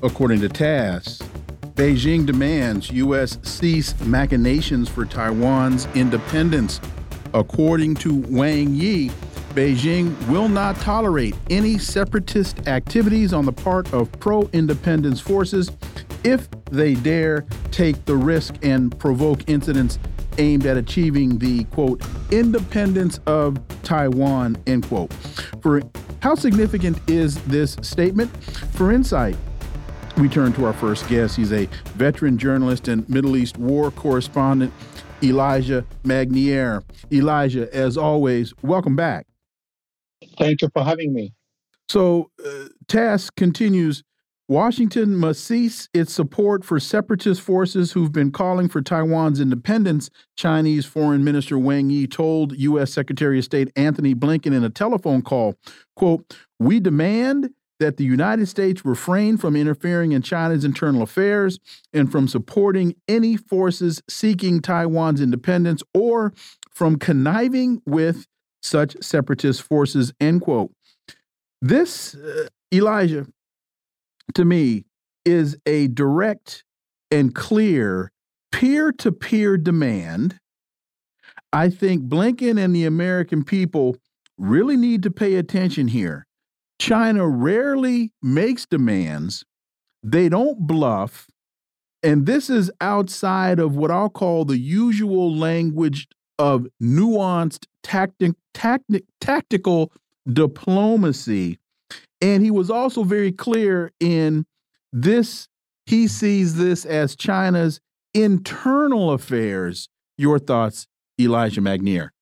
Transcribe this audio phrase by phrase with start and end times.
[0.00, 1.18] According to TASS,
[1.74, 3.36] Beijing demands U.S.
[3.42, 6.80] cease machinations for Taiwan's independence.
[7.34, 9.10] According to Wang Yi,
[9.54, 15.72] Beijing will not tolerate any separatist activities on the part of pro independence forces
[16.22, 19.98] if they dare take the risk and provoke incidents
[20.38, 25.12] aimed at achieving the quote independence of Taiwan end quote.
[25.60, 25.82] For
[26.20, 28.30] how significant is this statement?
[28.74, 29.36] For insight,
[30.18, 31.36] we turn to our first guest.
[31.36, 34.72] He's a veteran journalist and Middle East war correspondent,
[35.22, 36.82] Elijah Magnier.
[37.12, 39.26] Elijah, as always, welcome back.
[40.36, 41.32] Thank you for having me.
[41.88, 44.02] So, uh, TASS continues
[44.48, 50.86] Washington must cease its support for separatist forces who've been calling for Taiwan's independence, Chinese
[50.86, 52.90] Foreign Minister Wang Yi told U.S.
[52.90, 55.54] Secretary of State Antony Blinken in a telephone call,
[55.96, 61.58] quote, We demand that the United States refrain from interfering in China's internal affairs
[61.92, 66.32] and from supporting any forces seeking Taiwan's independence or
[66.72, 68.26] from conniving with
[68.62, 70.72] such separatist forces, end quote.
[71.62, 73.26] This, uh, Elijah,
[74.34, 74.84] to me,
[75.24, 76.64] is a direct
[77.10, 78.12] and clear
[78.52, 80.38] peer to peer demand.
[81.52, 83.96] I think Blinken and the American people
[84.36, 86.27] really need to pay attention here
[86.78, 89.44] China rarely makes demands,
[90.02, 91.26] they don't bluff,
[92.02, 96.06] and this is outside of what I'll call the usual language
[96.38, 99.92] of nuanced tactic, tactic, tactical
[100.32, 101.58] diplomacy.
[102.20, 104.46] And he was also very clear in
[104.92, 105.48] this,
[105.86, 107.80] he sees this as China's
[108.14, 109.88] internal affairs.
[110.16, 110.86] Your thoughts,
[111.20, 112.12] Elijah Magnier?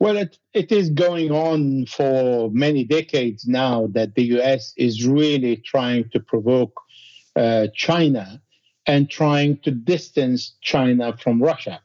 [0.00, 5.58] Well, it, it is going on for many decades now that the US is really
[5.58, 6.80] trying to provoke
[7.36, 8.40] uh, China
[8.86, 11.82] and trying to distance China from Russia.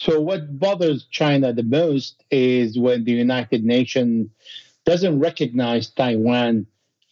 [0.00, 4.28] So, what bothers China the most is when the United Nations
[4.84, 6.66] doesn't recognize Taiwan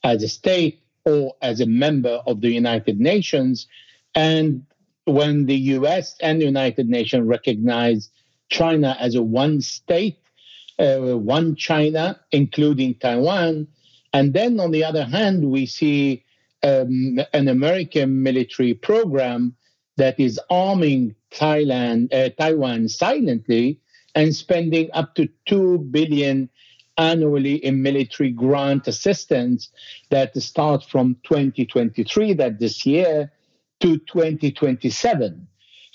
[0.05, 3.67] as a state or as a member of the United Nations.
[4.15, 4.67] And
[5.07, 8.11] when the US and the United Nations recognize
[8.51, 10.19] China as a one state,
[10.79, 13.69] uh, one China, including Taiwan.
[14.13, 16.25] And then on the other hand, we see
[16.63, 19.55] um, an American military program
[19.97, 23.81] that is arming Thailand, uh, Taiwan silently
[24.15, 26.49] and spending up to 2 billion
[26.97, 29.71] annually in military grant assistance
[30.11, 33.33] that starts from 2023, that this year,
[33.81, 35.47] to 2027.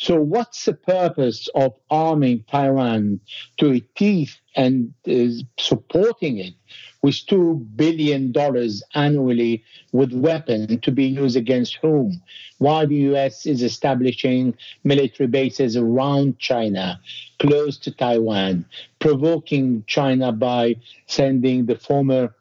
[0.02, 3.20] So, what's the purpose of arming Taiwan
[3.58, 6.54] to its teeth and uh, supporting it
[7.02, 8.34] with $2 billion
[8.96, 9.62] annually
[9.92, 12.22] with weapons to be used against whom?
[12.60, 14.56] While the US is establishing
[14.86, 17.02] military bases around China,
[17.40, 18.66] close to Taiwan,
[19.00, 20.78] provoking China by
[21.08, 22.34] sending the former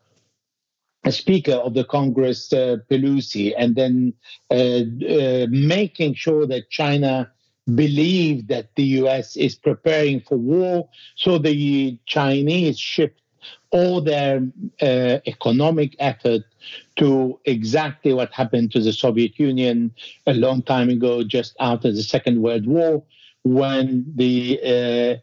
[1.11, 4.13] Speaker of the Congress, uh, Pelosi, and then
[4.51, 7.33] uh, uh, making sure that China
[7.75, 10.89] believe that the US is preparing for war.
[11.17, 13.21] So the Chinese shift
[13.71, 14.47] all their
[14.81, 16.43] uh, economic effort
[16.97, 19.95] to exactly what happened to the Soviet Union
[20.27, 23.03] a long time ago, just after the Second World War,
[23.45, 24.59] when the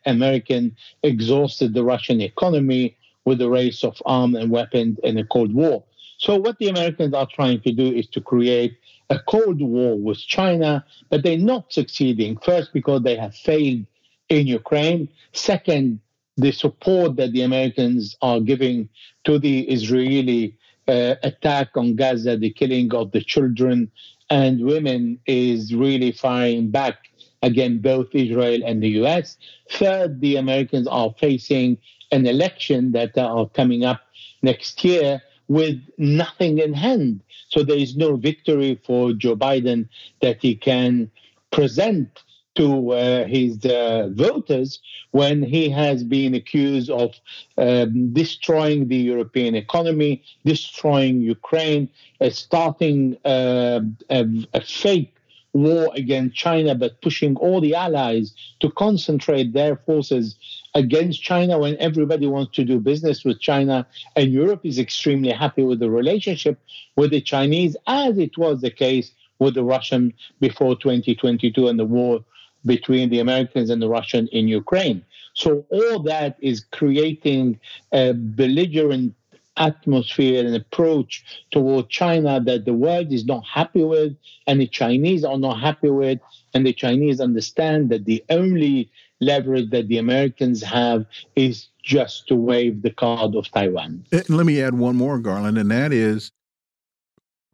[0.06, 2.96] uh, American exhausted the Russian economy
[3.26, 5.84] with the race of arms and weapons in the Cold War.
[6.18, 8.78] So what the Americans are trying to do is to create
[9.10, 12.38] a Cold War with China, but they're not succeeding.
[12.38, 13.86] First, because they have failed
[14.30, 15.10] in Ukraine.
[15.34, 16.00] Second,
[16.38, 18.90] the support that the Americans are giving
[19.24, 20.58] to the Israeli
[20.88, 23.92] uh, attack on Gaza, the killing of the children
[24.30, 26.96] and women, is really firing back
[27.42, 29.38] against both Israel and the US.
[29.70, 31.78] Third, the Americans are facing
[32.12, 34.02] an election that are coming up
[34.42, 37.22] next year with nothing in hand.
[37.50, 39.88] So there is no victory for Joe Biden
[40.22, 41.12] that he can
[41.52, 42.24] present
[42.56, 44.80] to uh, his uh, voters
[45.12, 47.14] when he has been accused of
[47.58, 51.90] um, destroying the European economy, destroying Ukraine,
[52.22, 55.16] uh, starting uh, a, a fake
[55.54, 60.36] war against China, but pushing all the allies to concentrate their forces
[60.76, 63.88] against China when everybody wants to do business with China.
[64.16, 66.60] And Europe is extremely happy with the relationship
[66.98, 71.86] with the Chinese, as it was the case with the Russian before 2022 and the
[71.86, 72.24] war
[72.66, 75.04] between the Americans and the Russian in Ukraine.
[75.34, 77.60] So all that is creating
[77.92, 79.14] a belligerent
[79.58, 84.16] atmosphere and approach toward China that the world is not happy with
[84.48, 86.20] and the Chinese are not happy with.
[86.54, 88.90] And the Chinese understand that the only
[89.22, 94.06] leverage that the Americans have is just to wave the card of Taiwan.
[94.12, 96.32] Eh, let me add one more, Garland, and that is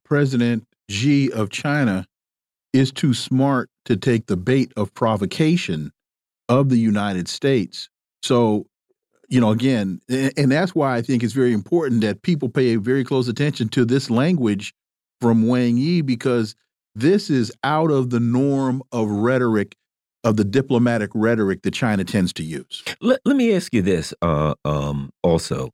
[0.04, 2.06] President Xi of China
[2.74, 5.92] is too smart to take the bait of provocation
[6.50, 7.90] of the United States.
[8.24, 8.66] So,
[9.30, 13.04] you know, again, and that's why I think it's very important that people pay very
[13.04, 14.74] close attention to this language
[15.20, 16.56] from Wang Yi because
[16.96, 19.76] this is out of the norm of rhetoric
[20.24, 22.84] of the diplomatic rhetoric that China tends to use.
[23.02, 25.72] Let, let me ask you this uh, um, also.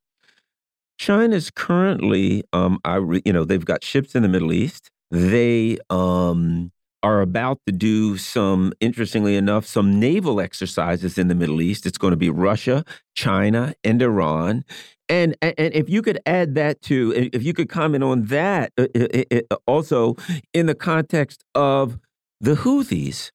[0.98, 4.90] China's currently, um, I you know, they've got ships in the Middle East.
[5.12, 6.72] They um,
[7.04, 11.86] are about to do some, interestingly enough, some naval exercises in the Middle East.
[11.86, 12.84] It's going to be Russia,
[13.16, 14.66] China, and Iran.
[15.08, 19.56] And and if you could add that to, if you could comment on that uh,
[19.66, 20.18] also
[20.54, 21.98] in the context of
[22.42, 23.32] the Houthis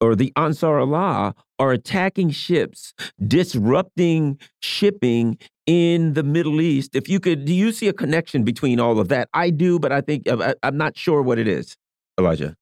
[0.00, 2.94] or the Ansar Allah are attacking ships,
[3.26, 6.94] disrupting shipping in the Middle East.
[6.94, 9.28] If you could, do you see a connection between all of that?
[9.32, 10.26] I do, but I think
[10.62, 11.76] I'm not sure what it is,
[12.18, 12.56] Elijah.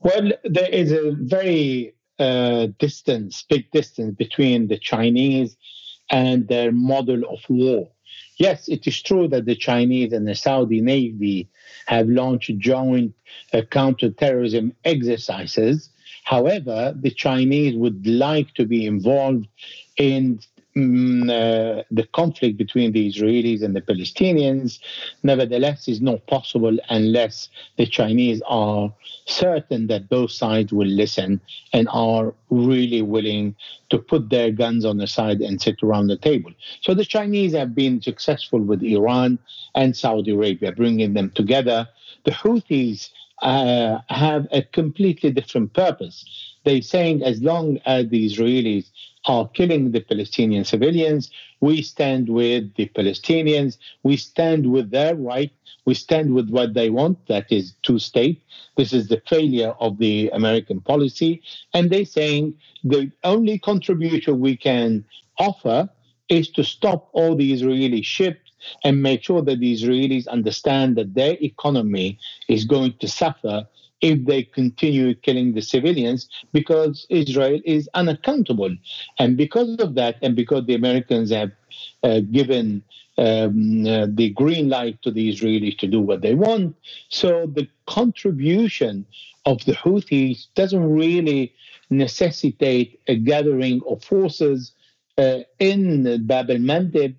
[0.00, 5.56] Well, there is a very uh, distance, big distance between the Chinese
[6.10, 7.88] and their model of war.
[8.36, 11.48] Yes, it is true that the Chinese and the Saudi Navy
[11.86, 13.14] have launched joint
[13.52, 15.88] uh, counterterrorism exercises.
[16.24, 19.46] However, the Chinese would like to be involved
[19.96, 20.40] in
[20.76, 24.80] Mm, uh, the conflict between the Israelis and the Palestinians,
[25.22, 28.92] nevertheless, is not possible unless the Chinese are
[29.26, 31.40] certain that both sides will listen
[31.72, 33.54] and are really willing
[33.90, 36.50] to put their guns on the side and sit around the table.
[36.80, 39.38] So the Chinese have been successful with Iran
[39.76, 41.86] and Saudi Arabia, bringing them together.
[42.24, 43.10] The Houthis
[43.44, 46.24] uh, have a completely different purpose.
[46.64, 48.90] They're saying as long as the Israelis
[49.26, 51.30] are killing the Palestinian civilians.
[51.60, 53.78] We stand with the Palestinians.
[54.02, 55.50] We stand with their right.
[55.86, 58.42] We stand with what they want, that is two state.
[58.76, 61.42] This is the failure of the American policy.
[61.74, 65.04] And they're saying the only contribution we can
[65.38, 65.88] offer
[66.28, 68.43] is to stop all the Israeli ships
[68.84, 72.18] and make sure that the Israelis understand that their economy
[72.48, 73.66] is going to suffer
[74.00, 78.76] if they continue killing the civilians because Israel is unaccountable.
[79.18, 81.52] And because of that, and because the Americans have
[82.02, 82.82] uh, given
[83.16, 86.76] um, uh, the green light to the Israelis to do what they want,
[87.08, 89.06] so the contribution
[89.46, 91.54] of the Houthis doesn't really
[91.88, 94.72] necessitate a gathering of forces
[95.16, 97.14] uh, in Bab el Mandeb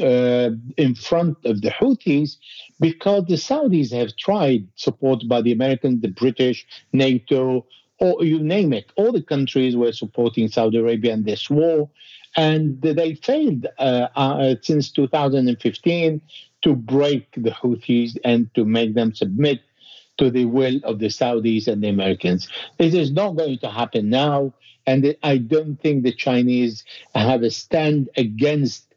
[0.00, 2.36] uh, in front of the Houthis
[2.80, 7.66] because the Saudis have tried, supported by the Americans, the British, NATO,
[7.98, 8.92] or you name it.
[8.96, 11.90] All the countries were supporting Saudi Arabia in this war,
[12.36, 16.20] and they failed uh, uh, since 2015
[16.62, 19.60] to break the Houthis and to make them submit
[20.18, 22.48] to the will of the Saudis and the Americans.
[22.78, 24.52] This is not going to happen now,
[24.86, 28.87] and I don't think the Chinese have a stand against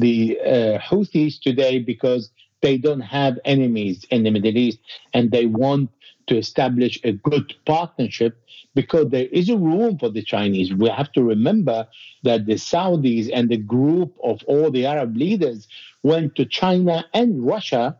[0.00, 2.30] the uh, Houthis today because
[2.62, 4.78] they don't have enemies in the Middle East
[5.14, 5.90] and they want
[6.28, 8.36] to establish a good partnership
[8.74, 10.72] because there is a room for the Chinese.
[10.72, 11.86] We have to remember
[12.22, 15.66] that the Saudis and the group of all the Arab leaders
[16.02, 17.96] went to China and Russia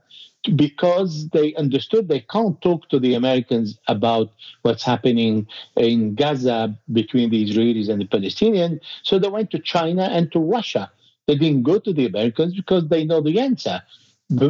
[0.57, 7.31] because they understood they can't talk to the Americans about what's happening in Gaza between
[7.31, 8.81] the Israelis and the Palestinians.
[9.03, 10.91] So they went to China and to Russia.
[11.31, 13.81] They didn't go to the Americans because they know the answer.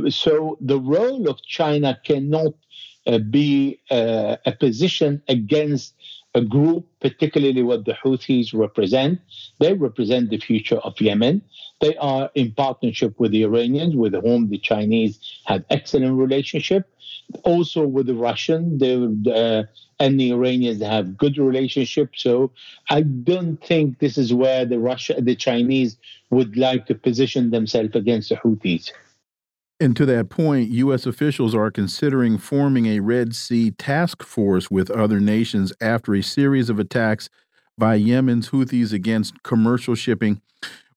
[0.08, 2.54] So the role of China cannot
[3.06, 5.92] uh, be uh, a position against
[6.34, 9.20] a group, particularly what the Houthis represent.
[9.58, 11.42] They represent the future of Yemen.
[11.82, 16.88] They are in partnership with the Iranians, with whom the Chinese have excellent relationship.
[17.44, 19.68] Also with the Russian, the,
[20.00, 22.10] and the Iranians have good relationship.
[22.16, 22.50] So
[22.88, 25.98] I don't think this is where the Russia, the Chinese
[26.30, 28.90] would like to position themselves against the Houthis.
[29.78, 31.06] And to that point, U.S.
[31.06, 36.68] officials are considering forming a Red Sea task force with other nations after a series
[36.68, 37.30] of attacks
[37.78, 40.42] by Yemen's Houthis against commercial shipping.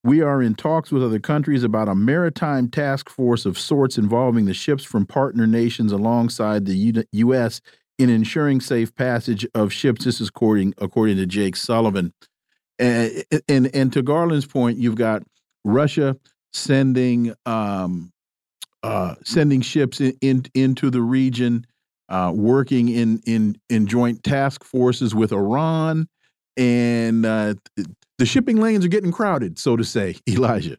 [0.02, 4.44] We are in talks with other countries about a maritime task force of sorts involving
[4.44, 7.62] the ships from partner nations alongside the U.S.
[7.98, 10.04] in ensuring safe passage of ships.
[10.04, 12.12] This is according according to Jake Sullivan.
[12.78, 15.22] And and, and to Garland's point, you've got
[15.64, 16.16] Russia
[16.52, 18.12] sending um,
[18.82, 21.66] uh, sending ships in, in, into the region,
[22.08, 26.08] uh, working in in in joint task forces with Iran,
[26.56, 27.54] and uh,
[28.18, 30.76] the shipping lanes are getting crowded, so to say, Elijah.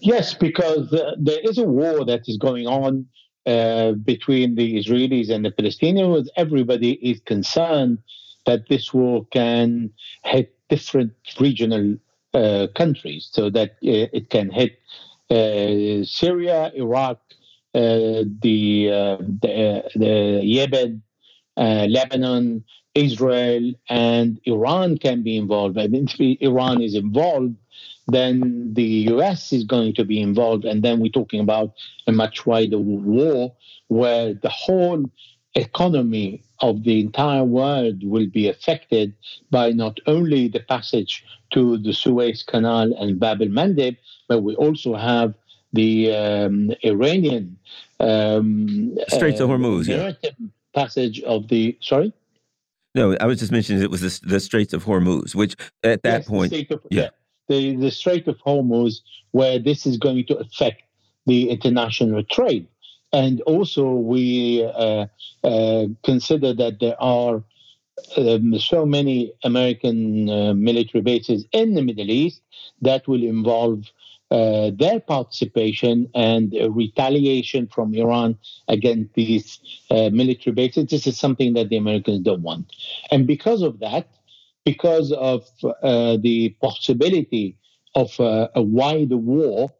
[0.00, 3.06] Yes, because uh, there is a war that is going on
[3.46, 6.26] uh, between the Israelis and the Palestinians.
[6.36, 7.98] Everybody is concerned
[8.46, 9.90] that this war can
[10.24, 11.96] hit different regional
[12.34, 14.78] uh, countries, so that uh, it can hit
[15.30, 17.18] uh, Syria, Iraq,
[17.74, 18.88] uh, the,
[19.42, 21.02] the, the Yemen,
[21.56, 22.64] Lebanon,
[22.94, 25.76] Israel and Iran can be involved.
[25.76, 27.54] And if Iran is involved,
[28.08, 30.64] then the US is going to be involved.
[30.64, 31.72] And then we're talking about
[32.06, 33.54] a much wider war
[33.88, 35.04] where the whole
[35.54, 39.14] economy of the entire world will be affected
[39.50, 43.96] by not only the passage to the Suez Canal and Bab el Mandeb,
[44.28, 45.34] but we also have
[45.72, 47.58] the um, Iranian
[48.00, 50.12] um, Straits uh, of Hormuz, yeah.
[50.74, 52.12] passage of the sorry
[52.94, 56.20] no, I was just mentioning it was the, the Straits of Hormuz, which at that
[56.20, 57.10] yes, point, of, yeah,
[57.48, 59.00] the the Strait of Hormuz,
[59.32, 60.82] where this is going to affect
[61.26, 62.66] the international trade,
[63.12, 65.06] and also we uh,
[65.44, 67.42] uh, consider that there are
[68.16, 72.42] um, so many American uh, military bases in the Middle East
[72.80, 73.84] that will involve
[74.30, 78.38] uh, their participation and retaliation from Iran
[78.68, 79.58] against these
[79.90, 80.86] uh, military bases.
[80.86, 82.70] This is something that the Americans don't want.
[83.10, 84.06] And because of that,
[84.72, 87.56] because of uh, the possibility
[87.94, 89.70] of uh, a wider war,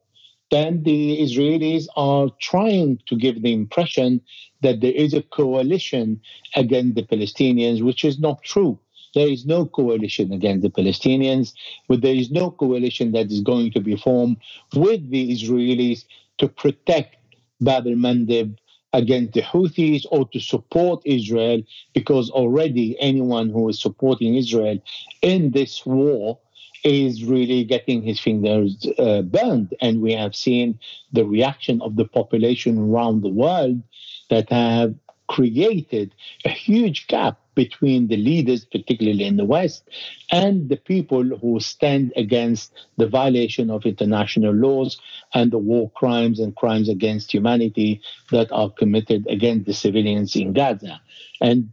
[0.50, 4.22] then the Israelis are trying to give the impression
[4.62, 6.18] that there is a coalition
[6.56, 8.78] against the Palestinians, which is not true.
[9.14, 11.52] There is no coalition against the Palestinians,
[11.86, 14.38] but there is no coalition that is going to be formed
[14.74, 16.06] with the Israelis
[16.38, 17.16] to protect
[17.60, 18.56] Bab Mandeb
[18.92, 24.78] against the Houthis or to support Israel, because already anyone who is supporting Israel
[25.22, 26.38] in this war
[26.84, 29.74] is really getting his fingers uh, burned.
[29.80, 30.78] And we have seen
[31.12, 33.82] the reaction of the population around the world
[34.30, 34.94] that have
[35.28, 39.88] created a huge gap between the leaders, particularly in the West,
[40.30, 45.00] and the people who stand against the violation of international laws
[45.34, 50.52] and the war crimes and crimes against humanity that are committed against the civilians in
[50.52, 51.00] Gaza.
[51.40, 51.72] And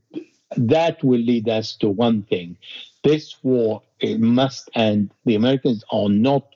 [0.58, 2.58] that will lead us to one thing.
[3.04, 3.84] This war
[4.18, 5.12] must end.
[5.26, 6.48] The Americans are not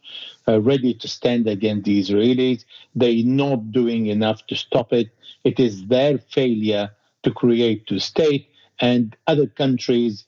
[0.48, 2.66] uh, ready to stand against the Israelis.
[2.96, 5.10] They're not doing enough to stop it.
[5.44, 6.92] It is their failure
[7.24, 10.26] to create two state and other countries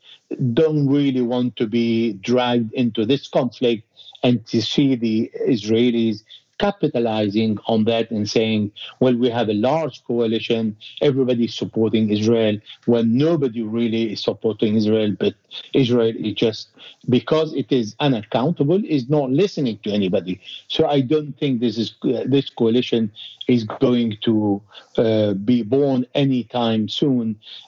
[0.54, 3.84] don't really want to be dragged into this conflict
[4.24, 6.24] and to see the Israelis
[6.62, 10.64] capitalizing on that and saying, well, we have a large coalition,
[11.02, 15.34] everybody's supporting Israel, when nobody really is supporting Israel, but
[15.74, 16.70] Israel is just,
[17.18, 20.40] because it is unaccountable, is not listening to anybody.
[20.68, 23.12] So I don't think this is uh, this coalition
[23.48, 24.62] is going to
[24.98, 27.26] uh, be born anytime soon.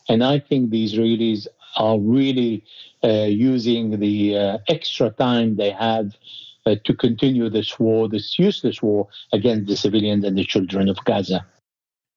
[0.10, 1.42] And I think the Israelis
[1.86, 2.64] are really
[3.04, 6.08] uh, using the uh, extra time they have
[6.66, 10.98] uh, to continue this war, this useless war against the civilians and the children of
[11.06, 11.46] Gaza.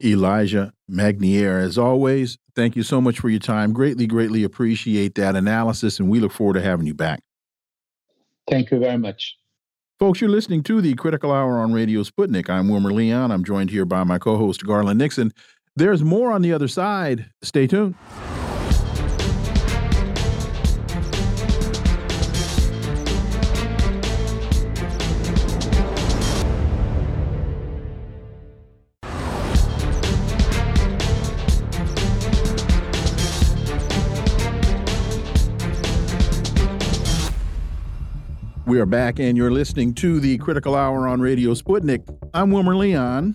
[0.05, 3.73] Elijah Magnier, as always, thank you so much for your time.
[3.73, 7.21] Greatly, greatly appreciate that analysis, and we look forward to having you back.
[8.49, 9.37] Thank you very much.
[9.99, 12.51] Folks, you're listening to the Critical Hour on Radio Sputnik.
[12.51, 13.31] I'm Wilmer Leon.
[13.31, 15.33] I'm joined here by my co host, Garland Nixon.
[15.75, 17.31] There's more on the other side.
[17.43, 17.95] Stay tuned.
[38.77, 42.07] We are back, and you're listening to the Critical Hour on Radio Sputnik.
[42.35, 43.35] I'm Wilmer Leon,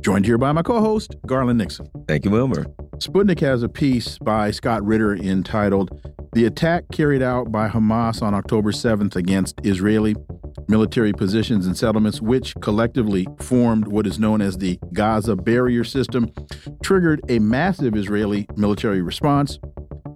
[0.00, 1.86] joined here by my co host, Garland Nixon.
[2.08, 2.64] Thank you, Wilmer.
[2.96, 5.96] Sputnik has a piece by Scott Ritter entitled
[6.32, 10.16] The Attack Carried Out by Hamas on October 7th Against Israeli
[10.66, 16.28] Military Positions and Settlements, which collectively formed what is known as the Gaza Barrier System,
[16.82, 19.60] triggered a massive Israeli military response.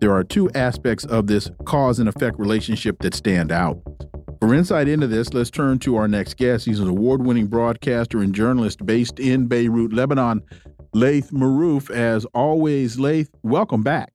[0.01, 3.79] There are two aspects of this cause and effect relationship that stand out.
[4.41, 6.65] For insight into this, let's turn to our next guest.
[6.65, 10.43] He's an award winning broadcaster and journalist based in Beirut, Lebanon.
[10.95, 11.91] Laith Marouf.
[11.91, 14.15] As always, Laith, welcome back.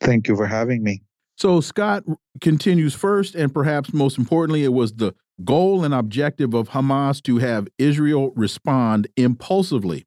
[0.00, 1.02] Thank you for having me.
[1.38, 2.04] So, Scott
[2.42, 7.38] continues first, and perhaps most importantly, it was the goal and objective of Hamas to
[7.38, 10.04] have Israel respond impulsively.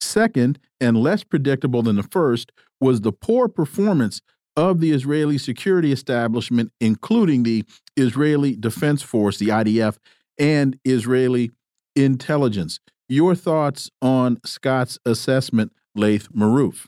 [0.00, 4.22] Second, and less predictable than the first, was the poor performance
[4.58, 7.64] of the Israeli security establishment, including the
[7.96, 9.98] Israeli Defense Force, the IDF,
[10.36, 11.52] and Israeli
[11.94, 12.80] intelligence.
[13.08, 16.86] Your thoughts on Scott's assessment, Laith Marouf?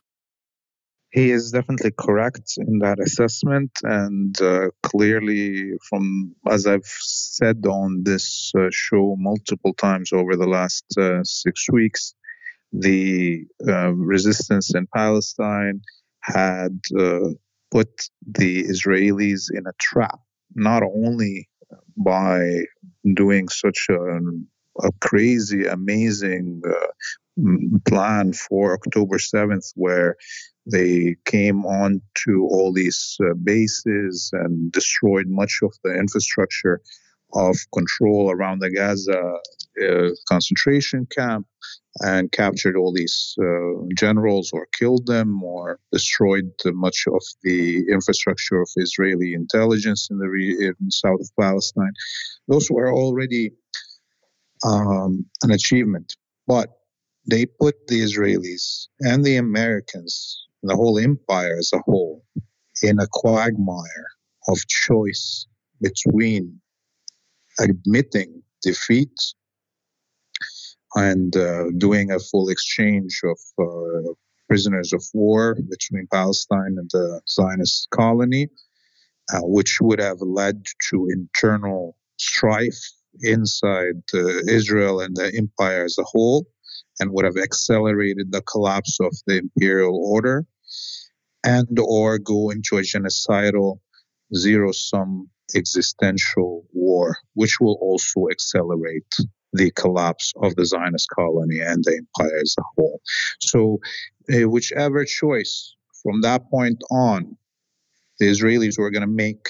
[1.12, 8.02] He is definitely correct in that assessment, and uh, clearly, from as I've said on
[8.02, 12.14] this uh, show multiple times over the last uh, six weeks,
[12.72, 15.82] the uh, resistance in Palestine
[16.20, 17.30] had uh,
[17.70, 20.20] put the Israelis in a trap,
[20.54, 21.48] not only
[21.96, 22.64] by
[23.14, 24.46] doing such an
[24.82, 27.42] a crazy, amazing uh,
[27.88, 30.16] plan for October 7th, where
[30.70, 36.80] they came on to all these uh, bases and destroyed much of the infrastructure
[37.34, 39.20] of control around the Gaza
[39.82, 41.46] uh, concentration camp
[42.00, 48.60] and captured all these uh, generals or killed them or destroyed much of the infrastructure
[48.60, 51.92] of Israeli intelligence in the re- in south of Palestine.
[52.48, 53.52] Those were already
[54.64, 56.14] um, an achievement.
[56.46, 56.68] But
[57.28, 62.24] they put the Israelis and the Americans, the whole empire as a whole,
[62.82, 64.06] in a quagmire
[64.48, 65.46] of choice
[65.80, 66.60] between
[67.60, 69.12] admitting defeat
[70.94, 74.12] and uh, doing a full exchange of uh,
[74.48, 78.48] prisoners of war between Palestine and the Zionist colony,
[79.32, 82.80] uh, which would have led to internal strife
[83.22, 86.46] inside uh, Israel and the empire as a whole
[86.98, 90.44] and would have accelerated the collapse of the imperial order
[91.44, 93.78] and or go into a genocidal
[94.34, 99.14] zero sum existential war which will also accelerate
[99.52, 103.00] the collapse of the Zionist colony and the empire as a whole
[103.40, 103.80] so
[104.32, 107.36] uh, whichever choice from that point on
[108.18, 109.48] the Israelis were going to make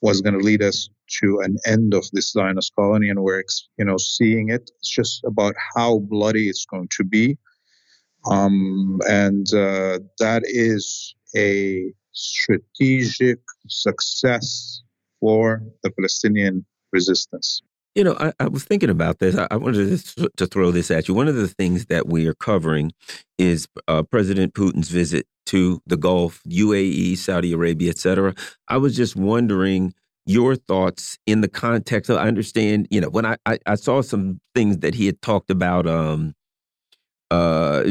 [0.00, 0.88] was going to lead us
[1.20, 3.42] to an end of this Zionist colony, and we're
[3.78, 4.70] you know seeing it.
[4.78, 7.38] It's just about how bloody it's going to be,
[8.26, 13.38] um, and uh, that is a strategic
[13.68, 14.82] success
[15.20, 17.62] for the Palestinian resistance.
[17.94, 19.36] You know, I, I, was thinking about this.
[19.36, 21.14] I, I wanted to, to, throw this at you.
[21.14, 22.92] One of the things that we are covering
[23.38, 28.34] is uh, President Putin's visit to the Gulf, UAE, Saudi Arabia, etc.
[28.68, 29.94] I was just wondering
[30.26, 34.02] your thoughts in the context of I understand, you know, when I, I, I saw
[34.02, 36.34] some things that he had talked about um
[37.30, 37.82] uh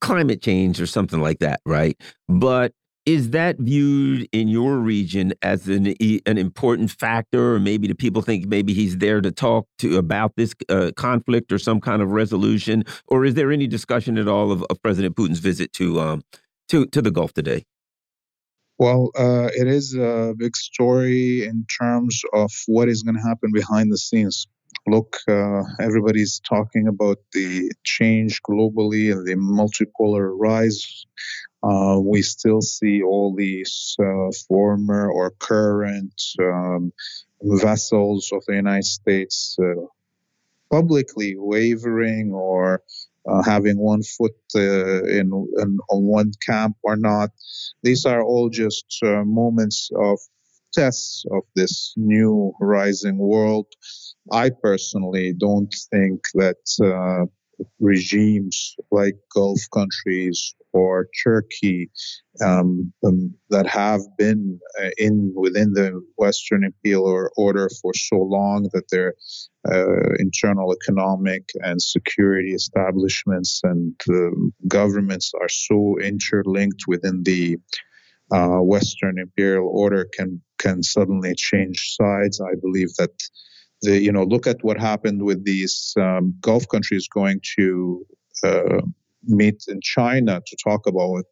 [0.00, 1.96] climate change or something like that, right?
[2.28, 2.72] But
[3.06, 5.94] is that viewed in your region as an
[6.26, 10.34] an important factor or maybe do people think maybe he's there to talk to about
[10.36, 14.50] this uh, conflict or some kind of resolution or is there any discussion at all
[14.50, 16.22] of, of president putin's visit to um
[16.68, 17.64] to to the gulf today
[18.78, 23.52] well, uh, it is a big story in terms of what is going to happen
[23.52, 24.48] behind the scenes.
[24.88, 31.06] Look, uh, everybody's talking about the change globally and the multipolar rise.
[31.64, 36.92] Uh, we still see all these uh, former or current um,
[37.42, 39.86] vessels of the United States uh,
[40.70, 42.82] publicly wavering or
[43.26, 47.30] uh, having one foot uh, in, in, on one camp or not.
[47.82, 50.18] These are all just uh, moments of
[50.74, 53.66] tests of this new rising world.
[54.30, 57.16] I personally don't think that
[57.80, 61.90] regimes like Gulf countries or Turkey
[62.44, 68.68] um, um, that have been uh, in within the Western imperial order for so long
[68.72, 69.14] that their
[69.70, 74.30] uh, internal economic and security establishments and uh,
[74.66, 77.56] governments are so interlinked within the
[78.32, 82.40] uh, Western imperial order can can suddenly change sides.
[82.40, 83.12] I believe that
[83.82, 88.06] the you know look at what happened with these um, Gulf countries going to
[88.42, 88.80] uh,
[89.26, 91.24] meet in China to talk about what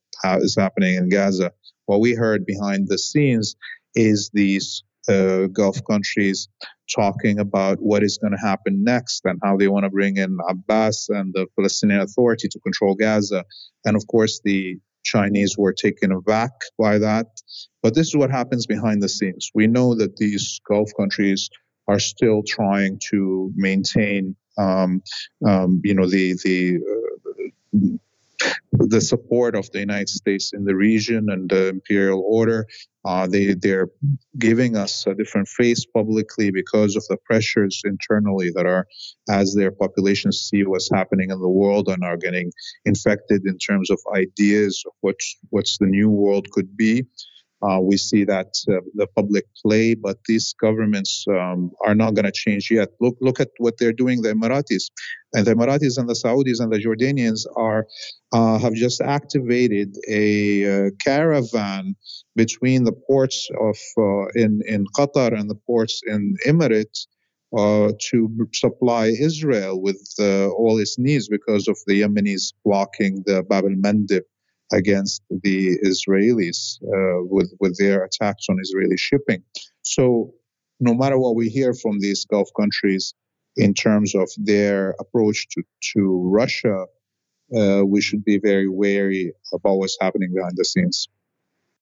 [0.57, 1.53] happening in Gaza.
[1.87, 3.57] What we heard behind the scenes
[3.95, 6.49] is these uh, Gulf countries
[6.95, 10.37] talking about what is going to happen next and how they want to bring in
[10.49, 13.45] Abbas and the Palestinian Authority to control Gaza.
[13.85, 17.27] And of course, the Chinese were taken aback by that.
[17.83, 19.51] But this is what happens behind the scenes.
[19.55, 21.51] We know that these Gulf countries
[21.89, 25.03] are still trying to maintain, um,
[25.47, 27.97] um, you know, the the uh,
[28.73, 32.67] the support of the United States in the region and the imperial order.
[33.05, 33.89] Uh, they they're
[34.39, 38.87] giving us a different face publicly because of the pressures internally that are
[39.29, 42.51] as their populations see what's happening in the world and are getting
[42.85, 45.17] infected in terms of ideas of what
[45.51, 47.05] what's the new world could be.
[47.63, 52.25] Uh, we see that uh, the public play, but these governments um, are not going
[52.25, 52.89] to change yet.
[53.01, 54.23] Look, look at what they're doing.
[54.23, 54.91] The Emiratis,
[55.33, 57.87] and the Emiratis and the Saudis and the Jordanians are
[58.33, 61.95] uh, have just activated a uh, caravan
[62.35, 67.07] between the ports of uh, in in Qatar and the ports in Emirates.
[67.55, 73.65] Uh, to supply Israel with all its needs because of the Yemenis blocking the Bab
[73.65, 74.23] el Mandeb
[74.73, 79.43] against the Israelis uh, with with their attacks on Israeli shipping.
[79.83, 80.33] So,
[80.81, 83.15] no matter what we hear from these Gulf countries
[83.57, 85.63] in terms of their approach to
[85.95, 86.87] to Russia,
[87.57, 91.09] uh, we should be very wary about what's happening behind the scenes.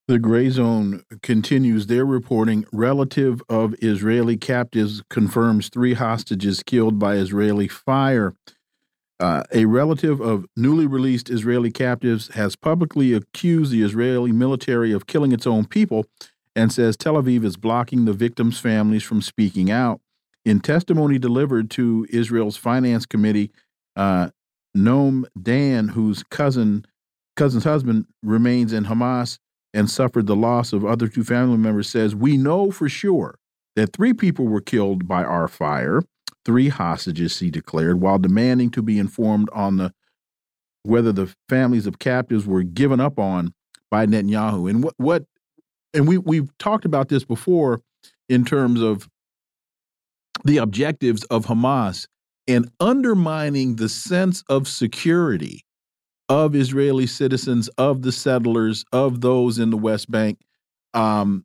[0.08, 2.66] The gray zone continues their reporting.
[2.72, 8.34] Relative of Israeli captives confirms three hostages killed by Israeli fire.
[9.20, 15.06] Uh, a relative of newly released Israeli captives has publicly accused the Israeli military of
[15.06, 16.06] killing its own people
[16.56, 20.00] and says Tel Aviv is blocking the victims' families from speaking out.
[20.46, 23.50] In testimony delivered to Israel's Finance Committee,
[23.94, 24.30] uh,
[24.74, 26.86] Noam Dan, whose cousin
[27.36, 29.38] cousin's husband remains in Hamas
[29.74, 33.38] and suffered the loss of other two family members, says we know for sure
[33.76, 36.02] that three people were killed by our fire
[36.44, 39.92] three hostages, he declared, while demanding to be informed on the
[40.82, 43.52] whether the families of captives were given up on
[43.90, 44.70] by Netanyahu.
[44.70, 45.24] And what what
[45.94, 47.82] and we we've talked about this before
[48.28, 49.08] in terms of
[50.44, 52.06] the objectives of Hamas
[52.48, 55.64] and undermining the sense of security
[56.28, 60.38] of Israeli citizens, of the settlers, of those in the West Bank,
[60.94, 61.44] um,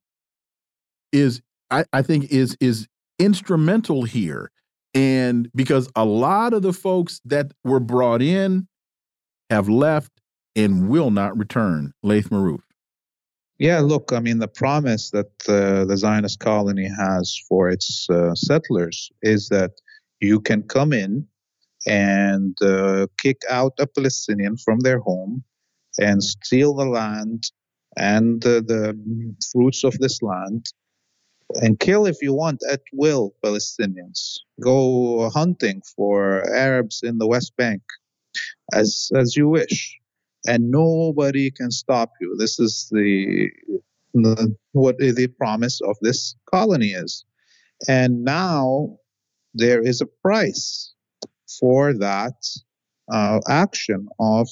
[1.12, 2.88] is I, I think is is
[3.20, 4.52] instrumental here
[4.96, 8.68] and because a lot of the folks that were brought in
[9.50, 10.12] have left
[10.56, 11.92] and will not return.
[12.02, 12.62] Laith Marouf.
[13.60, 18.34] Yeah, look, I mean, the promise that uh, the Zionist colony has for its uh,
[18.36, 19.72] settlers is that
[20.20, 21.28] you can come in
[21.86, 25.44] and uh, kick out a Palestinian from their home
[26.00, 27.52] and steal the land
[27.98, 28.98] and the
[29.54, 30.66] fruits of this land
[31.62, 34.40] and kill if you want at will Palestinians.
[34.62, 37.82] Go hunting for Arabs in the West Bank
[38.74, 39.98] as as you wish,
[40.48, 42.36] and nobody can stop you.
[42.38, 43.50] This is the,
[44.14, 47.26] the what the promise of this colony is,
[47.88, 48.98] and now
[49.54, 50.94] there is a price
[51.60, 52.36] for that
[53.12, 54.50] uh, action of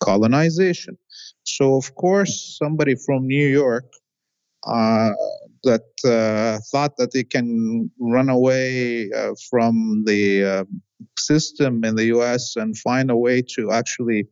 [0.00, 0.98] colonization.
[1.44, 3.86] So of course, somebody from New York
[4.66, 5.12] uh,
[5.64, 10.64] that uh, thought that they can run away uh, from the uh,
[11.18, 14.26] system in the US and find a way to actually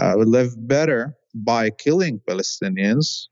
[0.00, 3.26] uh, live better by killing Palestinians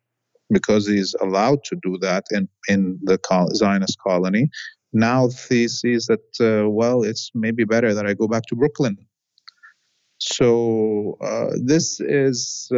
[0.51, 3.19] because he's allowed to do that in, in the
[3.55, 4.49] Zionist colony.
[4.93, 8.97] Now he sees that, uh, well, it's maybe better that I go back to Brooklyn.
[10.19, 12.69] So uh, this is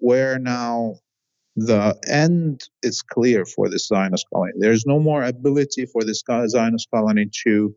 [0.00, 0.96] where now
[1.56, 4.52] the end is clear for the Zionist colony.
[4.58, 7.74] There's no more ability for this Zionist colony to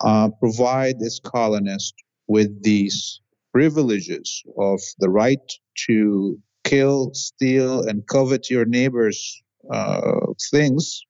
[0.00, 1.94] uh, provide its colonists
[2.26, 3.20] with these
[3.52, 5.52] privileges of the right
[5.86, 11.02] to kill, steal, and covet your neighbor's uh, things.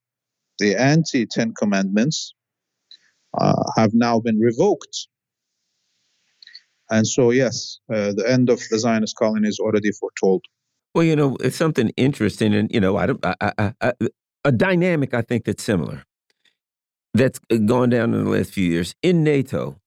[0.59, 2.35] The anti Ten Commandments
[3.39, 5.09] uh, have now been revoked.
[6.91, 10.45] And so, yes, uh, the end of the Zionist colony is already foretold.
[10.95, 13.93] Well, you know, it's something interesting, and you know, I don't I, I, I, I,
[14.45, 16.05] a dynamic I think that's similar
[17.15, 19.79] that's uh, gone down in the last few years in NATO.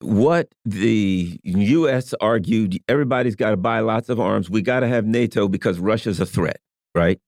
[0.00, 2.14] What the U.S.
[2.20, 4.50] argued, everybody's got to buy lots of arms.
[4.50, 6.58] We got to have NATO because Russia's a threat,
[6.94, 7.18] right?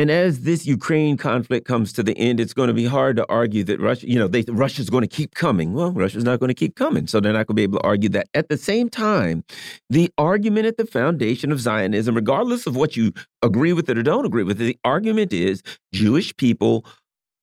[0.00, 3.26] And as this Ukraine conflict comes to the end, it's going to be hard to
[3.28, 5.74] argue that Russia, you know, they, Russia's going to keep coming.
[5.74, 7.06] Well, Russia's not going to keep coming.
[7.06, 8.26] So they're not going to be able to argue that.
[8.32, 9.44] At the same time,
[9.90, 14.02] the argument at the foundation of Zionism, regardless of what you agree with it or
[14.02, 16.86] don't agree with it, the argument is Jewish people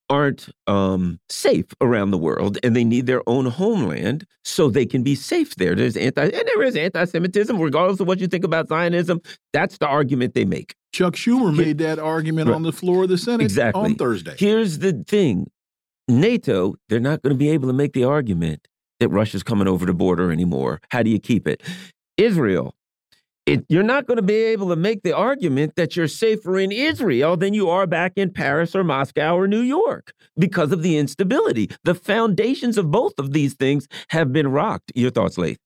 [0.10, 5.04] aren't um, safe around the world and they need their own homeland so they can
[5.04, 5.76] be safe there.
[5.76, 9.22] There's anti and there is anti-Semitism, regardless of what you think about Zionism.
[9.54, 10.74] That's the argument they make.
[10.93, 12.56] Chuck Schumer made that argument right.
[12.56, 13.84] on the floor of the Senate exactly.
[13.84, 14.36] on Thursday.
[14.38, 15.50] Here's the thing.
[16.08, 18.67] NATO, they're not going to be able to make the argument
[19.00, 20.80] that Russia's coming over the border anymore.
[20.89, 21.62] How do you keep it?
[22.15, 22.73] Israel,
[23.45, 26.71] it, you're not going to be able to make the argument that you're safer in
[26.71, 30.97] Israel than you are back in Paris or Moscow or New York because of the
[30.97, 31.69] instability.
[31.84, 34.91] The foundations of both of these things have been rocked.
[34.95, 35.60] Your thoughts, Laith?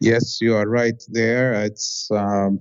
[0.00, 1.52] Yes, you are right there.
[1.52, 2.58] It's, um,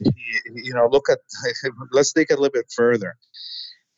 [0.00, 1.18] you know, look at,
[1.92, 3.16] let's take it a little bit further.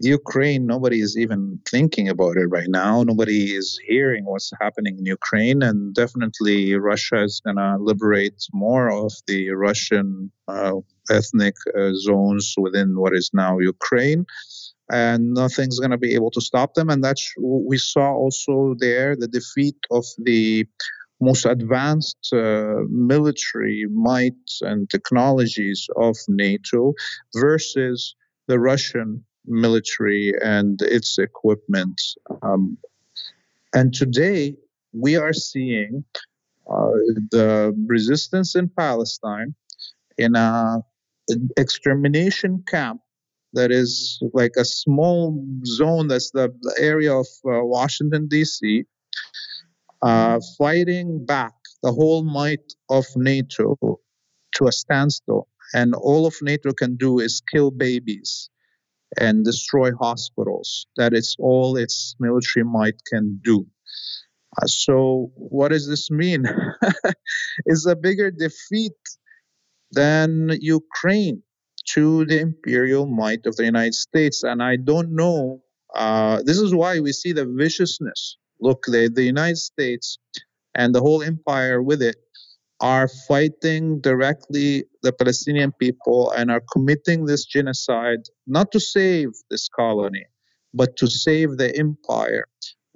[0.00, 3.02] Ukraine, nobody is even thinking about it right now.
[3.02, 8.92] Nobody is hearing what's happening in Ukraine, and definitely Russia is going to liberate more
[8.92, 10.74] of the Russian uh,
[11.10, 14.24] ethnic uh, zones within what is now Ukraine,
[14.88, 16.90] and nothing's going to be able to stop them.
[16.90, 20.64] And that's we saw also there the defeat of the
[21.20, 26.94] most advanced uh, military might and technologies of NATO
[27.34, 28.14] versus
[28.46, 32.00] the Russian military and its equipment.
[32.42, 32.78] Um,
[33.74, 34.56] and today
[34.92, 36.04] we are seeing
[36.70, 36.90] uh,
[37.30, 39.54] the resistance in Palestine
[40.16, 40.82] in a
[41.56, 43.00] extermination camp
[43.52, 48.84] that is like a small zone that's the, the area of uh, Washington D.C.
[50.00, 53.76] Uh, fighting back the whole might of NATO
[54.54, 58.50] to a standstill, and all of NATO can do is kill babies
[59.18, 60.86] and destroy hospitals.
[60.96, 63.66] That is all its military might can do.
[64.60, 66.44] Uh, so, what does this mean?
[67.66, 68.92] is a bigger defeat
[69.92, 71.42] than Ukraine
[71.94, 74.42] to the imperial might of the United States.
[74.42, 75.62] And I don't know.
[75.94, 78.36] Uh, this is why we see the viciousness.
[78.60, 80.18] Look, the, the United States
[80.74, 82.16] and the whole empire with it
[82.80, 89.68] are fighting directly the Palestinian people and are committing this genocide not to save this
[89.68, 90.24] colony,
[90.72, 92.44] but to save the empire.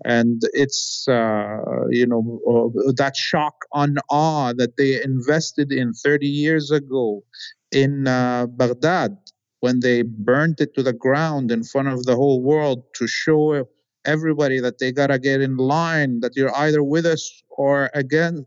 [0.05, 1.59] And it's, uh,
[1.91, 7.23] you know, uh, that shock and awe that they invested in 30 years ago
[7.71, 9.17] in uh, Baghdad
[9.61, 13.65] when they burned it to the ground in front of the whole world to show
[14.05, 18.45] everybody that they got to get in line, that you're either with us or against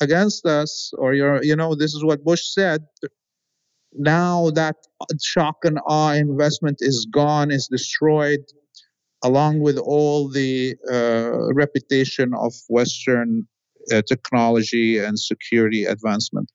[0.00, 2.84] against us, or you're, you know, this is what Bush said.
[3.94, 4.76] Now that
[5.20, 8.40] shock and awe investment is gone, is destroyed,
[9.24, 13.48] along with all the uh, reputation of Western
[13.92, 16.50] uh, technology and security advancement.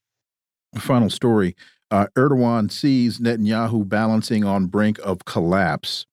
[0.78, 1.56] Final story.
[1.92, 6.06] Uh, Erdogan sees Netanyahu balancing on brink of collapse.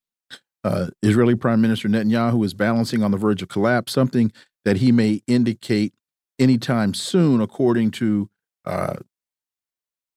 [0.63, 4.31] Uh, Israeli Prime Minister Netanyahu is balancing on the verge of collapse, something
[4.65, 5.95] that he may indicate
[6.39, 8.29] anytime soon, according to
[8.67, 8.97] uh,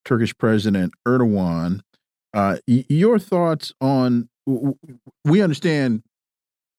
[0.06, 1.82] Turkish President Erdogan.
[2.34, 4.30] Uh, your thoughts on?
[5.24, 6.04] We understand,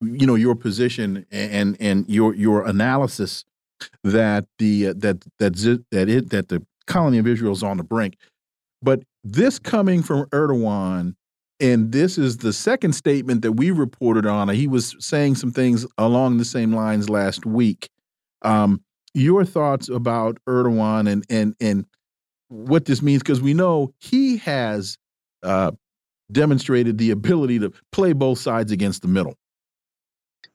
[0.03, 3.44] you know, your position and and your your analysis
[4.03, 5.55] that the uh, that that
[5.90, 8.18] that it that the colony of Israel is on the brink,
[8.83, 11.14] but this coming from Erdogan.
[11.61, 14.49] And this is the second statement that we reported on.
[14.49, 17.88] He was saying some things along the same lines last week.
[18.43, 18.83] Um,
[19.14, 21.87] your thoughts about Erdogan and and and
[22.49, 24.99] what this means because we know he has
[25.43, 25.71] uh,
[26.31, 29.35] demonstrated the ability to play both sides against the middle.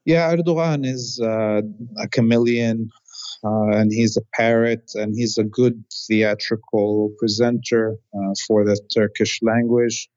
[0.05, 1.61] Yeah, Erdogan is uh,
[1.97, 2.89] a chameleon,
[3.43, 9.39] uh, and he's a parrot, and he's a good theatrical presenter uh, for the Turkish
[9.41, 10.09] language.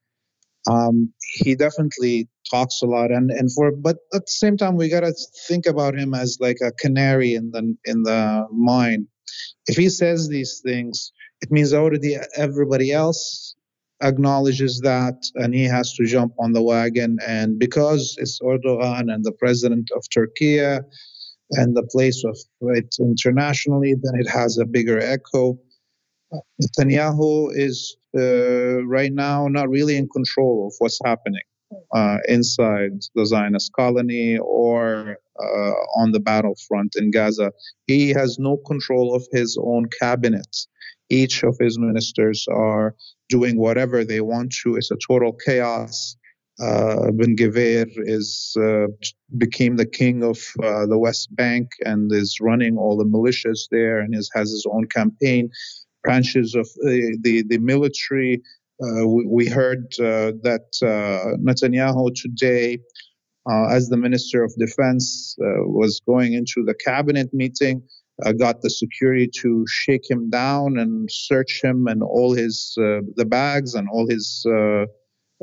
[0.71, 4.89] Um, he definitely talks a lot and and for but at the same time we
[4.89, 5.15] got to
[5.49, 9.07] think about him as like a canary in the in the mine.
[9.67, 13.55] If he says these things it means already everybody else
[14.03, 17.19] acknowledges that and he has to jump on the wagon.
[17.27, 22.37] And because it's Erdogan and the president of Turkey and the place of
[22.77, 25.59] it internationally then it has a bigger echo
[26.63, 31.43] Netanyahu is uh, right now not really in control of what's happening
[31.95, 37.53] uh, inside the Zionist colony or uh, on the battlefront in Gaza.
[37.87, 40.57] He has no control of his own cabinet.
[41.11, 42.95] Each of his ministers are
[43.29, 44.77] doing whatever they want to.
[44.77, 46.17] It's a total chaos.
[46.63, 48.87] uh, Ben Gvir is uh,
[49.39, 54.01] became the king of uh, the West Bank and is running all the militias there
[54.01, 55.51] and is, has his own campaign
[56.03, 58.43] branches of the the, the military.
[58.83, 62.79] Uh, we, we, heard uh, that uh, Netanyahu today,
[63.71, 67.83] as the minister of defense, was going into the cabinet meeting.
[68.39, 73.75] got the security to shake him down and search him and all his the bags
[73.75, 74.45] and all his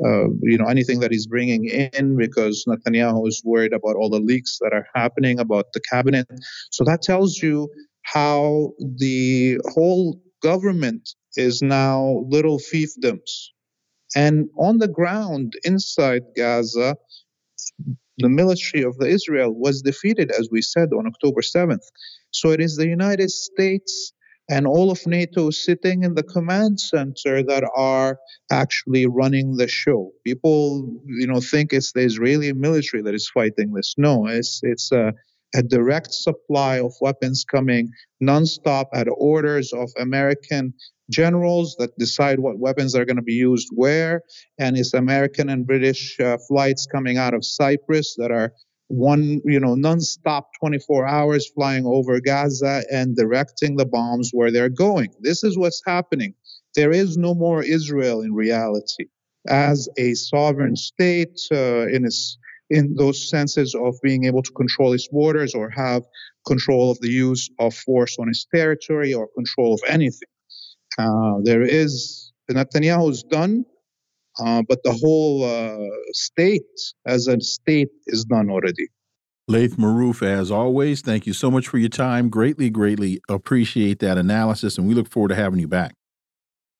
[0.04, 4.20] uh, you know anything that he's bringing in because Netanyahu is worried about all the
[4.20, 6.26] leaks that are happening about the cabinet.
[6.70, 7.68] So that tells you
[8.02, 13.48] how the whole government is now little fiefdoms.
[14.16, 16.96] And on the ground inside Gaza,
[18.18, 21.86] the military of the Israel was defeated, as we said, on October 7th.
[22.32, 24.12] So it is the United States
[24.50, 28.18] and all of NATO sitting in the command center that are
[28.50, 30.10] actually running the show.
[30.24, 33.94] People, you know, think it's the Israeli military that is fighting this.
[33.96, 35.14] No, it's it's a,
[35.54, 37.90] a direct supply of weapons coming
[38.22, 40.74] nonstop at orders of American
[41.10, 44.22] generals that decide what weapons are going to be used where,
[44.58, 48.52] and it's American and British uh, flights coming out of Cyprus that are
[48.88, 54.68] one, you know, nonstop 24 hours flying over Gaza and directing the bombs where they're
[54.68, 55.12] going.
[55.20, 56.34] This is what's happening.
[56.74, 59.06] There is no more Israel in reality
[59.48, 62.36] as a sovereign state uh, in its
[62.70, 66.02] in those senses of being able to control its borders or have
[66.46, 70.28] control of the use of force on its territory or control of anything.
[70.98, 73.64] Uh, there is Netanyahu's done
[74.38, 76.62] uh, but the whole uh, state
[77.06, 78.88] as a state is done already.
[79.48, 82.28] Laith Marouf, as always, thank you so much for your time.
[82.28, 85.94] Greatly, greatly appreciate that analysis, and we look forward to having you back.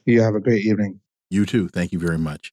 [0.07, 1.00] You have a great evening.
[1.31, 1.68] You too.
[1.68, 2.53] Thank you very much.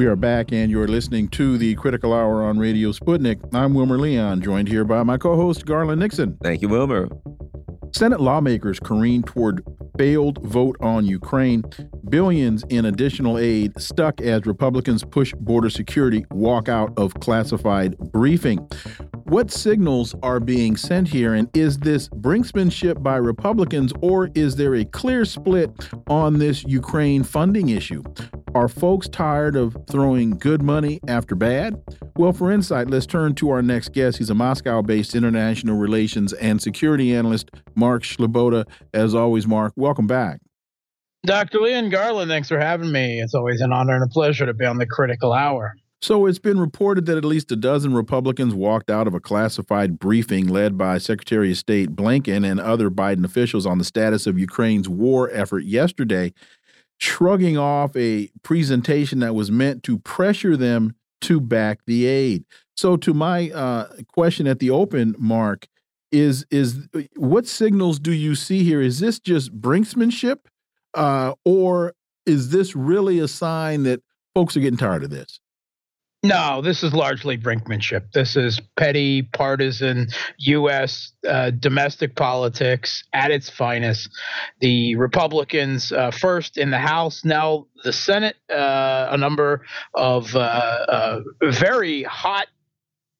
[0.00, 3.38] We are back, and you're listening to the Critical Hour on Radio Sputnik.
[3.52, 6.38] I'm Wilmer Leon, joined here by my co host, Garland Nixon.
[6.42, 7.06] Thank you, Wilmer.
[7.94, 9.62] Senate lawmakers careen toward
[9.98, 11.62] failed vote on Ukraine,
[12.08, 18.56] billions in additional aid stuck as Republicans push border security, walk out of classified briefing.
[19.24, 24.76] What signals are being sent here, and is this brinksmanship by Republicans, or is there
[24.76, 25.70] a clear split
[26.08, 28.02] on this Ukraine funding issue?
[28.52, 31.80] Are folks tired of throwing good money after bad?
[32.16, 34.18] Well, for insight, let's turn to our next guest.
[34.18, 38.64] He's a Moscow based international relations and security analyst, Mark Sleboda.
[38.92, 40.40] As always, Mark, welcome back.
[41.24, 41.60] Dr.
[41.60, 43.20] Leon Garland, thanks for having me.
[43.20, 45.76] It's always an honor and a pleasure to be on the critical hour.
[46.02, 49.98] So it's been reported that at least a dozen Republicans walked out of a classified
[49.98, 54.38] briefing led by Secretary of State Blinken and other Biden officials on the status of
[54.38, 56.32] Ukraine's war effort yesterday
[57.00, 62.44] shrugging off a presentation that was meant to pressure them to back the aid.
[62.76, 65.66] So, to my uh, question at the open, Mark,
[66.12, 68.80] is is what signals do you see here?
[68.80, 70.38] Is this just brinksmanship,
[70.94, 71.94] uh, or
[72.26, 74.02] is this really a sign that
[74.34, 75.40] folks are getting tired of this?
[76.22, 78.12] No, this is largely brinkmanship.
[78.12, 80.08] This is petty, partisan
[80.40, 81.12] U.S.
[81.26, 84.10] Uh, domestic politics at its finest.
[84.60, 90.40] The Republicans, uh, first in the House, now the Senate, uh, a number of uh,
[90.40, 92.48] uh, very hot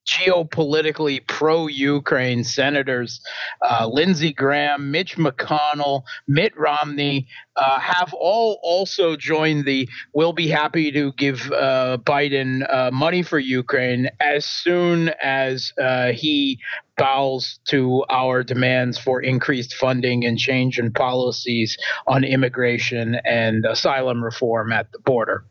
[0.06, 3.20] geopolitically pro Ukraine senators,
[3.62, 7.28] uh, Lindsey Graham, Mitch McConnell, Mitt Romney,
[7.60, 13.22] uh, have all also joined the we'll be happy to give uh, Biden uh, money
[13.22, 16.58] for Ukraine as soon as uh, he
[16.96, 24.22] bows to our demands for increased funding and change in policies on immigration and asylum
[24.22, 25.44] reform at the border.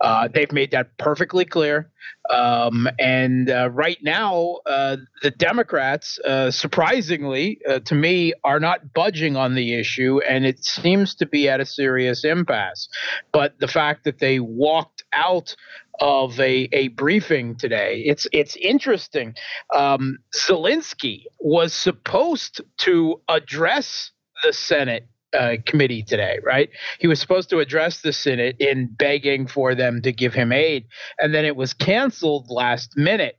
[0.00, 1.90] Uh, they've made that perfectly clear.
[2.30, 8.92] Um, and uh, right now, uh, the Democrats, uh, surprisingly uh, to me, are not
[8.94, 12.88] budging on the issue, and it seems to be at a serious impasse.
[13.32, 15.54] But the fact that they walked out
[16.00, 18.02] of a, a briefing today.
[18.06, 19.34] It's it's interesting.
[19.74, 24.10] Um, Zelensky was supposed to address
[24.42, 26.70] the Senate uh, committee today, right?
[26.98, 30.86] He was supposed to address the Senate in begging for them to give him aid,
[31.18, 33.38] and then it was canceled last minute.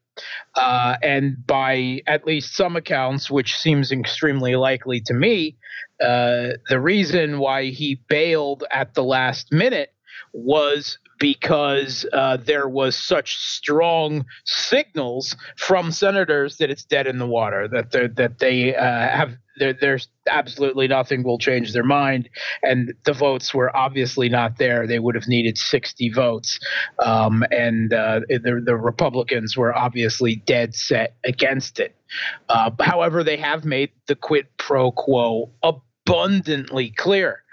[0.54, 5.58] Uh, and by at least some accounts, which seems extremely likely to me,
[6.02, 9.94] uh, the reason why he bailed at the last minute
[10.34, 17.28] was because uh, there was such strong signals from senators that it's dead in the
[17.28, 22.30] water that that they uh, have there, there's absolutely nothing will change their mind.
[22.62, 24.88] And the votes were obviously not there.
[24.88, 26.60] They would have needed 60 votes.
[27.00, 31.96] Um, and uh, the, the Republicans were obviously dead set against it.
[32.50, 37.44] Uh, however, they have made the quid pro quo abundantly clear.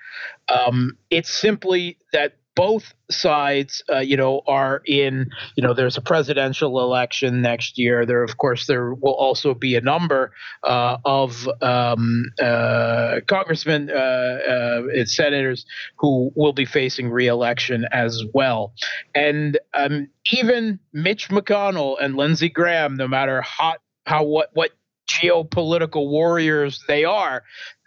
[0.49, 6.03] Um, it's simply that both sides, uh, you know, are in, you know, there's a
[6.03, 8.05] presidential election next year.
[8.05, 10.33] There, of course, there will also be a number
[10.63, 15.65] uh, of um, uh, congressmen uh, uh, and senators
[15.97, 18.75] who will be facing reelection as well.
[19.15, 24.73] And um, even Mitch McConnell and Lindsey Graham, no matter hot, how what what
[25.09, 27.43] geopolitical warriors they are,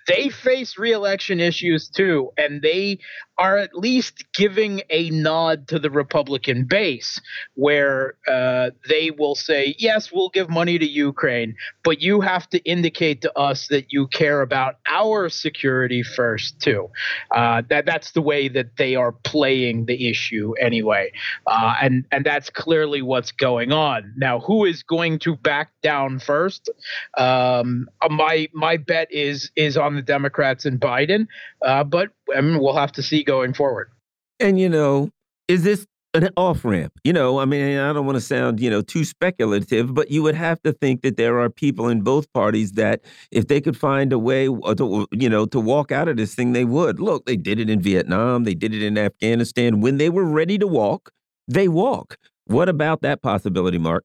[0.07, 2.99] they face reelection issues too, and they
[3.37, 7.19] are at least giving a nod to the Republican base,
[7.55, 12.59] where uh, they will say, "Yes, we'll give money to Ukraine, but you have to
[12.59, 16.89] indicate to us that you care about our security first too."
[17.31, 21.11] Uh, that that's the way that they are playing the issue anyway,
[21.47, 24.39] uh, and and that's clearly what's going on now.
[24.41, 26.69] Who is going to back down first?
[27.17, 31.27] Um, my my bet is is on the Democrats and Biden,
[31.65, 33.89] uh, but I mean, we'll have to see going forward.
[34.39, 35.09] And you know,
[35.47, 36.93] is this an off ramp?
[37.03, 40.23] You know, I mean, I don't want to sound you know too speculative, but you
[40.23, 43.01] would have to think that there are people in both parties that
[43.31, 46.35] if they could find a way uh, to you know to walk out of this
[46.35, 46.99] thing, they would.
[46.99, 49.81] Look, they did it in Vietnam, they did it in Afghanistan.
[49.81, 51.11] When they were ready to walk,
[51.47, 52.17] they walk.
[52.45, 54.03] What about that possibility, Mark?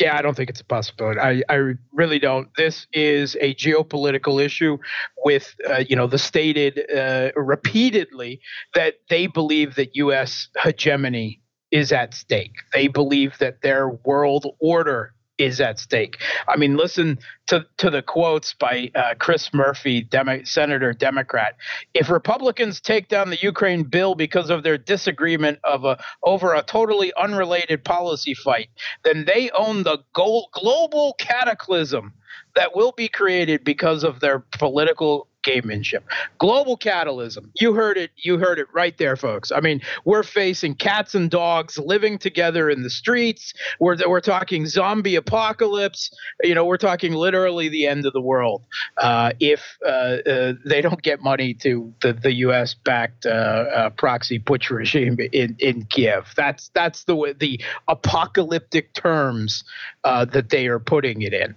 [0.00, 1.18] Yeah, I don't think it's a possibility.
[1.18, 2.48] I, I really don't.
[2.56, 4.78] This is a geopolitical issue
[5.24, 8.40] with, uh, you know, the stated uh, repeatedly
[8.74, 10.48] that they believe that U.S.
[10.62, 11.42] hegemony
[11.72, 12.54] is at stake.
[12.72, 16.18] They believe that their world order is at stake.
[16.46, 21.56] I mean, listen to, to the quotes by uh, Chris Murphy, Demo- Senator Democrat.
[21.94, 26.62] If Republicans take down the Ukraine bill because of their disagreement of a, over a
[26.62, 28.68] totally unrelated policy fight,
[29.04, 32.12] then they own the go- global cataclysm
[32.54, 36.02] that will be created because of their political gamemanship.
[36.38, 37.50] Global catalysm.
[37.54, 38.10] You heard it.
[38.16, 39.50] You heard it right there, folks.
[39.52, 43.54] I mean, we're facing cats and dogs living together in the streets.
[43.80, 46.10] We're we're talking zombie apocalypse.
[46.42, 48.64] You know, we're talking literally the end of the world
[48.98, 52.74] uh, if uh, uh, they don't get money to the the U.S.
[52.74, 56.32] backed uh, uh, proxy putsch regime in in Kiev.
[56.36, 59.64] That's that's the the apocalyptic terms
[60.04, 61.54] uh, that they are putting it in.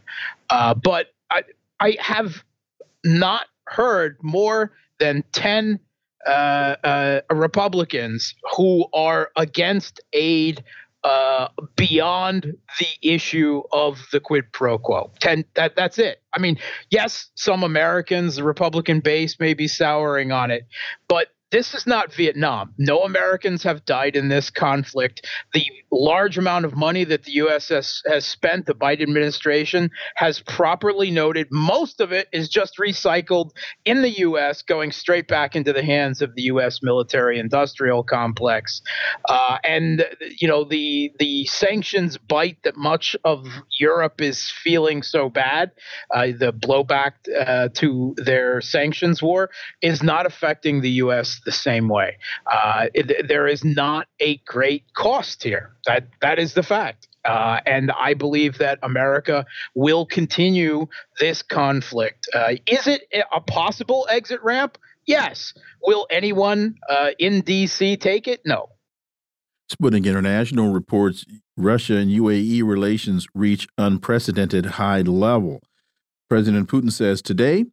[0.50, 1.44] but I
[1.80, 2.44] I have
[3.04, 5.80] not heard more than 10
[6.28, 10.64] uh, uh, Republicans who are against aid
[11.04, 15.12] uh, beyond the issue of the quid pro quo.
[15.20, 16.22] Ten, that, that's it.
[16.36, 16.60] I mean,
[16.92, 20.68] yes, some Americans, the Republican base, may be souring on it,
[21.08, 22.74] but this is not Vietnam.
[22.78, 25.28] No Americans have died in this conflict.
[25.54, 27.68] The large amount of money that the U.S.
[27.70, 33.52] has, has, spent, the Biden administration has properly noted, most of it is just recycled
[33.84, 36.80] in the U.S., going straight back into the hands of the U.S.
[36.82, 38.82] military industrial complex.
[39.28, 40.06] Uh, and,
[40.40, 43.46] you know, the, the sanctions bite that much of
[43.78, 45.72] Europe is feeling so bad,
[46.16, 49.50] uh, the blowback uh, to their sanctions war,
[49.82, 52.18] is not affecting the U.S the same way.
[52.46, 55.72] Uh, it, there is not a great cost here.
[55.86, 57.08] That that is the fact.
[57.24, 60.88] Uh, and I believe that America will continue
[61.20, 62.28] this conflict.
[62.34, 64.78] Uh, is it a possible exit ramp?
[65.06, 65.54] Yes.
[65.84, 67.98] Will anyone uh, in D.C.
[67.98, 68.42] take it?
[68.46, 68.70] No.
[69.72, 71.26] Sputnik International reports
[71.56, 75.62] Russia and UAE relations reach unprecedented high level.
[76.30, 77.66] President Putin says today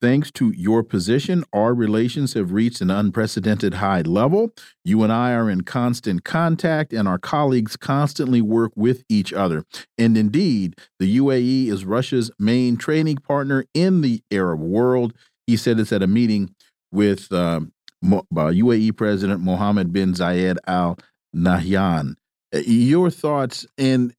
[0.00, 4.50] Thanks to your position, our relations have reached an unprecedented high level.
[4.82, 9.64] You and I are in constant contact, and our colleagues constantly work with each other.
[9.98, 15.12] And indeed, the UAE is Russia's main trading partner in the Arab world.
[15.46, 16.54] He said this at a meeting
[16.90, 17.60] with uh,
[18.02, 20.98] UAE President Mohammed bin Zayed Al
[21.36, 22.14] Nahyan.
[22.54, 24.14] Uh, your thoughts, and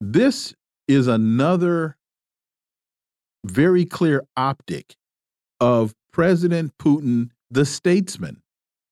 [0.00, 0.54] this
[0.88, 1.96] is another
[3.50, 4.96] very clear optic
[5.60, 8.42] of President Putin the statesman,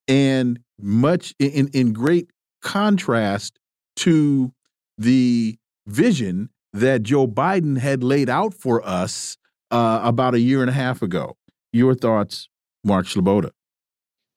[0.08, 2.30] and much in in great
[2.62, 3.58] contrast
[3.96, 4.52] to
[4.98, 9.36] the vision that Joe Biden had laid out for us
[9.70, 11.36] uh, about a year and a half ago.
[11.72, 12.48] Your thoughts,
[12.84, 13.50] Mark Sleboda?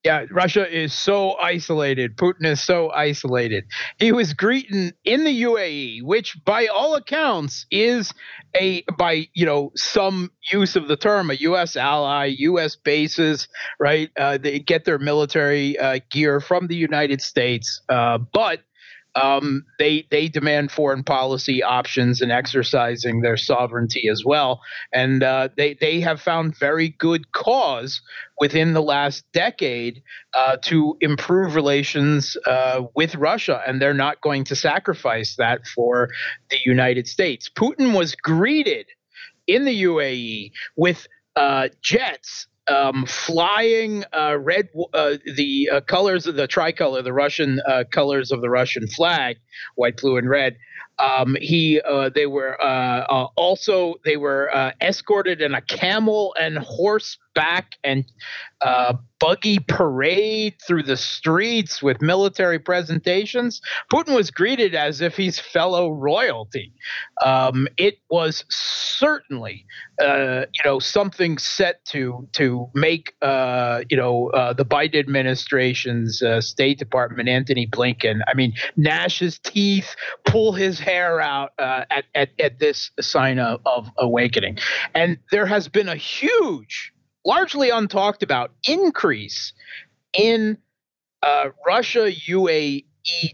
[0.08, 2.16] Yeah, Russia is so isolated.
[2.16, 3.66] Putin is so isolated.
[4.00, 8.14] He was greeting in the UAE, which by all accounts is
[8.56, 11.76] a by you know some use of the term a U.S.
[11.76, 12.78] ally, U.S.
[12.78, 13.50] bases,
[13.82, 14.10] right?
[14.18, 18.62] Uh, they get their military uh, gear from the United States, uh, but
[19.18, 24.62] um, they they demand foreign policy options and exercising their sovereignty as well.
[24.94, 28.02] And uh, they they have found very good cause
[28.40, 30.04] within the last decade
[30.36, 36.10] uh, to improve relations uh, with Russia, and they're not going to sacrifice that for
[36.52, 37.50] the United States.
[37.50, 38.86] Putin was greeted
[39.48, 46.36] in the UAE with uh, jets um, flying uh, red, uh, the uh, colors of
[46.36, 49.38] the tricolor, the Russian uh, colors of the Russian flag,
[49.76, 50.58] white, blue, and red.
[51.00, 56.58] Um, he, uh, they were uh, also they were escorted in a camel and
[57.38, 58.06] horseback and
[59.20, 63.62] buggy parade through the streets with military presentations.
[63.92, 66.72] Putin was greeted as if he's fellow royalty.
[67.24, 69.66] Um, it was certainly,
[70.02, 76.22] uh, you know, something set to to make, uh, you know, uh, the Biden administration's
[76.22, 78.20] uh, State Department, Antony Blinken.
[78.28, 83.40] I mean, gnash his teeth, pull his hair out uh, at, at at this sign
[83.40, 84.58] of, of awakening,
[84.94, 86.94] and there has been a huge
[87.28, 89.54] largely untalked about increase
[90.14, 90.58] in
[91.22, 92.86] uh, Russia UAE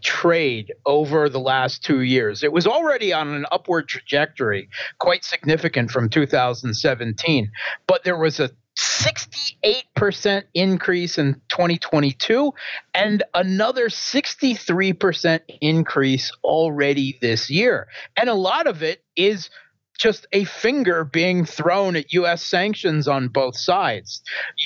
[0.01, 2.43] trade over the last two years.
[2.43, 4.67] It was already on an upward trajectory,
[4.99, 7.51] quite significant from 2017,
[7.87, 12.53] but there was a 68% increase in 2022
[12.95, 17.87] and another 63% increase already this year.
[18.17, 19.51] And a lot of it is
[19.97, 22.43] just a finger being thrown at U.S.
[22.43, 24.21] sanctions on both sides.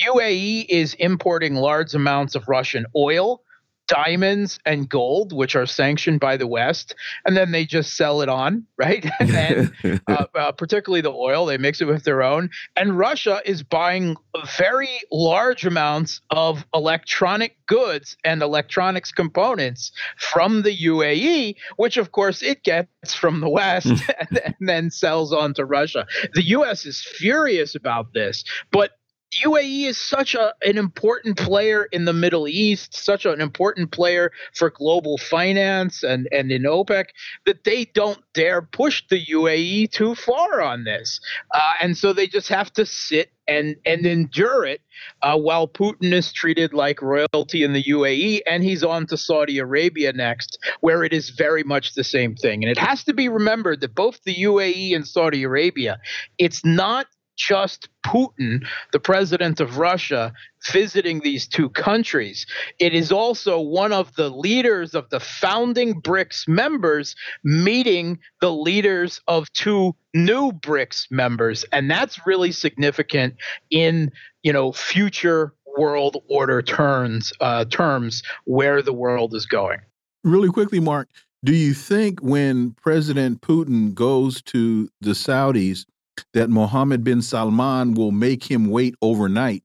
[0.06, 3.42] UAE is importing large amounts of Russian oil
[3.88, 6.94] diamonds and gold, which are sanctioned by the West,
[7.26, 9.04] and then they just sell it on, right?
[9.20, 9.72] and
[10.06, 12.50] uh, uh, particularly the oil, they mix it with their own.
[12.76, 14.16] And Russia is buying
[14.56, 22.42] very large amounts of electronic goods and electronics components from the UAE, which of course
[22.42, 26.06] it gets from the West and, and then sells on to Russia.
[26.34, 28.97] The US is furious about this, but
[29.44, 34.32] UAE is such a, an important player in the Middle East, such an important player
[34.54, 37.06] for global finance and, and in OPEC
[37.46, 41.20] that they don't dare push the UAE too far on this.
[41.54, 44.80] Uh, and so they just have to sit and, and endure it
[45.22, 49.58] uh, while Putin is treated like royalty in the UAE and he's on to Saudi
[49.58, 52.62] Arabia next, where it is very much the same thing.
[52.62, 55.98] And it has to be remembered that both the UAE and Saudi Arabia,
[56.38, 57.06] it's not
[57.38, 60.32] just Putin, the president of Russia,
[60.70, 62.46] visiting these two countries.
[62.78, 67.14] It is also one of the leaders of the founding BRICS members
[67.44, 71.64] meeting the leaders of two new BRICS members.
[71.72, 73.36] And that's really significant
[73.70, 74.10] in,
[74.42, 79.78] you know, future world order turns uh, terms where the world is going.
[80.24, 81.08] Really quickly, Mark,
[81.44, 85.86] do you think when President Putin goes to the Saudis
[86.34, 89.62] that Mohammed bin Salman will make him wait overnight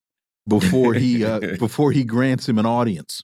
[0.48, 3.22] before he uh, before he grants him an audience.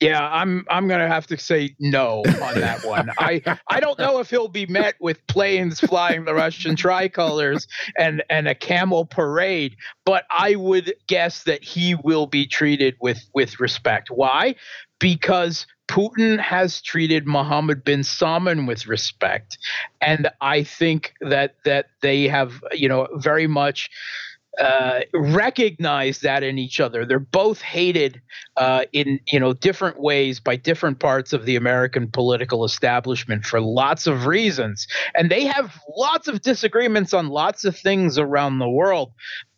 [0.00, 3.10] Yeah, I'm I'm gonna have to say no on that one.
[3.18, 7.66] I I don't know if he'll be met with planes flying the Russian tricolors
[7.98, 13.22] and and a camel parade, but I would guess that he will be treated with
[13.32, 14.10] with respect.
[14.10, 14.56] Why?
[15.00, 19.58] Because Putin has treated Mohammed bin Salman with respect,
[20.00, 23.90] and I think that that they have you know very much
[24.58, 25.00] uh,
[26.20, 27.04] that in each other.
[27.04, 28.20] They're both hated
[28.56, 33.60] uh, in you know different ways by different parts of the American political establishment for
[33.60, 38.68] lots of reasons, and they have lots of disagreements on lots of things around the
[38.68, 39.12] world.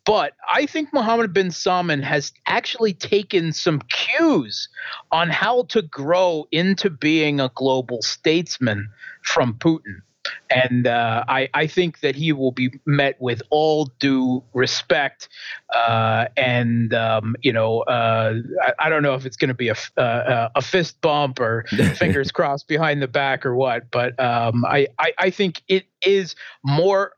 [0.08, 4.70] But I think Mohammed bin Salman has actually taken some cues
[5.12, 8.88] on how to grow into being a global statesman
[9.22, 10.00] from Putin.
[10.48, 15.28] And uh, I, I, think that he will be met with all due respect.
[15.74, 19.68] Uh, and, um, you know, uh, I, I, don't know if it's going to be
[19.68, 21.64] a, uh, a fist bump or
[21.96, 26.34] fingers crossed behind the back or what, but um, I, I, I think it is
[26.62, 27.12] more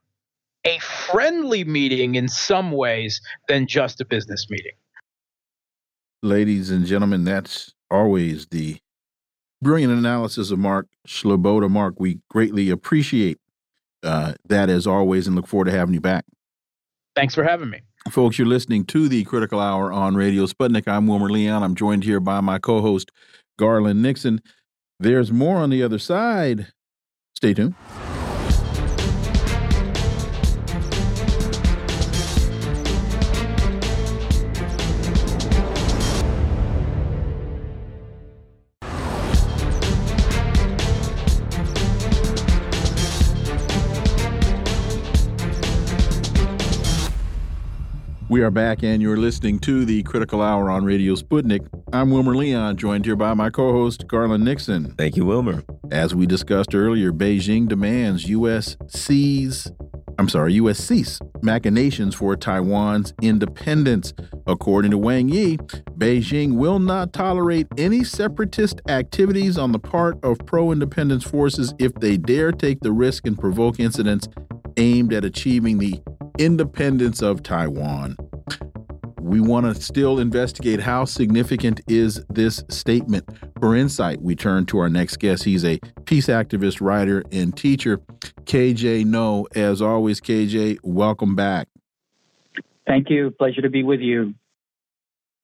[0.64, 4.72] a friendly meeting in some ways than just a business meeting.
[6.22, 8.78] Ladies and gentlemen, that's always the
[9.62, 11.70] brilliant analysis of Mark Sleboda.
[11.70, 13.38] Mark, we greatly appreciate
[14.02, 16.24] uh, that as always and look forward to having you back.
[17.16, 17.80] Thanks for having me.
[18.11, 20.88] Folks, you're listening to the Critical Hour on Radio Sputnik.
[20.88, 21.62] I'm Wilmer Leon.
[21.62, 23.11] I'm joined here by my co host,
[23.58, 24.40] Garland Nixon.
[24.98, 26.68] There's more on the other side.
[27.34, 27.74] Stay tuned.
[48.31, 51.68] We are back, and you're listening to the Critical Hour on Radio Sputnik.
[51.93, 54.95] I'm Wilmer Leon, joined here by my co host, Garland Nixon.
[54.97, 55.64] Thank you, Wilmer.
[55.91, 58.76] As we discussed earlier, Beijing demands U.S.
[58.87, 59.72] seize,
[60.16, 60.78] I'm sorry, U.S.
[60.78, 64.12] cease machinations for Taiwan's independence.
[64.47, 65.57] According to Wang Yi,
[65.99, 71.93] Beijing will not tolerate any separatist activities on the part of pro independence forces if
[71.95, 74.28] they dare take the risk and provoke incidents
[74.76, 76.00] aimed at achieving the
[76.38, 78.16] independence of Taiwan.
[79.20, 83.28] We want to still investigate how significant is this statement.
[83.60, 85.44] For insight, we turn to our next guest.
[85.44, 87.98] He's a peace activist, writer, and teacher,
[88.44, 89.46] KJ Noh.
[89.54, 91.68] As always, KJ, welcome back.
[92.86, 93.30] Thank you.
[93.30, 94.34] Pleasure to be with you.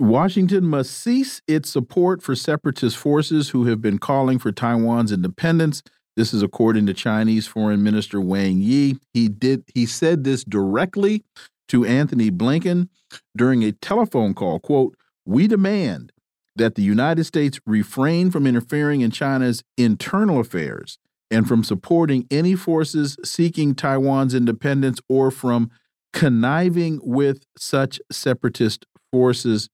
[0.00, 5.82] Washington must cease its support for separatist forces who have been calling for Taiwan's independence
[6.16, 8.96] this is according to Chinese Foreign Minister Wang Yi.
[9.12, 11.22] He did he said this directly
[11.68, 12.88] to Antony Blinken
[13.36, 14.58] during a telephone call.
[14.58, 14.96] Quote,
[15.26, 16.12] "We demand
[16.56, 20.98] that the United States refrain from interfering in China's internal affairs
[21.30, 25.70] and from supporting any forces seeking Taiwan's independence or from
[26.14, 29.68] conniving with such separatist forces."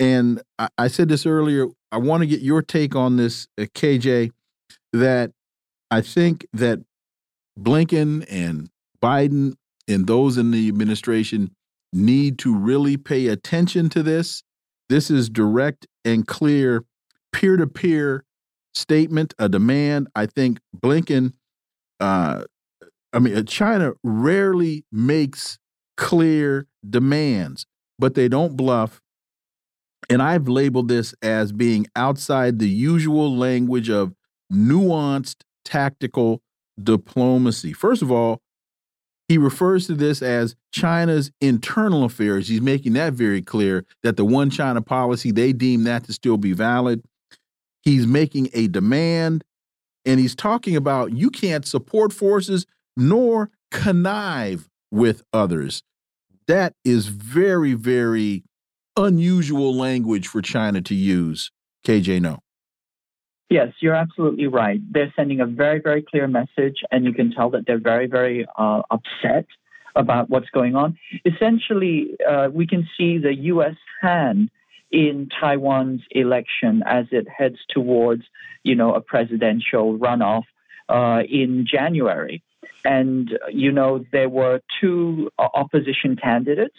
[0.00, 1.66] And I, I said this earlier.
[1.92, 4.32] I want to get your take on this, uh, KJ.
[4.92, 5.32] That
[5.90, 6.80] I think that
[7.58, 8.70] Blinken and
[9.02, 9.54] Biden
[9.88, 11.54] and those in the administration
[11.92, 14.42] need to really pay attention to this.
[14.88, 16.84] This is direct and clear
[17.32, 18.24] peer to peer
[18.74, 20.08] statement, a demand.
[20.14, 21.32] I think Blinken,
[22.00, 22.44] uh,
[23.12, 25.58] I mean, China rarely makes
[25.96, 27.66] clear demands,
[27.98, 29.00] but they don't bluff.
[30.10, 34.14] And I've labeled this as being outside the usual language of
[34.52, 36.40] nuanced tactical
[36.82, 37.74] diplomacy.
[37.74, 38.40] First of all,
[39.28, 42.48] he refers to this as China's internal affairs.
[42.48, 46.38] He's making that very clear that the one China policy, they deem that to still
[46.38, 47.04] be valid.
[47.82, 49.44] He's making a demand
[50.06, 52.64] and he's talking about you can't support forces
[52.96, 55.82] nor connive with others.
[56.46, 58.44] That is very, very
[58.96, 61.50] unusual language for China to use.
[61.86, 62.38] KJ, Noh.
[63.50, 64.80] Yes, you're absolutely right.
[64.92, 68.46] They're sending a very, very clear message, and you can tell that they're very, very
[68.56, 69.46] uh, upset
[69.96, 70.98] about what's going on.
[71.24, 73.76] Essentially, uh, we can see the U.S.
[74.02, 74.50] hand
[74.90, 78.22] in Taiwan's election as it heads towards,
[78.62, 80.44] you know, a presidential runoff
[80.88, 82.42] uh, in January.
[82.84, 86.76] And, you know, there were two opposition candidates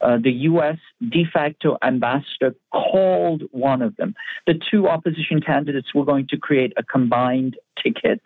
[0.00, 0.78] uh, the U.S.
[1.08, 4.14] de facto ambassador called one of them.
[4.46, 8.22] The two opposition candidates were going to create a combined ticket.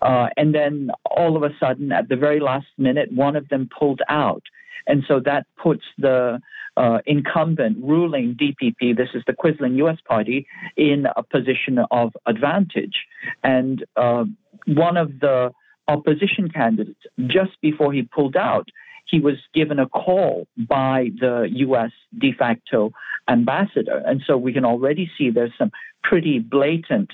[0.00, 3.68] Uh, and then all of a sudden, at the very last minute, one of them
[3.76, 4.42] pulled out.
[4.86, 6.40] And so that puts the
[6.76, 10.46] uh, incumbent ruling DPP, this is the Quisling US party,
[10.76, 13.04] in a position of advantage.
[13.42, 14.24] And uh,
[14.66, 15.50] one of the
[15.88, 18.68] opposition candidates, just before he pulled out,
[19.08, 21.90] he was given a call by the U.S.
[22.18, 22.92] de facto
[23.28, 24.02] ambassador.
[24.06, 25.70] And so we can already see there's some
[26.02, 27.10] pretty blatant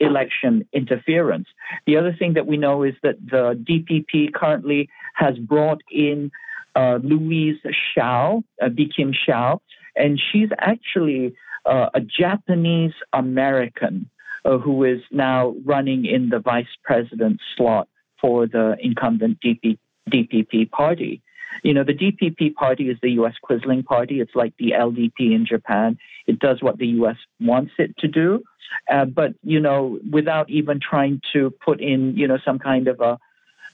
[0.00, 1.48] election interference.
[1.86, 6.30] The other thing that we know is that the DPP currently has brought in
[6.74, 9.60] uh, Louise Hsiao, uh, Bi-khim Hsiao,
[9.96, 11.34] and she's actually
[11.66, 14.10] uh, a Japanese American
[14.44, 17.88] uh, who is now running in the vice president slot
[18.20, 19.78] for the incumbent DP,
[20.10, 21.22] DPP party.
[21.62, 23.34] You know, the DPP party is the U.S.
[23.42, 24.20] Quisling party.
[24.20, 25.98] It's like the LDP in Japan.
[26.26, 27.16] It does what the U.S.
[27.40, 28.42] wants it to do,
[28.90, 33.00] uh, but you know, without even trying to put in, you know, some kind of
[33.00, 33.18] a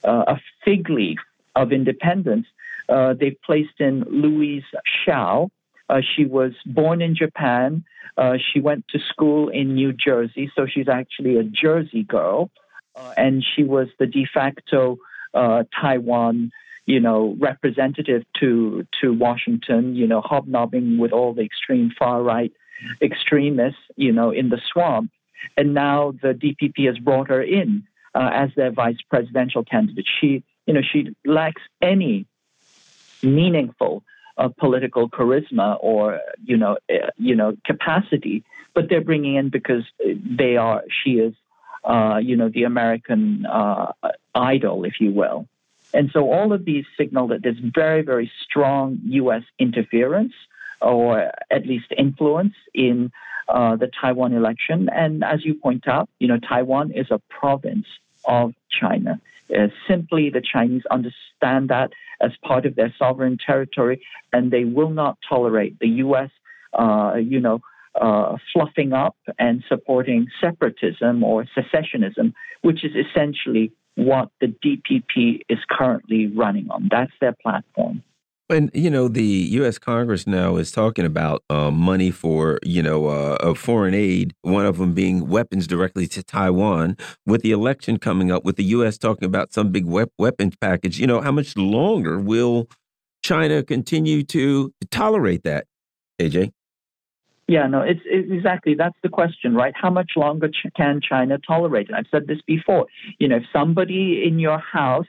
[0.04, 1.18] uh, a fig leaf
[1.54, 2.46] of independence.
[2.88, 4.64] Uh, they placed in Louise
[5.06, 5.50] Hsiao.
[5.88, 7.84] Uh, she was born in Japan.
[8.16, 12.50] Uh, she went to school in New Jersey, so she's actually a Jersey girl.
[12.96, 14.98] Uh, and she was the de facto
[15.34, 16.50] Taiwan
[16.90, 22.52] you know, representative to to Washington, you know, hobnobbing with all the extreme far right
[23.00, 25.10] extremists, you know, in the swamp.
[25.56, 27.84] And now the DPP has brought her in
[28.14, 30.06] uh, as their vice presidential candidate.
[30.20, 32.26] She, you know, she lacks any
[33.22, 34.02] meaningful
[34.36, 38.42] uh, political charisma or you know, uh, you know, capacity,
[38.74, 39.84] but they're bringing in because
[40.42, 40.82] they are.
[41.04, 41.34] She is,
[41.84, 43.92] uh, you know, the American uh,
[44.34, 45.46] idol, if you will.
[45.92, 49.42] And so all of these signal that there's very, very strong U.S.
[49.58, 50.32] interference
[50.80, 53.12] or at least influence in
[53.48, 54.88] uh, the Taiwan election.
[54.88, 57.86] And as you point out, you know, Taiwan is a province
[58.24, 59.20] of China.
[59.54, 64.00] Uh, simply, the Chinese understand that as part of their sovereign territory,
[64.32, 66.30] and they will not tolerate the U.S.
[66.72, 67.60] Uh, you know,
[68.00, 72.32] uh, fluffing up and supporting separatism or secessionism,
[72.62, 76.88] which is essentially what the DPP is currently running on.
[76.90, 78.02] That's their platform.
[78.50, 79.78] And you know, the U.S.
[79.78, 84.34] Congress now is talking about um, money for you know uh, foreign aid.
[84.42, 86.96] One of them being weapons directly to Taiwan.
[87.24, 88.98] With the election coming up, with the U.S.
[88.98, 92.68] talking about some big weapons package, you know, how much longer will
[93.22, 95.66] China continue to tolerate that?
[96.20, 96.50] AJ.
[97.50, 99.74] Yeah, no, it's, it's, exactly that's the question, right?
[99.74, 101.96] How much longer ch can China tolerate it?
[101.96, 102.86] I've said this before.
[103.18, 105.08] You know, if somebody in your house,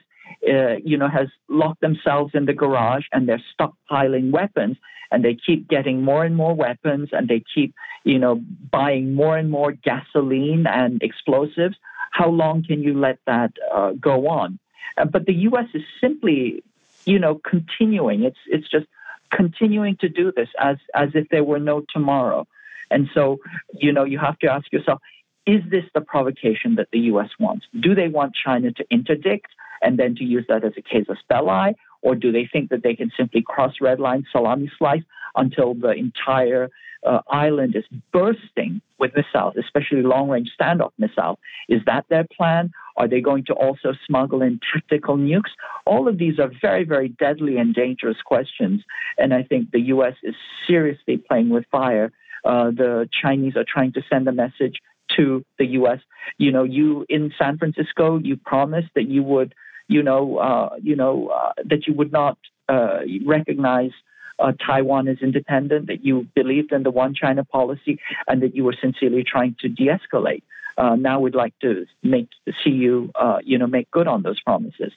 [0.52, 4.76] uh, you know, has locked themselves in the garage and they're stockpiling weapons,
[5.12, 9.38] and they keep getting more and more weapons, and they keep, you know, buying more
[9.38, 11.76] and more gasoline and explosives,
[12.10, 14.58] how long can you let that uh, go on?
[14.98, 15.68] Uh, but the U.S.
[15.74, 16.64] is simply,
[17.04, 18.24] you know, continuing.
[18.24, 18.86] It's it's just
[19.32, 22.46] continuing to do this as as if there were no tomorrow.
[22.90, 23.38] And so,
[23.72, 25.00] you know, you have to ask yourself,
[25.46, 27.66] is this the provocation that the US wants?
[27.80, 29.48] Do they want China to interdict
[29.80, 31.74] and then to use that as a case casus belli?
[32.02, 35.02] Or do they think that they can simply cross red line, salami slice
[35.36, 36.68] until the entire
[37.04, 41.38] uh, island is bursting with missiles, especially long range standoff missiles?
[41.68, 42.70] Is that their plan?
[42.96, 45.50] Are they going to also smuggle in tactical nukes?
[45.86, 48.82] All of these are very, very deadly and dangerous questions.
[49.18, 50.14] And I think the U.S.
[50.22, 50.34] is
[50.66, 52.12] seriously playing with fire.
[52.44, 54.76] Uh, the Chinese are trying to send a message
[55.16, 56.00] to the U.S.
[56.38, 59.54] You know, you in San Francisco, you promised that you would,
[59.92, 62.38] you know, uh, you know, uh, that you would not
[62.68, 63.90] uh, recognize
[64.38, 68.64] uh, Taiwan as independent, that you believed in the one China policy, and that you
[68.64, 70.42] were sincerely trying to de-escalate.
[70.78, 72.28] Uh, now we'd like to make
[72.64, 74.92] see you, uh, you know, make good on those promises.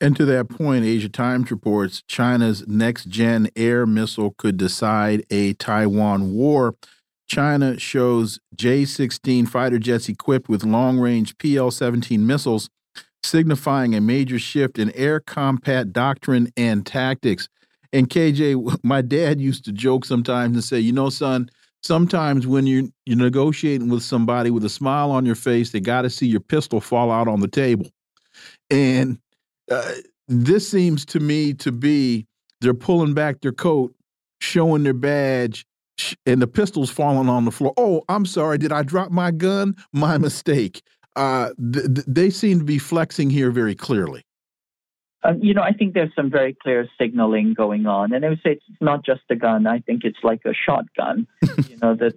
[0.00, 5.52] And to that point, Asia Times reports China's next gen air missile could decide a
[5.54, 6.74] Taiwan war.
[7.26, 12.68] China shows J 16 fighter jets equipped with long range PL 17 missiles,
[13.24, 17.48] signifying a major shift in air combat doctrine and tactics.
[17.92, 21.50] And KJ, my dad used to joke sometimes and say, you know, son,
[21.82, 26.02] sometimes when you're, you're negotiating with somebody with a smile on your face, they got
[26.02, 27.86] to see your pistol fall out on the table.
[28.70, 29.18] And
[29.70, 29.92] uh,
[30.28, 32.26] this seems to me to be
[32.60, 33.94] they're pulling back their coat,
[34.40, 35.66] showing their badge,
[36.26, 37.72] and the pistol's falling on the floor.
[37.76, 38.58] Oh, I'm sorry.
[38.58, 39.76] Did I drop my gun?
[39.92, 40.82] My mistake.
[41.16, 44.22] Uh, th they seem to be flexing here very clearly.
[45.24, 48.42] Um, you know, I think there's some very clear signaling going on, and I would
[48.42, 49.66] say it's not just a gun.
[49.66, 51.26] I think it's like a shotgun,
[51.68, 52.14] you know, that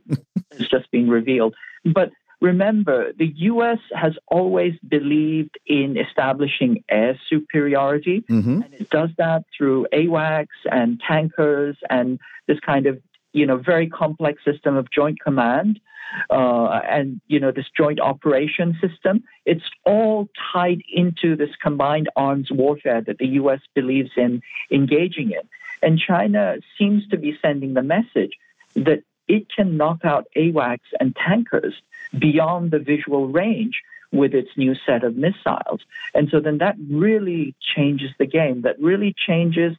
[0.51, 1.55] is just being revealed.
[1.85, 3.79] But remember, the U.S.
[3.95, 8.63] has always believed in establishing air superiority, mm -hmm.
[8.63, 12.95] and it does that through AWACS and tankers and this kind of,
[13.38, 15.79] you know, very complex system of joint command
[16.29, 19.23] uh, and you know this joint operation system.
[19.45, 23.59] It's all tied into this combined arms warfare that the U.S.
[23.75, 25.47] believes in engaging in,
[25.81, 28.33] and China seems to be sending the message
[28.75, 31.73] that it can knock out AWACS and tankers
[32.17, 33.81] beyond the visual range
[34.11, 35.81] with its new set of missiles.
[36.15, 38.61] And so then that really changes the game.
[38.61, 39.75] That really changes,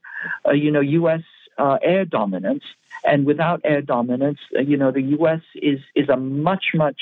[0.46, 1.22] uh, you know, U.S.
[1.58, 2.62] Uh, air dominance
[3.04, 5.40] and without air dominance, uh, you know, the U.S.
[5.54, 7.00] is is a much much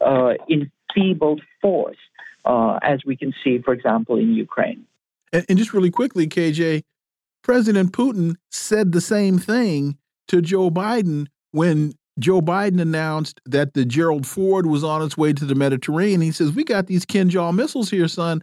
[0.00, 1.96] uh, enfeebled force,
[2.44, 4.86] uh, as we can see, for example, in Ukraine.
[5.32, 6.82] And, and just really quickly, KJ,
[7.42, 9.98] President Putin said the same thing
[10.28, 15.32] to Joe Biden when Joe Biden announced that the Gerald Ford was on its way
[15.32, 16.20] to the Mediterranean.
[16.20, 18.42] He says, "We got these Kinzhal missiles here, son.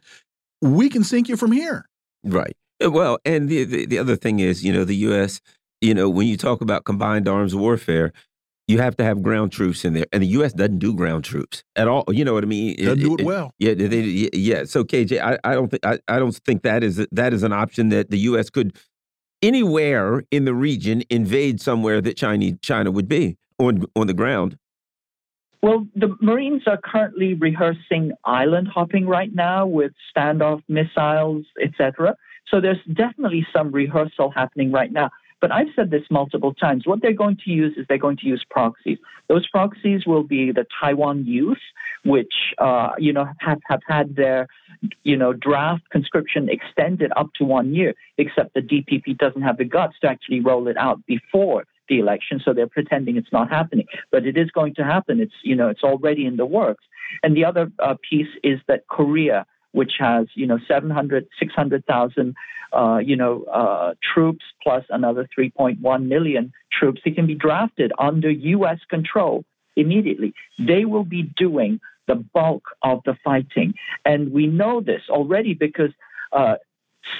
[0.61, 1.87] We can sink you from here."
[2.23, 2.55] Right.
[2.83, 5.41] Uh, well, and the, the, the other thing is, you know, the U.S
[5.81, 8.13] you know, when you talk about combined arms warfare,
[8.67, 10.53] You have to have ground troops in there, and the U.S.
[10.53, 12.05] doesn't do ground troops at all.
[12.07, 12.77] You know what I mean?
[12.77, 13.53] Doesn't it, do it, well.
[13.57, 14.63] Yeah, they, yeah.
[14.63, 17.51] So KJ, I, I don't think I, I don't think that is that is an
[17.51, 18.49] option that the U.S.
[18.49, 18.77] could
[19.41, 24.57] anywhere in the region invade somewhere that Chinese China would be on on the ground.
[25.61, 32.15] Well, the Marines are currently rehearsing island hopping right now with standoff missiles, etc.
[32.51, 35.09] So there's definitely some rehearsal happening right now.
[35.39, 36.85] But I've said this multiple times.
[36.85, 38.99] What they're going to use is they're going to use proxies.
[39.27, 41.57] Those proxies will be the Taiwan youth,
[42.05, 44.47] which uh, you know have, have had their
[45.03, 49.65] you know draft conscription extended up to one year, except the DPP doesn't have the
[49.65, 53.87] guts to actually roll it out before the election, so they're pretending it's not happening.
[54.11, 55.19] But it is going to happen.
[55.19, 56.83] It's you know it's already in the works.
[57.23, 62.35] And the other uh, piece is that Korea which has you know 700 600,000
[62.73, 68.29] uh, you know uh, troops plus another 3.1 million troops that can be drafted under
[68.29, 68.79] U.S.
[68.89, 69.43] control
[69.75, 70.33] immediately.
[70.59, 73.73] They will be doing the bulk of the fighting,
[74.05, 75.91] and we know this already because
[76.31, 76.55] uh,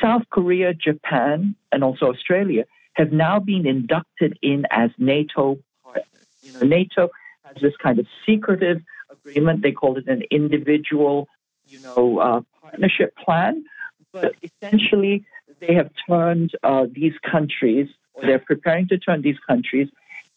[0.02, 6.06] South Korea, Japan, and also Australia have now been inducted in as NATO partners.
[6.42, 7.10] You know, NATO
[7.44, 9.62] has this kind of secretive agreement.
[9.62, 11.28] They call it an individual
[11.72, 13.64] you know, uh, partnership plan,
[14.12, 15.26] but essentially
[15.60, 19.88] they have turned uh, these countries, or they're preparing to turn these countries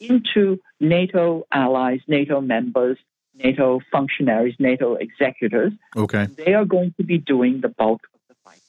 [0.01, 2.99] into NATO allies, NATO members,
[3.35, 5.72] NATO functionaries, NATO executors.
[5.97, 6.26] Okay.
[6.26, 8.61] They are going to be doing the bulk of the fight.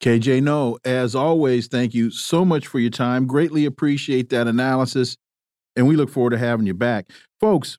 [0.00, 3.26] KJ Noh, as always, thank you so much for your time.
[3.26, 5.16] Greatly appreciate that analysis,
[5.76, 7.10] and we look forward to having you back.
[7.40, 7.78] Folks,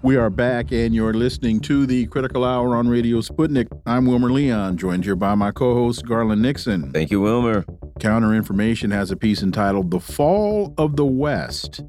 [0.00, 3.66] We are back, and you're listening to the Critical Hour on Radio Sputnik.
[3.84, 6.92] I'm Wilmer Leon, joined here by my co host, Garland Nixon.
[6.92, 7.64] Thank you, Wilmer.
[7.98, 11.80] Counter Information has a piece entitled The Fall of the West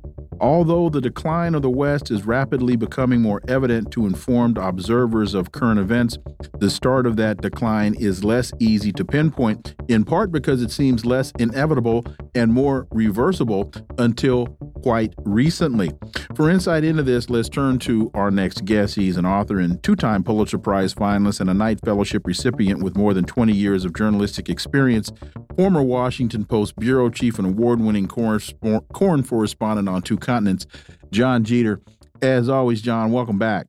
[0.41, 5.51] Although the decline of the West is rapidly becoming more evident to informed observers of
[5.51, 6.17] current events,
[6.59, 11.05] the start of that decline is less easy to pinpoint, in part because it seems
[11.05, 14.45] less inevitable and more reversible until
[14.81, 15.91] quite recently.
[16.35, 18.95] For insight into this, let's turn to our next guest.
[18.95, 22.95] He's an author and two time Pulitzer Prize finalist and a Knight Fellowship recipient with
[22.95, 25.11] more than 20 years of journalistic experience,
[25.57, 28.39] former Washington Post bureau chief and award winning corn
[28.93, 30.67] correspondent on two continents,
[31.09, 31.81] Jon Jeter.
[32.21, 33.65] As always, John, welcome back.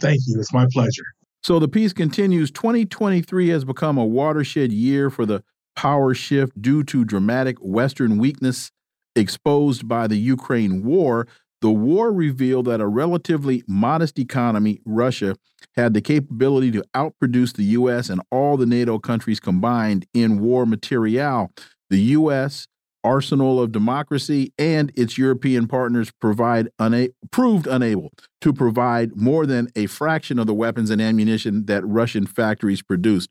[0.00, 0.40] Thank you.
[0.40, 1.04] It's my pleasure.
[1.44, 5.44] So the piece continues 2023 has become a watershed year for the
[5.76, 8.72] power shift due to dramatic Western weakness
[9.14, 11.28] exposed by the Ukraine war.
[11.60, 15.36] The war revealed that a relatively modest economy, Russia,
[15.76, 18.10] had the capability to outproduce the U.S.
[18.10, 21.52] and all the NATO countries combined in war material.
[21.88, 22.66] The U.S
[23.04, 29.68] arsenal of democracy and its European partners provide una proved unable to provide more than
[29.76, 33.30] a fraction of the weapons and ammunition that Russian factories produced.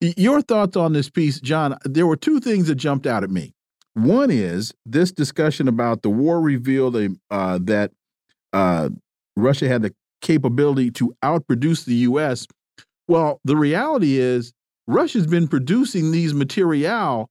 [0.00, 1.76] Your thoughts on this piece, John?
[1.84, 3.54] There were two things that jumped out at me.
[3.94, 6.96] One is this discussion about the war revealed
[7.30, 7.92] uh, that
[8.52, 8.88] uh,
[9.36, 12.46] Russia had the capability to outproduce the U.S.
[13.06, 14.52] Well, the reality is
[14.86, 17.28] Russia's been producing these material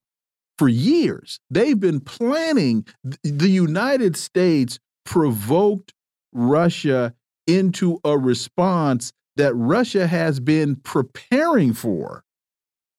[0.62, 1.40] for years.
[1.50, 2.86] They've been planning.
[3.24, 5.92] The United States provoked
[6.34, 7.16] Russia
[7.48, 12.24] into a response that Russia has been preparing for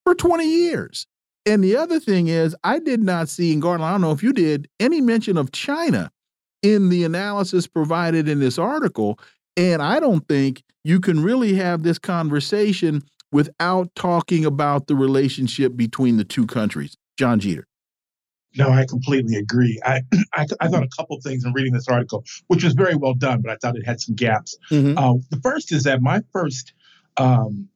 [0.03, 1.07] for 20 years.
[1.45, 4.23] And the other thing is, I did not see, and Garland, I don't know if
[4.23, 6.11] you did, any mention of China
[6.63, 9.17] in the analysis provided in this article.
[9.55, 15.77] And I don't think you can really have this conversation without talking about the relationship
[15.77, 16.97] between the two countries.
[17.17, 17.67] Jon Jeter.
[18.55, 19.79] No, I completely agree.
[19.83, 20.03] I,
[20.33, 23.41] I, I thought a couple things in reading this article, which was very well done,
[23.41, 24.57] but I thought it had some gaps.
[24.71, 24.97] Mm -hmm.
[24.97, 26.73] uh, the first is that my first
[27.17, 27.69] um,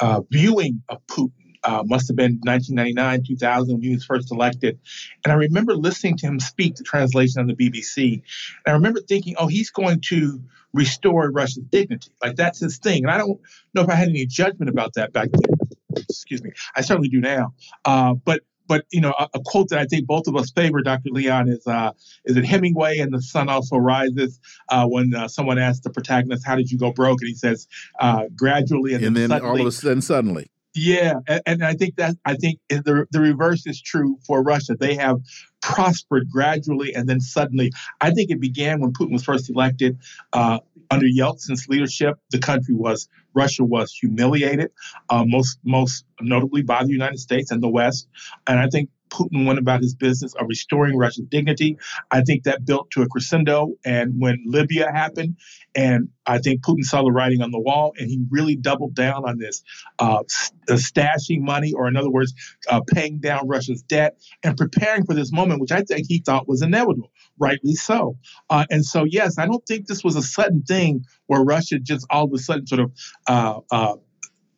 [0.00, 4.78] uh, viewing of Putin uh, must have been 1999, 2000 when he was first elected.
[5.24, 8.22] And I remember listening to him speak the translation on the BBC.
[8.64, 10.40] And I remember thinking, oh, he's going to
[10.72, 12.10] restore Russia's dignity.
[12.22, 13.04] Like that's his thing.
[13.04, 13.40] And I don't
[13.74, 16.04] know if I had any judgment about that back then.
[16.08, 16.52] Excuse me.
[16.76, 17.54] I certainly do now.
[17.84, 20.82] Uh, but but you know, a, a, quote that I think both of us favor,
[20.82, 21.10] Dr.
[21.10, 21.92] Leon, is uh,
[22.24, 24.38] is it Hemingway and the sun also rises
[24.68, 27.66] uh, when uh, someone asks the protagonist, "How did you go broke?" and he says,
[27.98, 31.74] uh, "Gradually and, and then, then all of a sudden suddenly." Yeah, and, and, I
[31.74, 34.76] think that I think the the reverse is true for Russia.
[34.78, 35.20] They have
[35.60, 37.72] prospered gradually and then suddenly.
[38.00, 39.98] I think it began when Putin was first elected.
[40.32, 40.60] Uh,
[40.90, 44.70] under Yeltsin's leadership, the country was Russia was humiliated,
[45.10, 48.08] uh, most most notably by the United States and the West.
[48.46, 51.78] And I think Putin went about his business of restoring Russia's dignity.
[52.10, 53.74] I think that built to a crescendo.
[53.84, 55.36] And when Libya happened,
[55.74, 59.28] and I think Putin saw the writing on the wall, and he really doubled down
[59.28, 59.62] on this
[59.98, 60.22] uh,
[60.68, 62.34] stashing money, or in other words,
[62.68, 66.48] uh, paying down Russia's debt and preparing for this moment, which I think he thought
[66.48, 68.18] was inevitable, rightly so.
[68.50, 72.06] Uh, and so, yes, I don't think this was a sudden thing where Russia just
[72.10, 72.92] all of a sudden sort of
[73.26, 73.96] uh, uh,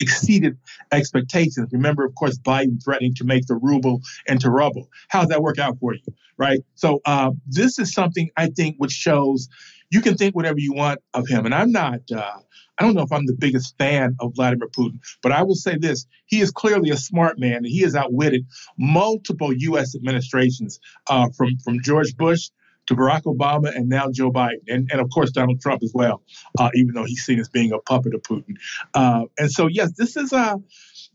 [0.00, 0.56] exceeded
[0.92, 1.68] expectations.
[1.72, 4.88] Remember, of course, Biden threatening to make the ruble into rubble.
[5.08, 6.00] How does that work out for you,
[6.36, 6.60] right?
[6.74, 9.48] So uh, this is something I think which shows
[9.90, 12.00] you can think whatever you want of him, and I'm not.
[12.10, 12.38] Uh,
[12.78, 15.76] I don't know if I'm the biggest fan of Vladimir Putin, but I will say
[15.76, 18.46] this: he is clearly a smart man, and he has outwitted
[18.78, 19.94] multiple U.S.
[19.94, 22.50] administrations, uh, from from George Bush
[22.90, 26.22] to Barack Obama and now Joe Biden, and, and of course Donald Trump as well,
[26.58, 28.56] uh, even though he's seen as being a puppet of Putin.
[28.94, 30.56] Uh, and so, yes, this is a uh,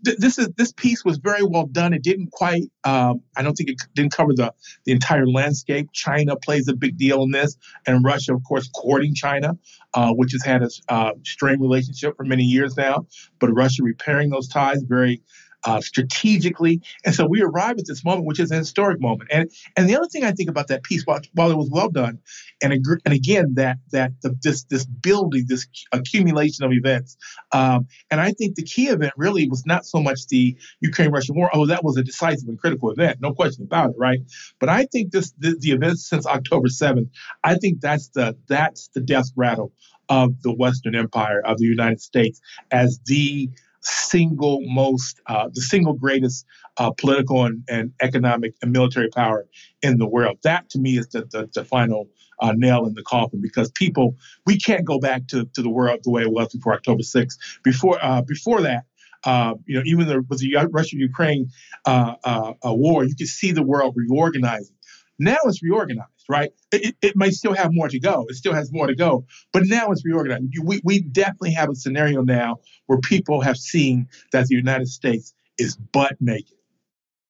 [0.06, 1.94] th- this is this piece was very well done.
[1.94, 4.54] It didn't quite, um, I don't think it didn't cover the
[4.86, 5.90] the entire landscape.
[5.92, 9.58] China plays a big deal in this, and Russia, of course, courting China,
[9.94, 13.06] uh, which has had a uh, strained relationship for many years now.
[13.40, 15.22] But Russia repairing those ties very
[15.66, 16.82] uh, strategically.
[17.04, 19.30] And so we arrive at this moment, which is a historic moment.
[19.32, 21.90] And and the other thing I think about that piece, while, while it was well
[21.90, 22.20] done,
[22.62, 27.18] and and again that that the, this this building, this accumulation of events,
[27.52, 31.50] um, and I think the key event really was not so much the Ukraine-Russia war,
[31.54, 34.20] Oh, that was a decisive and critical event, no question about it, right?
[34.60, 37.10] But I think this the, the events since October seventh,
[37.44, 39.74] I think that's the that's the death rattle
[40.10, 42.40] of the Western Empire of the United States
[42.72, 43.50] as the
[43.86, 46.46] single most, uh, the single greatest
[46.78, 49.48] uh, political and, and, economic and military power
[49.82, 50.38] in the world.
[50.44, 52.10] That to me is the, the, the final
[52.40, 54.16] uh, nail in the coffin because people,
[54.46, 57.38] we can't go back to, to the world the way it was before October 6th.
[57.64, 58.84] Before, uh, before that,
[59.24, 61.50] uh, you know, even the, with the Russia-Ukraine
[61.86, 62.16] uh,
[62.64, 64.76] war, you could see the world reorganizing.
[65.18, 66.52] Now it's reorganized right?
[66.72, 68.26] It, it may still have more to go.
[68.30, 70.46] It still has more to go, but now it's reorganized.
[70.64, 72.58] We, we definitely have a scenario now
[72.88, 76.58] where people have seen that the United States is butt naked.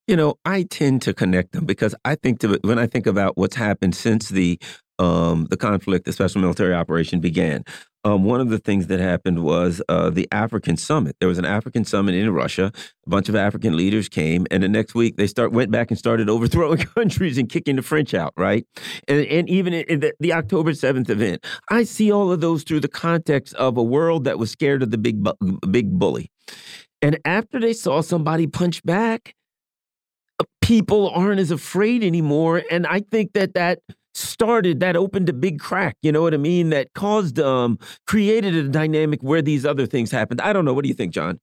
[0.08, 3.38] You know, I tend to connect them because I think to, when I think about
[3.38, 4.60] what's happened since the
[5.00, 7.64] um, the conflict, the special military operation began.
[8.06, 11.16] Um, one of the things that happened was uh, the African summit.
[11.20, 12.72] There was an African summit in Russia.
[13.08, 15.98] A bunch of African leaders came, and the next week they start went back and
[15.98, 18.32] started overthrowing countries and kicking the French out.
[18.38, 18.68] Right,
[19.08, 22.82] and and even in the, the October seventh event, I see all of those through
[22.82, 25.28] the context of a world that was scared of the big
[25.72, 26.30] big bully.
[27.02, 29.34] And after they saw somebody punch back,
[30.40, 32.62] uh, people aren't as afraid anymore.
[32.70, 33.80] And I think that that
[34.16, 38.56] started that opened a big crack you know what i mean that caused um created
[38.56, 40.42] a dynamic where these other things happened.
[40.42, 40.74] I don't know.
[40.74, 41.40] What do you think Jon?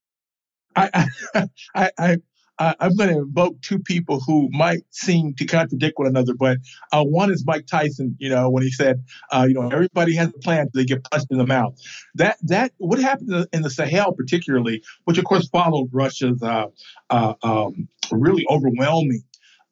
[0.77, 2.17] I i i,
[2.59, 6.59] I i'm going to invoke two people who might seem to contradict one another but
[6.93, 9.03] uh, one is mike tyson you know when he said
[9.33, 11.75] uh, you know everybody has a plan they get punched in the mouth.
[12.15, 16.67] That that what happened in the sahel particularly which of course followed russia's uh,
[17.11, 19.25] uh um, really overwhelming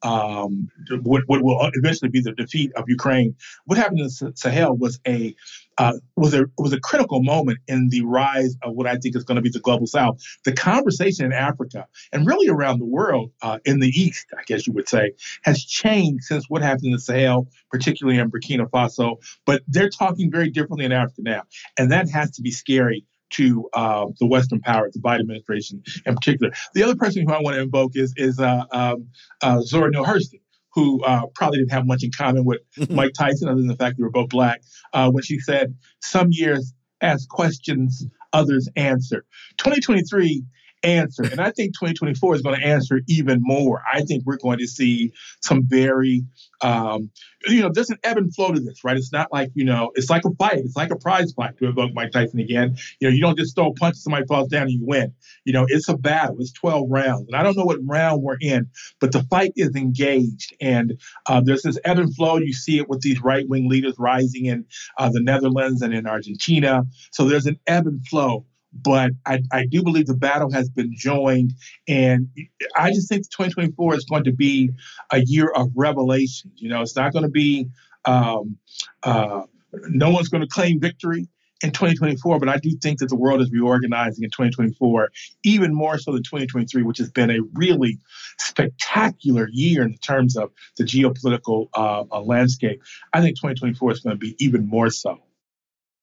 [0.03, 0.69] um,
[1.03, 3.35] what, what will eventually be the defeat of Ukraine.
[3.65, 5.35] What happened in Sahel was a
[5.77, 9.23] uh, was a was a critical moment in the rise of what I think is
[9.23, 10.21] going to be the global South.
[10.43, 14.67] The conversation in Africa and really around the world, uh, in the East, I guess
[14.67, 19.17] you would say, has changed since what happened in Sahel, particularly in Burkina Faso.
[19.45, 21.43] But they're talking very differently in Africa now,
[21.77, 26.15] and that has to be scary to uh, the Western powers, the Biden administration in
[26.15, 26.53] particular.
[26.73, 29.07] The other person who I want to invoke is is uh, um,
[29.41, 30.41] uh, Zora Neale Hurston,
[30.73, 33.97] who uh, probably didn't have much in common with Mike Tyson, other than the fact
[33.97, 34.61] they were both black,
[34.93, 39.25] uh, when she said, "Some years ask questions, others answer."
[39.57, 40.43] 2023
[40.83, 41.23] answer.
[41.23, 43.81] And I think 2024 is going to answer even more.
[43.91, 46.23] I think we're going to see some very,
[46.61, 47.11] um,
[47.47, 48.97] you know, there's an ebb and flow to this, right?
[48.97, 50.59] It's not like, you know, it's like a fight.
[50.59, 52.77] It's like a prize fight to evoke Mike Tyson again.
[52.99, 55.13] You know, you don't just throw a punch, somebody falls down and you win.
[55.45, 56.37] You know, it's a battle.
[56.39, 57.27] It's 12 rounds.
[57.27, 58.67] And I don't know what round we're in,
[58.99, 60.55] but the fight is engaged.
[60.61, 62.37] And uh, there's this ebb and flow.
[62.37, 64.65] You see it with these right wing leaders rising in
[64.97, 66.83] uh, the Netherlands and in Argentina.
[67.11, 70.93] So there's an ebb and flow but I, I do believe the battle has been
[70.95, 71.53] joined.
[71.87, 72.29] And
[72.75, 74.71] I just think 2024 is going to be
[75.11, 76.53] a year of revelations.
[76.55, 77.67] You know, it's not going to be,
[78.05, 78.57] um,
[79.03, 79.43] uh,
[79.89, 81.27] no one's going to claim victory
[81.63, 85.11] in 2024, but I do think that the world is reorganizing in 2024,
[85.43, 87.99] even more so than 2023, which has been a really
[88.39, 92.81] spectacular year in terms of the geopolitical uh, uh, landscape.
[93.13, 95.19] I think 2024 is going to be even more so.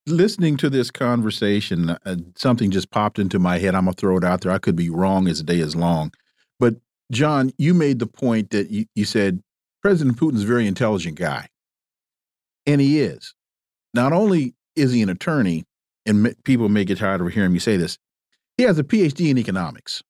[0.08, 3.74] Listening to this conversation, uh, something just popped into my head.
[3.74, 4.52] I'm going to throw it out there.
[4.52, 6.12] I could be wrong as the day is long.
[6.58, 6.76] But,
[7.12, 9.42] Jon, you made the point that you, you said
[9.82, 11.48] President Putin's a very intelligent guy.
[12.66, 13.34] And he is.
[13.94, 15.64] Not only is he an attorney?
[16.06, 17.98] And people may get tired of hearing me say this.
[18.56, 20.02] He has a PhD in economics,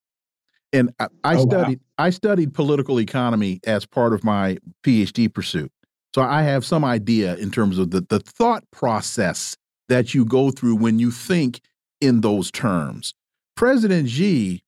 [0.72, 2.06] and I, I oh, studied wow.
[2.06, 5.70] I studied political economy as part of my PhD pursuit.
[6.14, 9.56] So I have some idea in terms of the the thought process
[9.88, 11.60] that you go through when you think
[12.00, 13.14] in those terms.
[13.56, 14.62] President Xi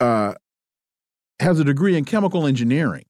[0.00, 0.34] uh,
[1.40, 3.04] has a degree in chemical engineering.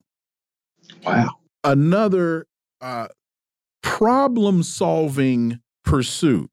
[1.05, 1.31] Wow.
[1.63, 2.47] Another
[2.81, 3.09] uh,
[3.83, 6.51] problem solving pursuit.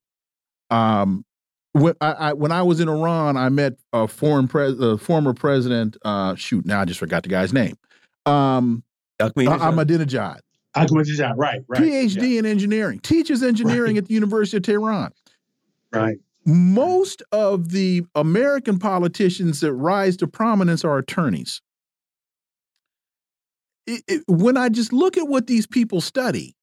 [0.69, 1.25] Um,
[1.73, 5.33] when I, I, when I was in Iran, I met a foreign pres uh, former
[5.33, 5.97] president.
[6.03, 7.77] Uh, shoot, now I just forgot the guy's name.
[8.25, 8.83] Um,
[9.19, 10.39] Ahmadinejad.
[10.75, 11.81] Ahmadinejad, right, right.
[11.81, 12.39] PhD yeah.
[12.39, 14.03] in engineering, teaches engineering right.
[14.03, 15.11] at the University of Tehran.
[15.93, 16.17] Right.
[16.45, 21.61] Most of the American politicians that rise to prominence are attorneys.
[23.85, 26.55] It, it, when I just look at what these people study,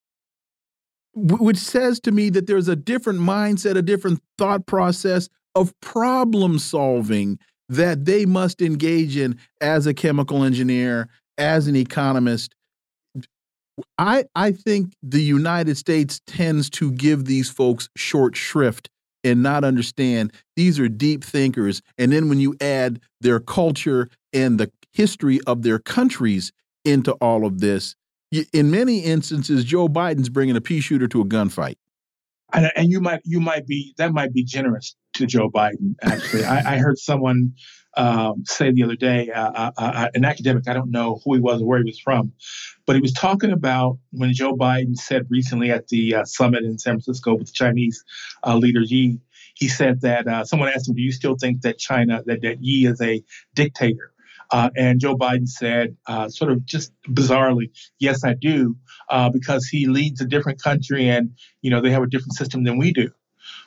[1.15, 6.59] which says to me that there's a different mindset, a different thought process of problem
[6.59, 7.39] solving
[7.69, 12.55] that they must engage in as a chemical engineer, as an economist.
[13.97, 18.89] I I think the United States tends to give these folks short shrift
[19.25, 21.83] and not understand these are deep thinkers.
[21.97, 26.53] And then when you add their culture and the history of their countries
[26.85, 27.95] into all of this,
[28.53, 31.77] in many instances, Joe Biden's bringing a pea shooter to a gunfight.
[32.53, 35.95] And, and you might you might be that might be generous to Joe Biden.
[36.03, 37.53] Actually, I, I, heard someone
[37.97, 40.69] um, say the other day, uh, uh, uh, an academic.
[40.69, 42.33] I don't know who he was or where he was from,
[42.87, 46.79] but he was talking about when Joe Biden said recently at the uh, summit in
[46.79, 48.05] San Francisco with the Chinese
[48.47, 49.19] uh, leader Xi,
[49.55, 52.59] He said that uh, someone asked him, "Do you still think that China that that
[52.63, 53.23] Xi is a
[53.55, 54.13] dictator?"
[54.51, 58.77] Uh, and Joe Biden said, uh, sort of just bizarrely, yes, I do,
[59.11, 62.65] uh, because he leads a different country and, you know, they have a different system
[62.65, 63.11] than we do.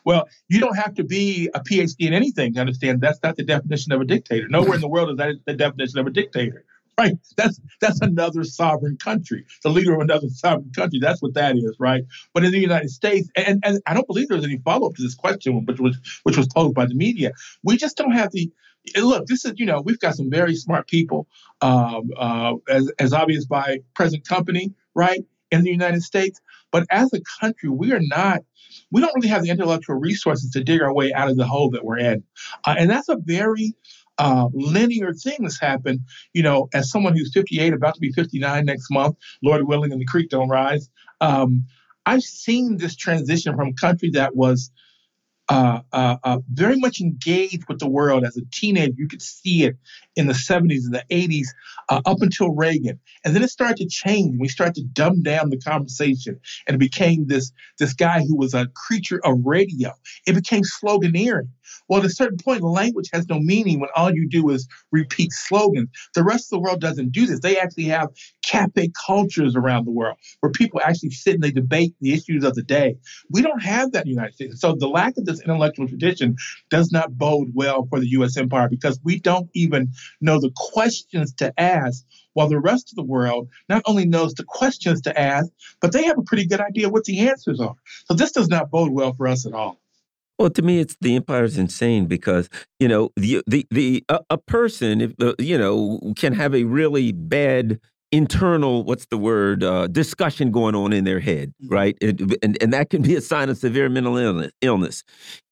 [0.04, 3.44] Well, you don't have to be a PhD in anything to understand that's not the
[3.44, 4.48] definition of a dictator.
[4.48, 6.66] Nowhere in the world is that the definition of a dictator.
[6.98, 7.14] Right?
[7.38, 11.00] That's that's another sovereign country, the leader of another sovereign country.
[11.00, 12.04] That's what that is, right?
[12.34, 15.02] But in the United States, and, and I don't believe there's any follow up to
[15.02, 17.32] this question, which was which was posed by the media.
[17.64, 18.52] We just don't have the
[18.98, 21.28] look, this is, you know, we've got some very smart people,
[21.62, 26.42] um, uh, as, as obvious by present company, right, in the United States.
[26.72, 28.42] But as a country, we are not,
[28.92, 31.70] we don't really have the intellectual resources to dig our way out of the hole
[31.72, 32.24] that we're in.
[32.66, 33.74] Uh, and that's a very
[34.18, 36.02] uh, linear thing that's happened,
[36.34, 40.00] you know, as someone who's 58, about to be 59 next month, Lord willing, and
[40.00, 40.90] the creek don't rise.
[41.22, 41.66] Um,
[42.06, 44.72] I've seen this transition from a country that was
[45.52, 48.94] uh, uh, uh, very much engaged with the world as a teenager.
[48.96, 49.76] You could see it
[50.16, 51.48] in the 70s and the 80s
[51.90, 52.98] uh, up until Reagan.
[53.26, 54.38] And then it started to change.
[54.40, 58.54] We started to dumb down the conversation and it became this, this guy who was
[58.54, 59.92] a creature of radio.
[60.26, 61.50] It became sloganeering.
[61.90, 65.34] Well, at a certain point, language has no meaning when all you do is repeat
[65.34, 65.90] slogans.
[66.16, 67.42] The rest of the world doesn't do this.
[67.42, 68.10] They actually have
[68.52, 72.54] cafe cultures around the world where people actually sit and they debate the issues of
[72.54, 72.98] the day.
[73.30, 74.60] We don't have that in the United States.
[74.60, 76.36] So the lack of this intellectual tradition
[76.70, 78.36] does not bode well for the U.S.
[78.36, 82.04] empire because we don't even know the questions to ask
[82.34, 85.50] while the rest of the world not only knows the questions to ask,
[85.80, 87.76] but they have a pretty good idea what the answers are.
[88.06, 89.78] So this does not bode well for us at all.
[90.40, 92.50] Well, to me, it's the empire is insane because
[92.80, 96.64] you know the the the a, a person if uh, you know can have a
[96.64, 97.80] really bad
[98.12, 101.74] internal what's the word uh, discussion going on in their head, mm-hmm.
[101.74, 101.98] right?
[102.02, 104.52] It, and and that can be a sign of severe mental illness.
[104.62, 105.04] Illness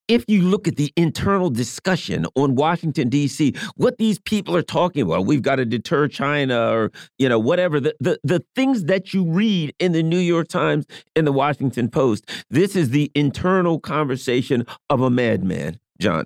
[0.10, 5.04] if you look at the internal discussion on Washington D.C., what these people are talking
[5.04, 9.14] about, we've got to deter China or you know whatever the, the the things that
[9.14, 12.30] you read in the New York Times and the Washington Post.
[12.50, 16.26] This is the internal conversation of a madman, Jon.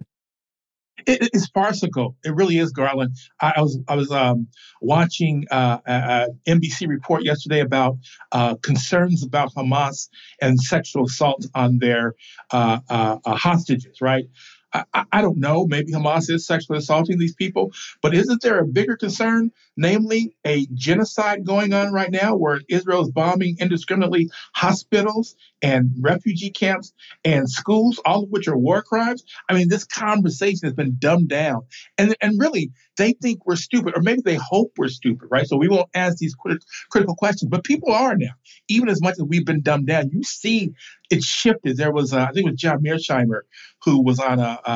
[1.05, 2.15] It, it's farcical.
[2.23, 3.15] It really is, Garland.
[3.41, 4.47] I, I was I was um,
[4.81, 5.79] watching uh,
[6.47, 7.97] NBC report yesterday about
[8.31, 10.09] uh, concerns about Hamas
[10.41, 12.15] and sexual assault on their
[12.51, 14.01] uh, uh, uh hostages.
[14.01, 14.25] Right.
[14.73, 15.67] I, I, don't know.
[15.67, 17.71] Maybe Hamas is sexually assaulting these people,
[18.01, 23.03] but isn't there a bigger concern, namely a genocide going on right now, where Israel
[23.03, 26.93] is bombing indiscriminately hospitals and refugee camps
[27.23, 29.23] and schools, all of which are war crimes?
[29.47, 31.61] I mean, this conversation has been dumbed down,
[31.97, 35.47] and and really, they think we're stupid, or maybe they hope we're stupid, right?
[35.47, 38.33] So we won't ask these crit- critical questions, but people are now.
[38.67, 40.73] Even as much as we've been dumbed down, you see
[41.09, 41.77] it shifted.
[41.77, 43.41] There was, uh, I think it was John Mearsheimer
[43.83, 44.71] who was on a, a,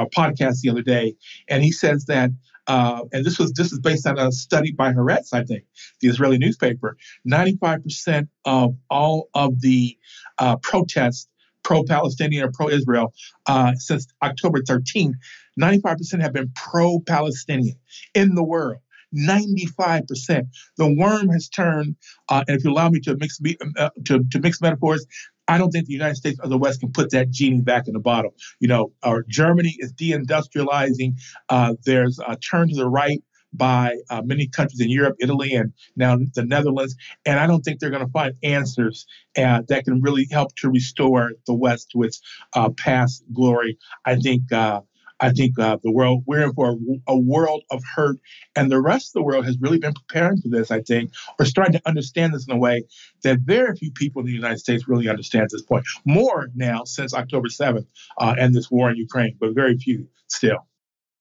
[0.00, 1.16] a podcast the other day,
[1.48, 2.30] and he says that
[2.66, 5.64] uh, and this was this is based on a study by Haaretz, I think,
[6.00, 6.96] the Israeli newspaper.
[7.24, 9.98] Ninety-five percent of all of the
[10.38, 11.28] uh, protests,
[11.64, 13.12] pro-Palestinian or pro-Israel,
[13.46, 15.14] uh, since October 13th,
[15.60, 17.76] 95% have been pro-Palestinian
[18.14, 18.78] in the world.
[19.16, 20.48] 95%.
[20.76, 21.96] The worm has turned,
[22.28, 23.38] uh, and if you allow me to mix
[23.78, 25.06] uh, to, to mix metaphors,
[25.46, 27.92] I don't think the United States or the West can put that genie back in
[27.92, 28.34] the bottle.
[28.60, 31.20] You know, our Germany is deindustrializing.
[31.48, 33.22] Uh, there's a turn to the right
[33.54, 36.96] by uh, many countries in Europe, Italy, and now the Netherlands.
[37.24, 39.06] And I don't think they're going to find answers
[39.38, 42.20] uh, that can really help to restore the West to its
[42.54, 43.78] uh, past glory.
[44.04, 44.80] I think uh,
[45.20, 48.18] I think uh, the world we're in for a, a, world of hurt,
[48.56, 50.70] and the rest of the world has really been preparing for this.
[50.70, 52.84] I think, or starting to understand this in a way
[53.22, 55.84] that very few people in the United States really understand this point.
[56.04, 57.86] More now since October seventh
[58.18, 60.66] uh, and this war in Ukraine, but very few still.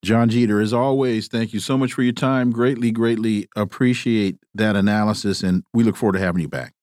[0.04, 2.52] Jon Jeter, as always, thank you so much for your time.
[2.52, 6.74] Greatly, greatly appreciate that analysis, and we look forward to having you back.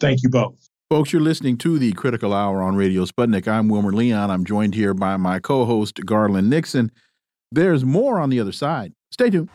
[0.00, 0.66] Thank you both.
[0.88, 3.46] Folks, you're listening to the Critical Hour on Radio Sputnik.
[3.46, 4.30] I'm Wilmer Leon.
[4.30, 6.90] I'm joined here by my co host, Garland Nixon.
[7.52, 8.94] There's more on the other side.
[9.10, 9.50] Stay tuned.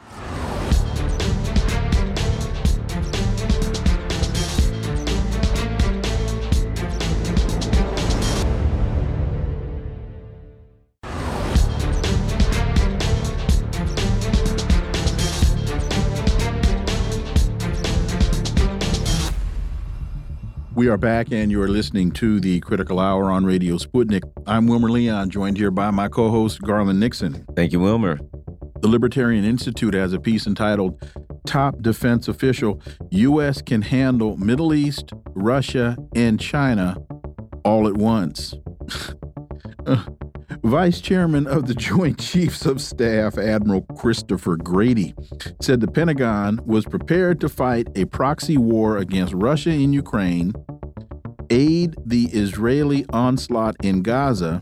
[20.80, 24.22] We are back, and you are listening to the Critical Hour on Radio Sputnik.
[24.48, 27.46] I'm Wilmer Leon, joined here by my co host, Garland Nixon.
[27.54, 28.18] Thank you, Wilmer.
[28.80, 30.98] The Libertarian Institute has a piece entitled
[31.46, 32.82] Top Defense Official
[33.12, 33.62] U.S.
[33.62, 36.96] Can Handle Middle East, Russia, and China
[37.66, 38.56] All at Once.
[39.86, 40.04] Uh,
[40.64, 45.16] Vice Chairman of the Joint Chiefs of Staff, Admiral Christopher Grady,
[45.62, 50.54] said the Pentagon was prepared to fight a proxy war against Russia in Ukraine,
[51.50, 54.62] aid the Israeli onslaught in Gaza,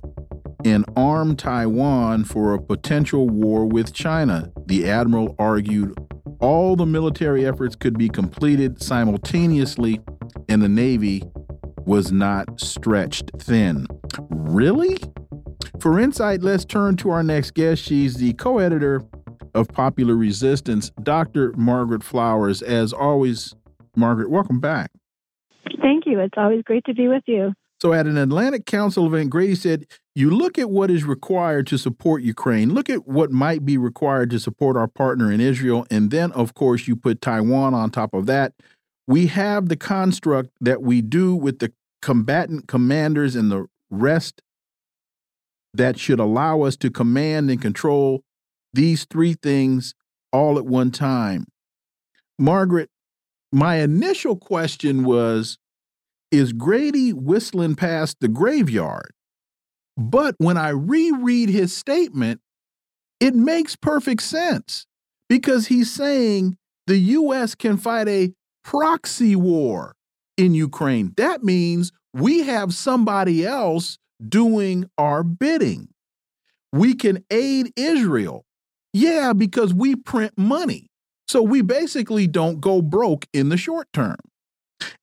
[0.64, 4.52] and arm Taiwan for a potential war with China.
[4.66, 5.98] The Admiral argued
[6.40, 10.00] all the military efforts could be completed simultaneously,
[10.48, 11.24] and the Navy
[11.86, 13.88] was not stretched thin.
[14.30, 14.98] Really?
[15.80, 17.84] For insight, let's turn to our next guest.
[17.84, 19.04] She's the co editor
[19.54, 21.54] of Popular Resistance, Dr.
[21.58, 22.62] Margaret Flowers.
[22.62, 23.56] As always,
[23.96, 24.92] Margaret, welcome back.
[25.82, 26.20] Thank you.
[26.20, 27.54] It's always great to be with you.
[27.80, 29.86] So, at an Atlantic Council event, Grady said,
[30.16, 34.32] You look at what is required to support Ukraine, look at what might be required
[34.32, 38.14] to support our partner in Israel, and then, of course, you put Taiwan on top
[38.14, 38.54] of that.
[39.06, 41.72] We have the construct that we do with the
[42.02, 44.42] combatant commanders and the rest
[45.78, 48.24] that should allow us to command and control
[48.74, 49.94] these three things
[50.32, 51.46] all at one time.
[52.38, 52.90] Margaret,
[53.52, 55.58] my initial question was
[56.32, 59.12] Is Grady whistling past the graveyard?
[59.96, 62.40] But when I reread his statement,
[63.20, 64.86] it makes perfect sense
[65.28, 67.56] because he's saying the U.S.
[67.56, 68.32] can fight a
[68.64, 69.96] proxy war
[70.38, 71.14] in Ukraine.
[71.18, 75.90] That means we have somebody else doing our bidding.
[76.72, 78.46] We can aid Israel.
[78.94, 80.90] Yeah, because we print money.
[81.28, 84.18] So we basically don't go broke in the short term.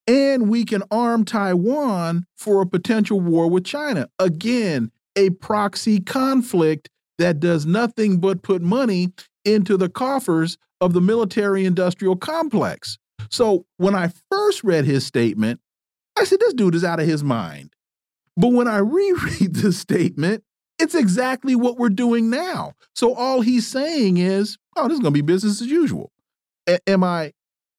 [0.06, 4.08] And we can arm Taiwan for a potential war with China.
[4.18, 6.88] Again, a proxy conflict
[7.18, 9.12] that does nothing but put money
[9.44, 12.98] into the coffers of the military industrial complex.
[13.30, 15.60] So when I first read his statement,
[16.18, 17.73] I said, this dude is out of his mind.
[18.36, 20.44] But when I reread this statement,
[20.78, 22.72] it's exactly what we're doing now.
[22.94, 26.10] So all he's saying is, oh, this is going to be business as usual.
[26.68, 27.32] A am I,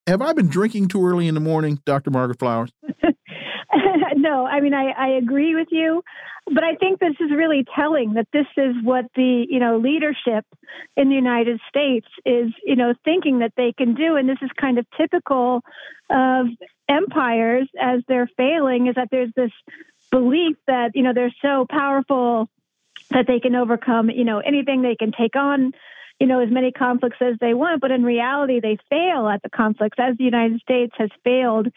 [0.08, 2.12] have I been drinking too early in the morning, Dr.
[2.12, 2.72] Margaret Flowers?
[4.16, 6.04] no, I mean, I, I agree with you,
[6.46, 10.46] but I think this is really telling that this is what the, you know, leadership
[10.96, 14.16] in the United States is, you know, thinking that they can do.
[14.16, 15.62] And this is kind of typical
[16.10, 16.46] of
[16.88, 19.52] empires as they're failing is that there's this
[20.20, 22.50] belief that you know they're so powerful
[23.12, 25.74] that they can overcome, you know, anything they can take on,
[26.26, 27.80] you know, as many conflicts as they want.
[27.80, 31.68] But in reality, they fail at the conflicts, as the United States has failed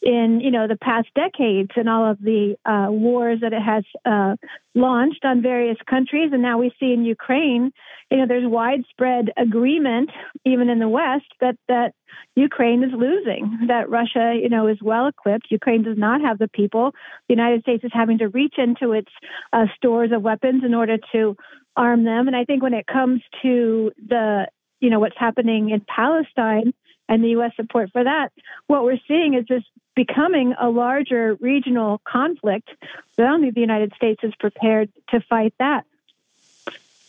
[0.00, 3.82] in, you know, the past decades and all of the uh, wars that it has
[4.04, 4.36] uh,
[4.76, 6.30] launched on various countries.
[6.32, 7.72] And now we see in Ukraine,
[8.08, 10.10] you know, there's widespread agreement,
[10.44, 11.92] even in the West, that that
[12.36, 15.48] Ukraine is losing, that Russia, you know, is well equipped.
[15.50, 16.92] Ukraine does not have the people.
[17.28, 19.10] The United States is having to reach into its
[19.52, 21.36] uh, stores of weapons in order to
[21.76, 22.26] arm them.
[22.26, 24.48] And I think when it comes to the,
[24.80, 26.72] you know, what's happening in Palestine
[27.08, 27.52] and the U.S.
[27.56, 28.32] support for that,
[28.66, 29.62] what we're seeing is this
[29.94, 32.68] becoming a larger regional conflict.
[33.16, 35.84] But only the United States is prepared to fight that.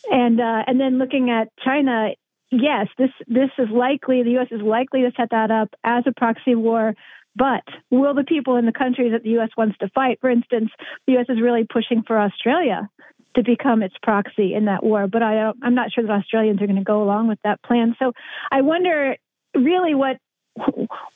[0.10, 2.12] And uh, and then looking at China,
[2.50, 4.48] yes, this this is likely the U.S.
[4.52, 6.96] is likely to set that up as a proxy war.
[7.36, 9.50] But will the people in the country that the U.S.
[9.56, 10.72] wants to fight, for instance,
[11.06, 11.28] the U.S.
[11.30, 12.90] is really pushing for Australia
[13.38, 15.08] to become its proxy in that war.
[15.08, 17.96] But I, I'm not sure that Australians are going to go along with that plan.
[18.00, 18.12] So
[18.52, 19.16] I wonder
[19.56, 20.18] really what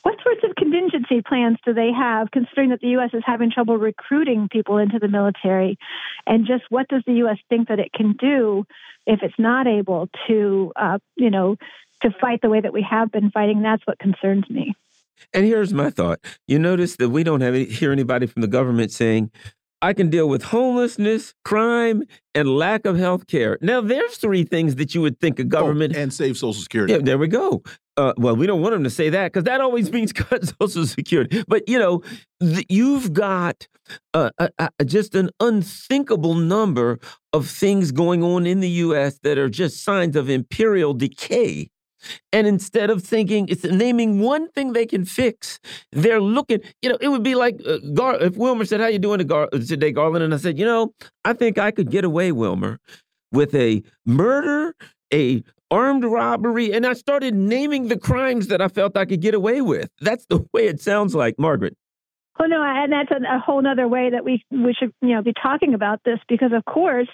[0.04, 3.10] what sorts of contingency plans do they have, considering that the U.S.
[3.14, 5.78] is having trouble recruiting people into the military?
[6.28, 7.38] And just what does the U.S.
[7.50, 8.66] think that it can do
[9.08, 11.56] if it's not able to, uh, you know,
[12.04, 13.64] to fight the way that we have been fighting?
[13.64, 14.76] That's what concerns me.
[15.34, 16.20] And here's my thought.
[16.48, 19.32] You notice that we don't have any, hear anybody from the government saying,
[19.82, 22.04] I can deal with homelessness, crime,
[22.36, 23.58] and lack of health care.
[23.62, 26.94] Now, there's three things that you would think a government oh, and save Social Security.
[26.94, 27.64] Yeah, there we go.
[27.98, 30.86] Uh, well, we don't want them to say that because that always means cut Social
[30.86, 31.44] Security.
[31.48, 32.04] But you know,
[32.70, 33.68] you've got
[34.14, 34.30] uh,
[34.86, 37.00] just an unthinkable number
[37.34, 39.20] of things going on in the U.S.
[39.24, 41.70] that are just signs of imperial decay.
[42.32, 45.60] And instead of thinking, it's naming one thing they can fix,
[45.92, 46.60] they're looking.
[46.82, 49.48] You know, it would be like uh, Gar if Wilmer said, "How you doing Gar
[49.50, 50.94] today, Garland?" And I said, "You know,
[51.26, 52.80] I think I could get away, Wilmer,
[53.32, 54.76] with a murder,
[55.14, 59.34] a armed robbery, and I started naming the crimes that I felt I could get
[59.34, 59.90] away with.
[60.02, 61.76] That's the way it sounds like, Margaret."
[62.40, 65.22] Oh no, and that's a, a whole other way that we we should you know
[65.22, 67.10] be talking about this because, of course,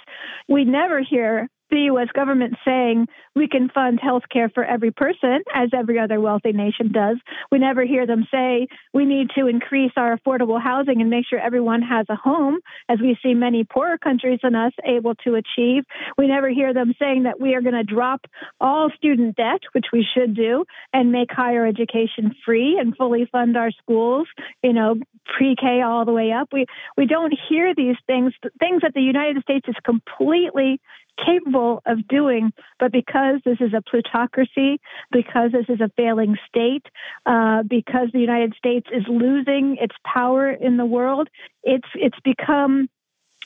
[0.47, 2.07] we never hear the U.S.
[2.13, 6.91] government saying we can fund health care for every person, as every other wealthy nation
[6.91, 7.17] does.
[7.51, 11.39] We never hear them say we need to increase our affordable housing and make sure
[11.39, 15.83] everyone has a home, as we see many poorer countries than us able to achieve.
[16.17, 18.21] We never hear them saying that we are going to drop
[18.59, 23.57] all student debt, which we should do, and make higher education free and fully fund
[23.57, 24.27] our schools,
[24.63, 24.95] you know,
[25.37, 26.49] pre-K all the way up.
[26.51, 26.65] We
[26.95, 30.79] we don't hear these things, things that the United States is completely
[31.23, 34.79] capable of doing, but because this is a plutocracy,
[35.11, 36.85] because this is a failing state,
[37.25, 41.29] uh, because the United States is losing its power in the world,
[41.63, 42.89] it's it's become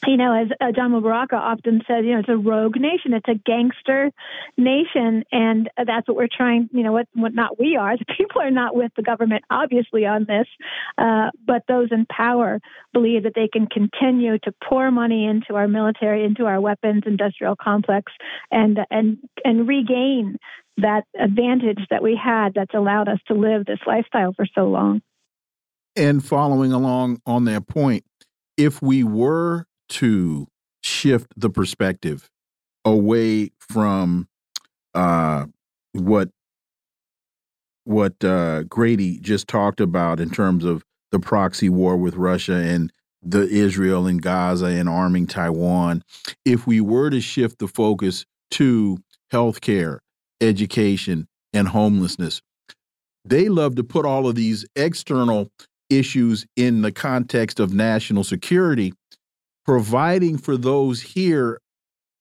[0.07, 3.27] you know, as uh, John Mubarak often says, you know, it's a rogue nation, it's
[3.27, 4.11] a gangster
[4.57, 6.69] nation, and that's what we're trying.
[6.73, 7.95] You know, what what not we are.
[8.01, 10.47] The people are not with the government, obviously, on this,
[10.97, 12.59] uh, but those in power
[12.93, 17.55] believe that they can continue to pour money into our military, into our weapons industrial
[17.55, 18.11] complex,
[18.49, 20.37] and and and regain
[20.77, 25.01] that advantage that we had that's allowed us to live this lifestyle for so long.
[25.95, 28.03] And following along on that point,
[28.57, 30.47] if we were to
[30.81, 32.29] shift the perspective
[32.85, 34.27] away from
[34.93, 35.45] uh,
[35.93, 36.29] what
[37.83, 42.91] what uh, Grady just talked about in terms of the proxy war with Russia and
[43.21, 46.03] the Israel and Gaza and arming Taiwan.
[46.45, 48.99] If we were to shift the focus to
[49.31, 49.99] healthcare,
[50.39, 52.41] education, and homelessness,
[53.25, 55.49] they love to put all of these external
[55.89, 58.93] issues in the context of national security
[59.65, 61.59] providing for those here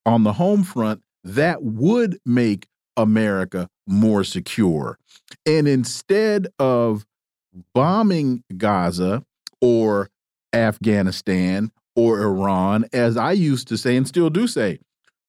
[0.07, 4.99] on the home front that would make America more secure.
[5.47, 7.05] And instead of
[7.75, 9.25] bombing Gaza
[9.61, 10.11] or
[10.53, 14.79] Afghanistan or Iran, as I used to say and still do say,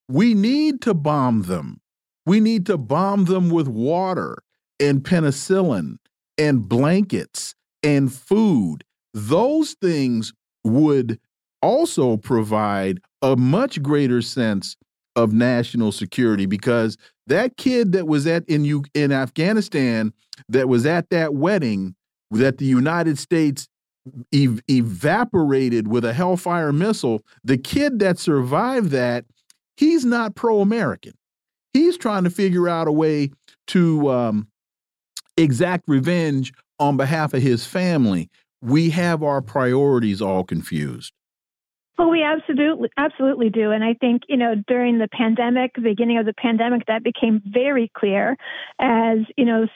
[0.08, 1.82] we need to bomb them.
[2.26, 4.44] We need to bomb them with water
[4.80, 5.98] and penicillin
[6.38, 8.84] and blankets and food.
[9.14, 10.34] Those things
[10.64, 11.20] would
[11.62, 14.76] also provide a much greater sense
[15.16, 16.98] of national security because
[17.28, 20.14] that kid that was at in in Afghanistan
[20.50, 21.96] that was at that wedding
[22.32, 23.68] that the United States
[24.34, 29.26] ev evaporated with a Hellfire missile, the kid that survived that,
[29.78, 31.14] he's not pro-American.
[31.74, 33.32] He's trying to figure out a way
[33.68, 34.48] to um,
[35.38, 38.30] exact revenge on behalf of his family.
[38.62, 41.14] We have our priorities all confused.
[42.02, 46.18] Well, we absolutely absolutely do, and I think you know during the pandemic, the beginning
[46.18, 48.38] of the pandemic, that became very clear
[48.80, 49.68] as you know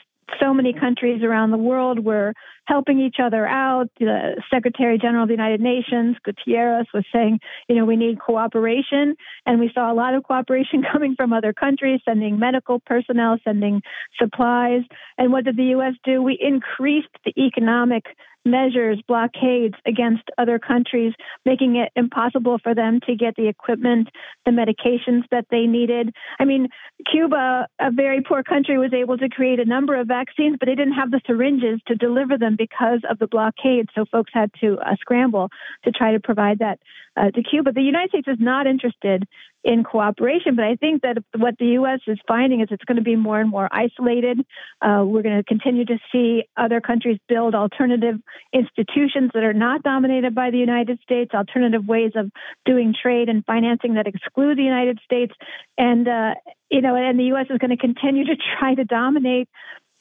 [0.42, 2.34] so many countries around the world were
[2.66, 3.88] helping each other out.
[3.98, 9.16] The Secretary General of the United Nations, Guterres, was saying, you know, we need cooperation.
[9.46, 13.82] And we saw a lot of cooperation coming from other countries, sending medical personnel, sending
[14.18, 14.82] supplies.
[15.18, 15.94] And what did the U.S.
[16.04, 16.22] do?
[16.22, 18.04] We increased the economic
[18.46, 21.12] measures, blockades against other countries,
[21.44, 24.08] making it impossible for them to get the equipment,
[24.46, 26.14] the medications that they needed.
[26.38, 26.68] I mean,
[27.10, 30.74] Cuba, a very poor country, was able to create a number of vaccines, but they
[30.74, 33.88] didn't have the syringes to deliver them because of the blockade.
[33.94, 35.48] So folks had to uh, scramble
[35.84, 36.78] to try to provide that
[37.16, 37.72] uh, to Cuba.
[37.72, 39.24] The United States is not interested
[39.64, 42.00] in cooperation, but I think that what the U.S.
[42.06, 44.38] is finding is it's going to be more and more isolated.
[44.80, 48.16] Uh, we're going to continue to see other countries build alternative
[48.52, 52.30] institutions that are not dominated by the United States, alternative ways of
[52.64, 55.32] doing trade and financing that exclude the United States,
[55.76, 56.34] and uh,
[56.70, 57.46] you know, and the U.S.
[57.50, 59.48] is going to continue to try to dominate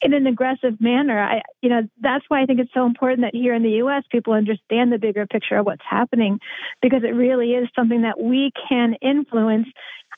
[0.01, 1.19] in an aggressive manner.
[1.19, 4.03] I, you know, that's why I think it's so important that here in the U.S.
[4.11, 6.39] people understand the bigger picture of what's happening,
[6.81, 9.67] because it really is something that we can influence.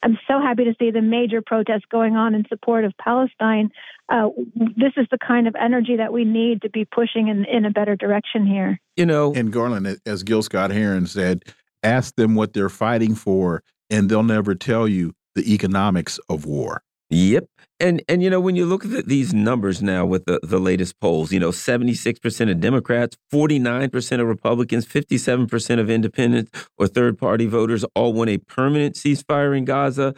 [0.04, 3.72] I'm so happy to see the major protests going on in support of Palestine.
[4.10, 7.66] Uh, this is the kind of energy that we need to be pushing in, in
[7.66, 8.80] a better direction here.
[8.96, 11.44] You know, and Garland, as Gil Scott Heron said,
[11.84, 16.84] ask them what they're fighting for, and they'll never tell you the economics of war.
[17.10, 17.46] Yep.
[17.80, 21.00] And and you know when you look at these numbers now with the the latest
[21.00, 27.46] polls, you know, 76% of Democrats, 49% of Republicans, 57% of independents or third party
[27.46, 30.16] voters all want a permanent ceasefire in Gaza.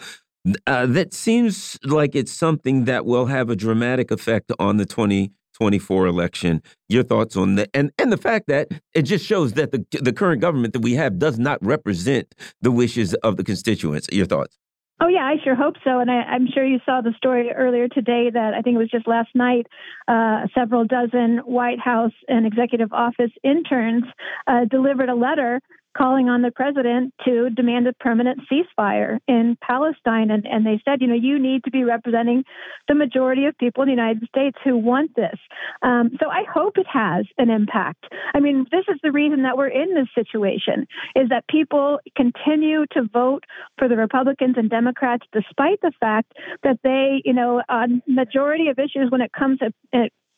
[0.66, 6.08] Uh, that seems like it's something that will have a dramatic effect on the 2024
[6.08, 6.62] election.
[6.88, 10.14] Your thoughts on that, and and the fact that it just shows that the the
[10.14, 14.08] current government that we have does not represent the wishes of the constituents.
[14.14, 14.58] Your thoughts?
[15.02, 16.00] Oh, yeah, I sure hope so.
[16.00, 18.90] And I, am sure you saw the story earlier today that I think it was
[18.90, 19.66] just last night,
[20.10, 24.04] uh, several dozen White House and executive office interns
[24.46, 25.62] uh, delivered a letter
[25.98, 30.32] calling on the president to demand a permanent ceasefire in Palestine.
[30.32, 32.44] And, and they said, you know, you need to be representing
[32.88, 35.38] the majority of people in the United States who want this.
[35.82, 38.06] Um, so I hope it has an impact.
[38.34, 42.86] I mean, this is the reason that we're in this situation is that people continue
[42.92, 43.44] to vote
[43.78, 46.34] for the Republicans and Democrats despite the fact
[46.64, 49.72] that they, you know, on majority of issues when it comes to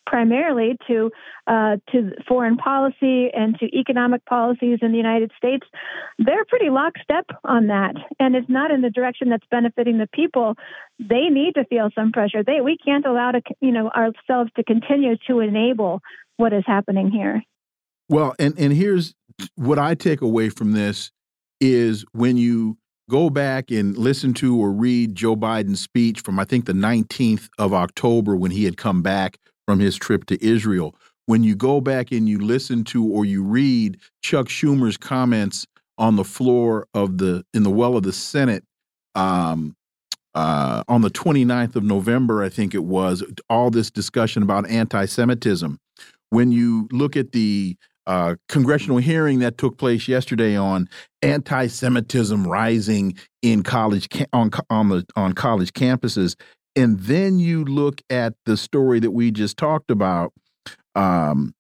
[0.05, 1.11] primarily to
[1.47, 5.65] uh, to foreign policy and to economic policies in the United States,
[6.19, 10.55] they're pretty lockstep on that, and it's not in the direction that's benefiting the people.
[10.99, 12.43] They need to feel some pressure.
[12.43, 16.01] They we can't allow to you know ourselves to continue to enable
[16.37, 17.43] what is happening here.
[18.09, 19.13] Well, and and here's
[19.55, 21.11] what I take away from this
[21.59, 22.77] is when you
[23.09, 27.49] go back and listen to or read Joe Biden's speech from I think the 19th
[27.57, 29.37] of October when he had come back
[29.67, 30.95] from his trip to Israel.
[31.25, 35.65] When you go back and you listen to or you read Chuck Schumer's comments
[35.97, 38.63] on the floor of the in the well of the Senate
[39.15, 39.75] um,
[40.33, 45.05] uh, on the 29th of November, I think it was, all this discussion about anti
[45.05, 45.77] Semitism.
[46.29, 47.77] When you look at the
[48.07, 50.89] uh, congressional hearing that took place yesterday on
[51.21, 56.35] anti-Semitism rising in college on on the on college campuses,
[56.75, 60.33] and then you look at the story that we just talked about.
[60.95, 61.53] Um,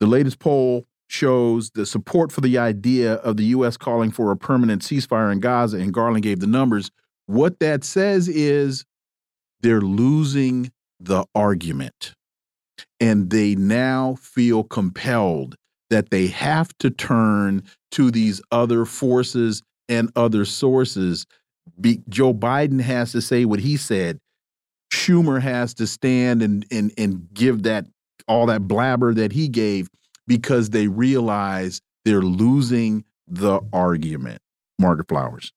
[0.00, 3.76] the latest poll shows the support for the idea of the U.S.
[3.76, 6.90] calling for a permanent ceasefire in Gaza, and Garland gave the numbers.
[7.26, 8.84] What that says is
[9.60, 10.70] they're losing
[11.00, 12.14] the argument.
[13.00, 15.56] And they now feel compelled
[15.90, 17.62] that they have to turn
[17.92, 21.26] to these other forces and other sources
[21.80, 24.18] be, Joe Biden has to say what he said.
[24.92, 27.86] Schumer has to stand and and and give that
[28.28, 29.88] all that blabber that he gave
[30.26, 34.40] because they realize they're losing the argument.
[34.78, 35.52] Margaret Flowers.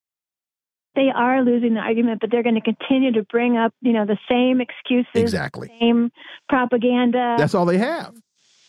[0.95, 4.05] They are losing the argument, but they're going to continue to bring up, you know,
[4.05, 6.11] the same excuses, exactly, same
[6.49, 7.35] propaganda.
[7.37, 8.15] That's all they have.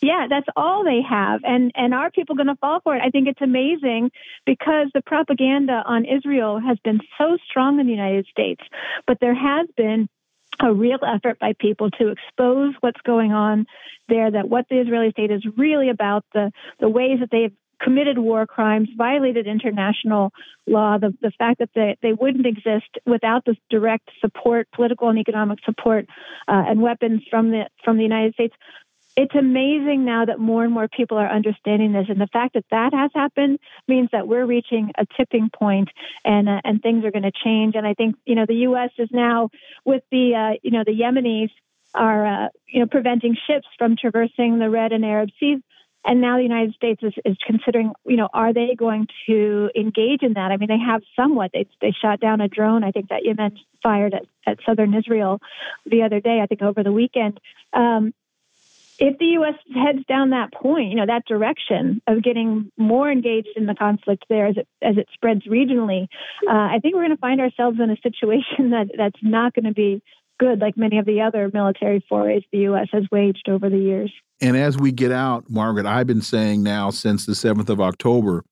[0.01, 1.41] Yeah, that's all they have.
[1.43, 3.01] And and are people going to fall for it?
[3.03, 4.11] I think it's amazing
[4.45, 8.61] because the propaganda on Israel has been so strong in the United States,
[9.05, 10.09] but there has been
[10.59, 13.65] a real effort by people to expose what's going on
[14.09, 18.17] there that what the Israeli state is really about the the ways that they've committed
[18.17, 20.31] war crimes, violated international
[20.67, 25.17] law, the, the fact that they, they wouldn't exist without the direct support, political and
[25.17, 26.05] economic support,
[26.47, 28.55] uh, and weapons from the from the United States
[29.21, 32.65] it's amazing now that more and more people are understanding this, and the fact that
[32.71, 35.89] that has happened means that we're reaching a tipping point,
[36.25, 37.75] and uh, and things are going to change.
[37.75, 38.89] And I think you know the U.S.
[38.97, 39.49] is now
[39.85, 41.51] with the uh, you know the Yemenis
[41.93, 45.59] are uh, you know preventing ships from traversing the Red and Arab Seas.
[46.03, 50.23] And now the United States is, is considering, you know, are they going to engage
[50.23, 50.51] in that?
[50.51, 51.51] I mean, they have somewhat.
[51.53, 55.39] They, they shot down a drone, I think, that Yemen fired at, at southern Israel
[55.85, 57.39] the other day, I think over the weekend.
[57.71, 58.15] Um,
[59.01, 59.55] if the U.S.
[59.73, 64.25] heads down that point, you know, that direction of getting more engaged in the conflict
[64.29, 66.03] there as it, as it spreads regionally,
[66.47, 69.65] uh, I think we're going to find ourselves in a situation that that's not going
[69.65, 70.03] to be
[70.39, 72.89] good like many of the other military forays the U.S.
[72.91, 74.13] has waged over the years.
[74.39, 78.43] And as we get out, Margaret, I've been saying now since the 7th of October,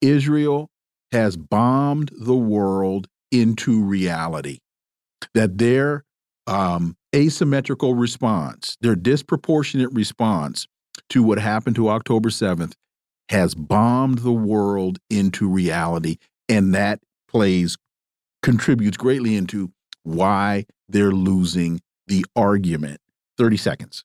[0.00, 0.70] Israel
[1.12, 4.60] has bombed the world into reality.
[5.34, 6.04] That their
[6.46, 10.66] um, asymmetrical response, their disproportionate response
[11.10, 12.74] to what happened to October 7th
[13.30, 16.16] has bombed the world into reality.
[16.48, 17.76] And that plays,
[18.42, 19.72] contributes greatly into
[20.02, 23.00] why they're losing the argument.
[23.38, 24.04] 30 seconds.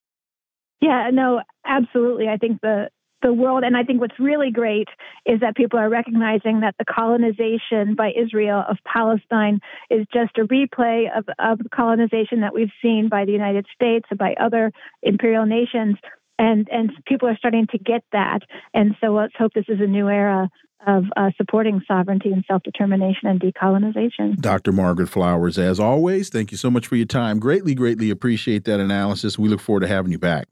[0.81, 2.29] Yeah, no, absolutely.
[2.29, 2.89] I think the
[3.21, 3.63] the world.
[3.63, 4.87] And I think what's really great
[5.25, 9.59] is that people are recognizing that the colonization by Israel of Palestine
[9.89, 14.05] is just a replay of, of the colonization that we've seen by the United States
[14.09, 14.71] and by other
[15.01, 15.97] imperial nations.
[16.37, 18.39] And, and people are starting to get that.
[18.73, 20.49] And so let's hope this is a new era
[20.87, 24.37] of uh, supporting sovereignty and self determination and decolonization.
[24.37, 24.71] Dr.
[24.71, 27.39] Margaret Flowers, as always, thank you so much for your time.
[27.39, 29.37] Greatly, greatly appreciate that analysis.
[29.37, 30.47] We look forward to having you back.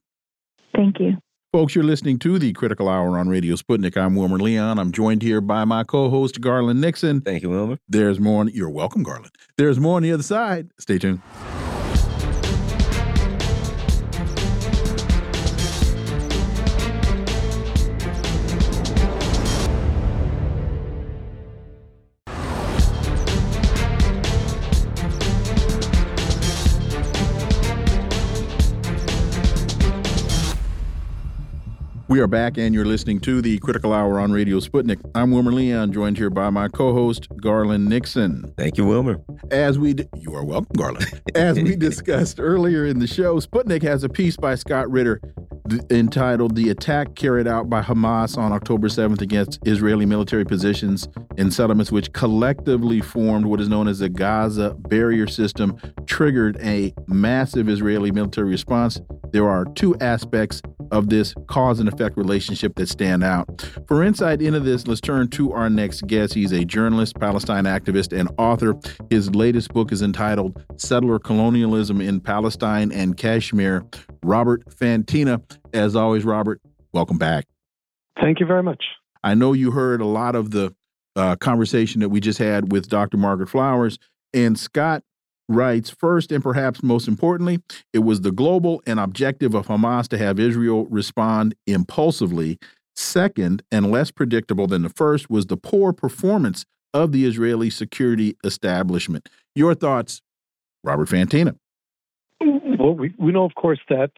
[0.76, 1.18] Thank you.
[1.54, 3.96] Folks, you're listening to the Critical Hour on Radio Sputnik.
[3.96, 4.78] I'm Wilmer Leon.
[4.78, 7.22] I'm joined here by my co-host Garland Nixon.
[7.22, 7.80] Thank you, Wilmer.
[7.88, 8.42] There's more.
[8.42, 9.32] On, you're welcome, Garland.
[9.58, 10.72] There's more on the other side.
[10.78, 11.22] Stay tuned.
[32.18, 35.00] We are back, and you're listening to the Critical Hour on Radio Sputnik.
[35.14, 38.52] I'm Wilmer Leon, joined here by my co-host Garland Nixon.
[38.58, 39.22] Thank you, Wilmer.
[39.52, 41.22] As we, you are welcome, Garland.
[41.36, 45.22] As we discussed earlier in the show, Sputnik has a piece by Scott Ritter
[45.92, 51.08] entitled "The Attack Carried Out by Hamas on October 7th Against Israeli Military Positions
[51.38, 55.78] in Settlements, which collectively formed what is known as the Gaza Barrier System,
[56.08, 59.00] triggered a massive Israeli military response."
[59.34, 60.62] There are two aspects
[60.92, 63.48] of this cause and effect relationship that stand out.
[63.88, 66.34] For insight into this, let's turn to our next guest.
[66.34, 68.76] He's a journalist, Palestine activist, and author.
[69.10, 73.84] His latest book is entitled Settler Colonialism in Palestine and Kashmir.
[74.24, 75.42] Robert Fantina.
[75.74, 76.62] As always, Robert,
[76.94, 77.46] welcome back.
[78.22, 78.84] Thank you very much.
[79.24, 80.74] I know you heard a lot of the
[81.16, 83.18] uh, conversation that we just had with Dr.
[83.18, 83.98] Margaret Flowers,
[84.34, 85.04] and Scott
[85.50, 87.60] writes first and perhaps most importantly,
[87.94, 92.58] it was the global and objective of Hamas to have Israel respond impulsively.
[92.96, 98.36] Second, and less predictable than the first, was the poor performance of the Israeli security
[98.44, 99.30] establishment.
[99.56, 100.22] Your thoughts,
[100.84, 101.56] Robert Fantina?
[102.42, 104.12] Well, we, we know, of course, that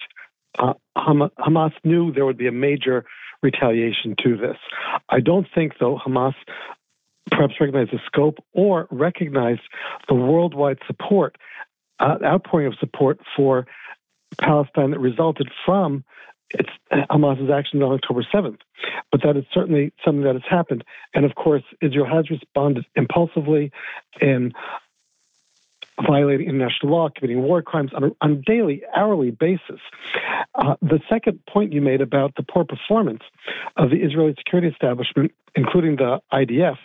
[0.57, 3.05] uh, Hamas knew there would be a major
[3.41, 4.57] retaliation to this.
[5.09, 6.35] I don't think, though, Hamas
[7.31, 9.59] perhaps recognize the scope or recognize
[10.07, 11.37] the worldwide support,
[11.99, 13.67] uh, outpouring of support for
[14.39, 16.03] Palestine that resulted from
[16.51, 16.69] its
[17.09, 18.59] Hamas's actions on October 7th.
[19.11, 20.83] But that is certainly something that has happened.
[21.13, 23.71] And of course, Israel has responded impulsively
[24.21, 24.53] in
[26.07, 29.79] violating international law, committing war crimes on a, on a daily, hourly basis.
[30.55, 33.21] Uh, the second point you made about the poor performance
[33.77, 36.77] of the Israeli security establishment, including the IDF,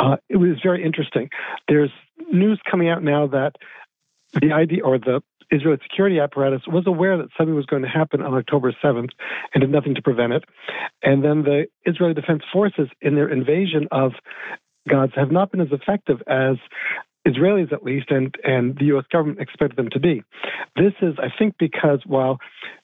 [0.00, 1.30] uh, it was very interesting.
[1.68, 1.90] There's
[2.32, 3.56] news coming out now that
[4.40, 8.22] the ID or the Israeli security apparatus was aware that something was going to happen
[8.22, 9.10] on October 7th
[9.52, 10.44] and did nothing to prevent it.
[11.02, 14.12] And then the Israeli Defense Forces, in their invasion of
[14.88, 16.56] Gaza, have not been as effective as
[17.26, 19.04] Israelis at least, and, and the U.S.
[19.10, 20.22] government expected them to be.
[20.76, 22.38] This is, I think, because while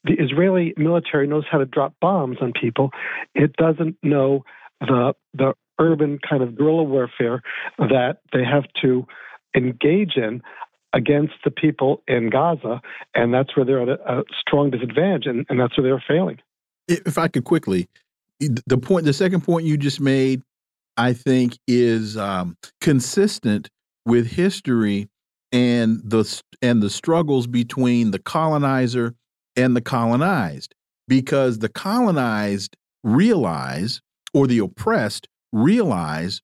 [0.05, 2.91] the Israeli military knows how to drop bombs on people,
[3.35, 4.45] it doesn't know
[4.81, 7.43] the the urban kind of guerrilla warfare
[7.79, 9.07] that they have to
[9.55, 10.43] engage in
[10.93, 12.81] against the people in Gaza,
[13.15, 16.39] and that's where they're at a, a strong disadvantage, and, and that's where they're failing.
[16.89, 17.89] If I could quickly,
[18.41, 20.43] the point, the second point you just made,
[20.97, 23.71] I think, is um, consistent
[24.05, 25.09] with history
[25.53, 29.15] and the and the struggles between the colonizer
[29.57, 30.75] and the colonized
[31.09, 34.01] because the colonized realize
[34.33, 36.41] or the oppressed realize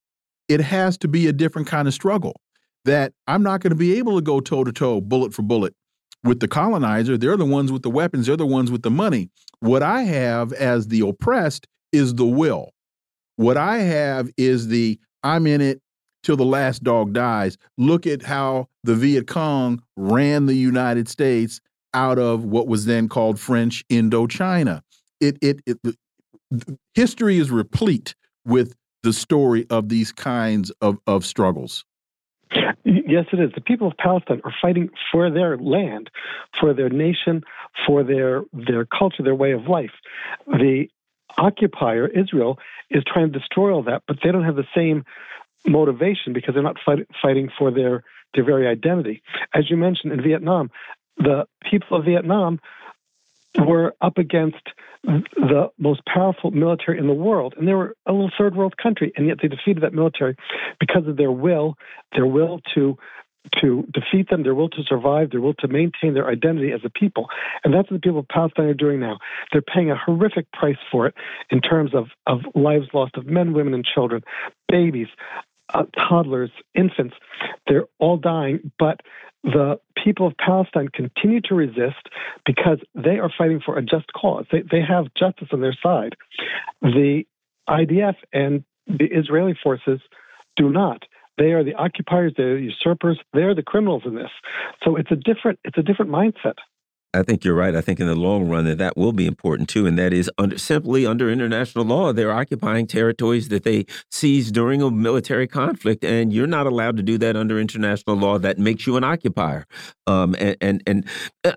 [0.49, 2.41] it has to be a different kind of struggle.
[2.85, 5.75] That I'm not going to be able to go toe to toe bullet for bullet
[6.23, 9.31] with the colonizer they're the ones with the weapons they're the ones with the money.
[9.61, 12.71] What I have as the oppressed is the will.
[13.37, 15.81] What I have is the I'm in it
[16.27, 17.57] till the last dog dies.
[17.79, 21.61] Look at how the Viet Cong ran the United States
[21.95, 24.83] out of what was then called French Indochina.
[25.21, 25.79] It, it, it,
[26.95, 28.75] history is replete with
[29.05, 31.85] the story of these kinds of, of struggles.
[32.85, 33.53] Yes, it is.
[33.55, 36.11] The people of Palestine are fighting for their land,
[36.61, 37.43] for their nation,
[37.87, 39.91] for their their culture, their way of life.
[40.47, 40.89] The
[41.39, 42.59] occupier, Israel,
[42.91, 45.05] is trying to destroy all that, but they don't have the same
[45.67, 49.23] motivation because they're not fight, fighting for their their very identity.
[49.55, 50.71] As you mentioned in Vietnam,
[51.17, 52.61] the people of Vietnam
[53.59, 54.63] were up against
[55.05, 59.13] the most powerful military in the world, and they were a little third world country,
[59.17, 60.37] and yet they defeated that military
[60.81, 61.77] because of their will,
[62.13, 62.99] their will to
[63.61, 66.91] to defeat them, their will to survive, their will to maintain their identity as a
[66.91, 67.29] people.
[67.63, 69.19] And that's what the people of Palestine are doing now.
[69.53, 71.15] They're paying a horrific price for it
[71.51, 74.23] in terms of, of lives lost of men, women, and children,
[74.69, 75.07] babies,
[75.73, 77.15] uh, toddlers, infants.
[77.67, 79.01] They're all dying, but
[79.43, 82.09] the people of Palestine continue to resist
[82.45, 84.45] because they are fighting for a just cause.
[84.51, 86.17] They, they have justice on their side.
[86.83, 87.25] The
[87.69, 90.01] IDF and the Israeli forces
[90.57, 91.03] do not.
[91.39, 94.31] They are the occupiers, they're the usurpers, they're the criminals in this.
[94.83, 96.55] So it's a different it's a different mindset.
[97.17, 97.75] I think you're right.
[97.75, 100.31] I think in the long run that that will be important too, and that is
[100.39, 106.05] under, simply under international law, they're occupying territories that they seized during a military conflict,
[106.05, 108.39] and you're not allowed to do that under international law.
[108.39, 109.67] That makes you an occupier.
[110.07, 111.05] Um, and and and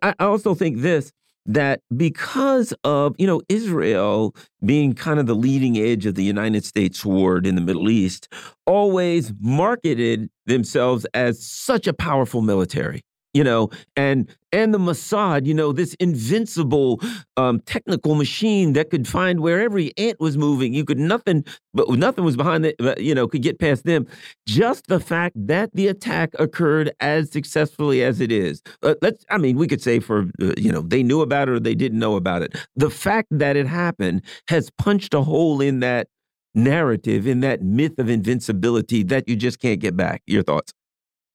[0.01, 1.11] I also think this
[1.45, 6.63] that because of you know Israel being kind of the leading edge of the United
[6.63, 8.31] States sword in the Middle East,
[8.65, 13.01] always marketed themselves as such a powerful military
[13.33, 16.99] you know and and the mossad you know this invincible
[17.37, 20.73] um, technical machine that could find where every ant was moving.
[20.73, 24.07] You could nothing but nothing was behind it you know could get past them.
[24.47, 28.61] Just the fact that the attack occurred as successfully as it is.
[28.83, 31.51] Uh, let's i mean we could say for uh, you know they knew about it
[31.51, 32.55] or they didn't know about it.
[32.75, 36.07] The fact that it happened has punched a hole in that
[36.55, 40.21] narrative in that myth of invincibility that you just can't get back.
[40.25, 40.73] Your thoughts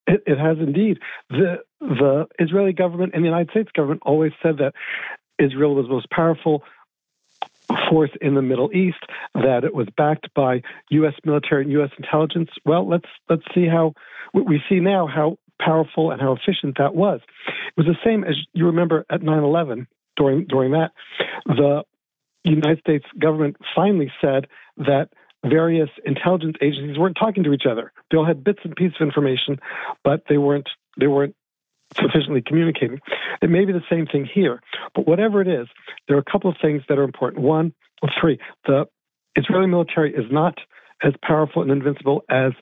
[0.07, 0.99] it, it has indeed.
[1.31, 4.75] The the Israeli government and the United States government always said that
[5.39, 6.63] Israel was the most powerful
[7.89, 8.99] force in the Middle East,
[9.35, 11.15] that it was backed by U.S.
[11.25, 11.91] military and U.S.
[11.99, 12.51] intelligence.
[12.65, 13.95] Well, let's let's see how
[14.33, 17.21] we see now how powerful and how efficient that was.
[17.47, 19.87] It was the same as you remember at 9/11.
[20.17, 20.93] During during that,
[21.47, 21.83] the
[22.45, 25.09] United States government finally said that
[25.45, 27.93] various intelligence agencies weren't talking to each other.
[28.11, 29.59] They all had bits and pieces of information,
[30.03, 30.69] but they weren't
[30.99, 31.35] they weren't
[31.97, 33.01] sufficiently communicating.
[33.43, 34.61] It may be the same thing here,
[34.95, 35.69] but whatever it is,
[36.09, 37.43] there are a couple of things that are important.
[37.43, 37.73] One,
[38.03, 38.87] well, three, the
[39.37, 40.59] Israeli military is not
[41.03, 42.53] as powerful and invincible as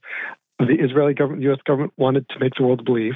[0.58, 1.58] the Israeli government, U.S.
[1.64, 3.14] government wanted to make the world believe.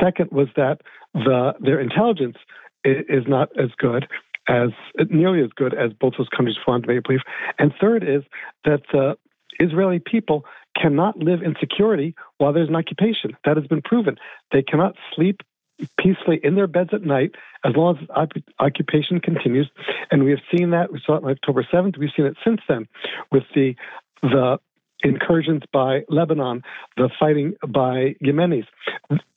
[0.00, 0.80] Second was that
[1.14, 2.36] the their intelligence
[2.84, 4.06] is not as good
[4.48, 4.70] as
[5.10, 7.20] nearly as good as both those countries wanted to make believe.
[7.58, 8.22] And third is
[8.64, 9.16] that the
[9.58, 10.44] Israeli people
[10.80, 13.36] cannot live in security while there's an occupation.
[13.44, 14.16] That has been proven.
[14.52, 15.40] They cannot sleep
[16.00, 19.70] peacefully in their beds at night as long as occupation continues.
[20.10, 20.92] And we have seen that.
[20.92, 21.98] We saw it on October 7th.
[21.98, 22.86] We've seen it since then
[23.30, 23.74] with the
[24.22, 24.58] the
[25.02, 26.62] incursions by Lebanon,
[26.96, 28.66] the fighting by Yemenis.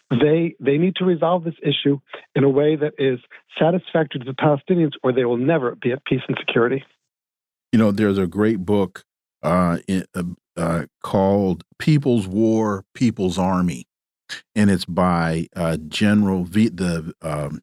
[0.10, 2.00] They they need to resolve this issue
[2.34, 3.20] in a way that is
[3.60, 6.84] satisfactory to the Palestinians, or they will never be at peace and security.
[7.72, 9.04] You know, there's a great book
[9.44, 10.24] uh, in, uh,
[10.58, 13.86] uh, called "People's War, People's Army,"
[14.56, 17.62] and it's by uh, General Vo, the um,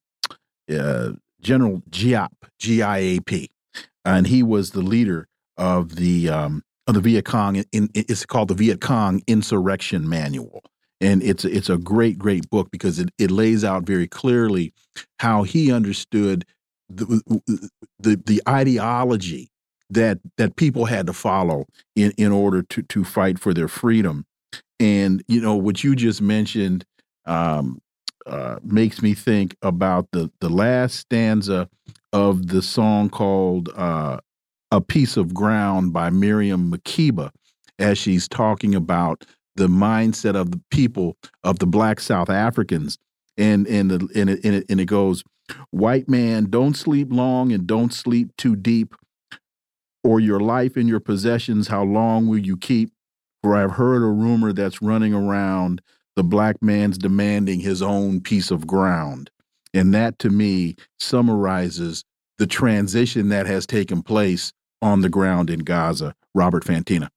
[0.73, 3.51] uh, General Giap G I A P,
[4.05, 7.57] and he was the leader of the um, of the Viet Cong.
[7.57, 10.63] In, in, it's called the Viet Cong Insurrection Manual
[11.01, 14.73] and it's it's a great great book because it, it lays out very clearly
[15.19, 16.45] how he understood
[16.89, 17.23] the,
[17.99, 19.51] the the ideology
[19.91, 24.25] that that people had to follow in in order to to fight for their freedom.
[24.79, 26.85] And you know what you just mentioned
[27.25, 27.81] um,
[28.27, 31.69] uh, makes me think about the the last stanza
[32.13, 34.19] of the song called uh,
[34.71, 37.31] "A Piece of Ground" by Miriam Makeba,
[37.79, 39.25] as she's talking about
[39.57, 42.99] the mindset of the people of the black South Africans,
[43.37, 45.25] and and the, and it, and it, and it goes,
[45.71, 48.95] White man, don't sleep long and don't sleep too deep,
[50.03, 52.93] or your life and your possessions, how long will you keep?
[53.43, 55.83] For I've heard a rumor that's running around
[56.17, 59.31] the black man's demanding his own piece of ground.
[59.75, 62.05] And that to me summarizes
[62.39, 66.15] the transition that has taken place on the ground in Gaza.
[66.35, 67.09] Robert Fantina.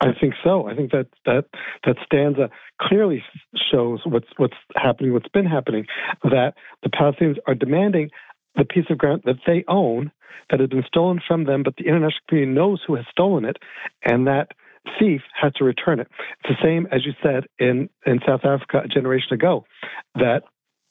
[0.00, 0.68] I think so.
[0.68, 1.46] I think that that
[1.84, 2.50] that stanza
[2.80, 3.24] clearly
[3.70, 5.86] shows what's what's happening, what's been happening,
[6.22, 8.10] that the Palestinians are demanding
[8.56, 10.10] the piece of ground that they own
[10.50, 13.56] that has been stolen from them, but the international community knows who has stolen it,
[14.04, 14.52] and that
[14.98, 16.08] thief has to return it.
[16.44, 19.64] It's the same as you said in in South Africa a generation ago,
[20.14, 20.42] that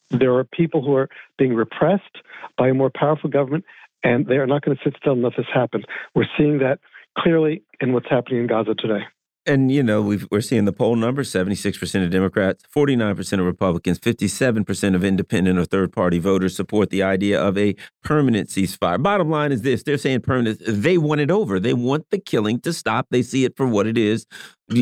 [0.10, 2.18] there are people who are being repressed
[2.57, 3.65] by a more powerful government,
[4.03, 5.84] and they are not going to sit still and let this happen.
[6.14, 6.80] We're seeing that
[7.17, 9.03] clearly in what's happening in Gaza today.
[9.47, 13.99] And, you know, we are seeing the poll numbers 76% of Democrats, 49% of Republicans,
[13.99, 19.01] 57% of independent or third party voters support the idea of a permanent ceasefire.
[19.01, 20.59] Bottom line is this they're saying permanent.
[20.67, 21.59] They want it over.
[21.59, 23.07] They want the killing to stop.
[23.11, 24.25] They see it for what it is.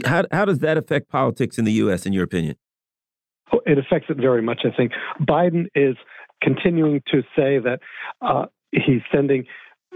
[0.05, 2.55] How, how does that affect politics in the U.S., in your opinion?
[3.51, 4.93] Oh, it affects it very much, I think.
[5.19, 5.97] Biden is
[6.41, 7.79] continuing to say that
[8.21, 9.45] uh, he's sending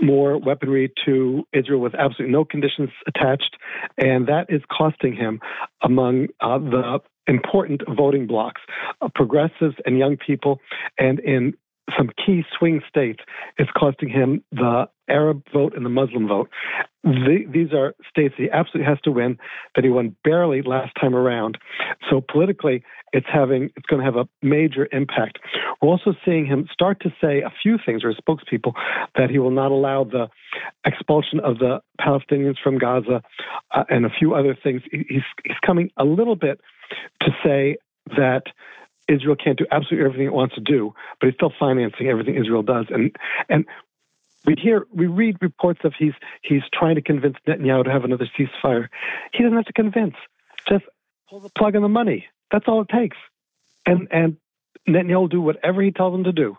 [0.01, 3.57] more weaponry to Israel with absolutely no conditions attached,
[3.97, 5.39] and that is costing him
[5.81, 8.61] among uh, the important voting blocs,
[9.01, 10.59] uh, progressives and young people,
[10.97, 11.53] and in
[11.95, 13.19] some key swing states,
[13.57, 16.49] it's costing him the Arab vote and the Muslim vote.
[17.03, 19.37] The, these are states he absolutely has to win
[19.75, 21.57] that he won barely last time around.
[22.09, 22.83] So politically,
[23.13, 25.39] it's having it's going to have a major impact.
[25.81, 28.73] We're also seeing him start to say a few things, or his spokespeople,
[29.15, 30.27] that he will not allow the
[30.85, 33.21] expulsion of the Palestinians from Gaza
[33.73, 34.81] uh, and a few other things.
[34.91, 36.59] He's he's coming a little bit
[37.21, 37.77] to say
[38.17, 38.43] that
[39.07, 42.63] Israel can't do absolutely everything it wants to do, but it's still financing everything Israel
[42.63, 42.85] does.
[42.89, 43.15] And
[43.49, 43.65] and
[44.45, 48.29] we hear we read reports of he's he's trying to convince Netanyahu to have another
[48.37, 48.87] ceasefire.
[49.33, 50.15] He doesn't have to convince.
[50.67, 50.85] Just
[51.29, 52.27] pull the plug on the money.
[52.51, 53.17] That's all it takes.
[53.85, 54.37] And and
[54.87, 56.57] Netanyahu will do whatever he tells him to do.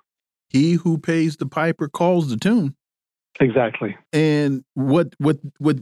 [0.50, 2.74] He who pays the piper calls the tune.
[3.40, 3.96] Exactly.
[4.12, 5.78] And what what what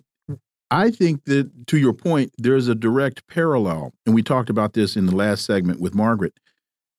[0.70, 4.97] I think that to your point, there's a direct parallel, and we talked about this
[4.97, 6.34] in the last segment with Margaret,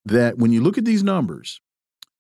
[0.08, 1.62] that when you look at these numbers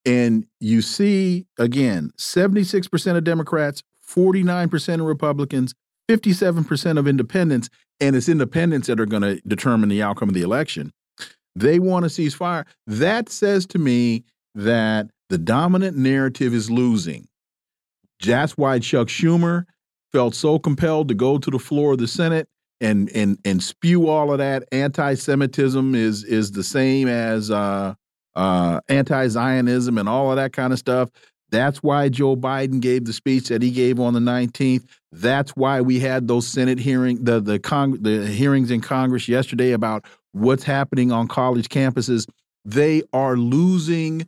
[0.05, 5.73] and you see again 76% of Democrats, 49% of Republicans,
[6.09, 7.69] 57% of independents,
[7.99, 10.93] and it's independents that are going to determine the outcome of the election.
[11.55, 12.65] They want to cease fire.
[12.85, 14.23] That says to me
[14.55, 17.27] that the dominant narrative is losing.
[18.23, 19.65] That's why Chuck Schumer
[20.11, 22.47] felt so compelled to go to the floor of the Senate
[22.81, 27.93] and and and spew all of that anti-Semitism is is the same as uh,
[28.35, 31.09] uh, anti-Zionism and all of that kind of stuff.
[31.49, 34.83] That's why Joe Biden gave the speech that he gave on the 19th.
[35.13, 39.71] That's why we had those Senate hearing the the Cong the hearings in Congress yesterday
[39.71, 42.27] about what's happening on college campuses.
[42.65, 44.27] They are losing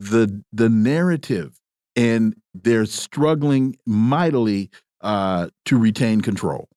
[0.00, 1.58] the the narrative
[1.96, 4.70] and they're struggling mightily
[5.00, 6.68] uh, to retain control.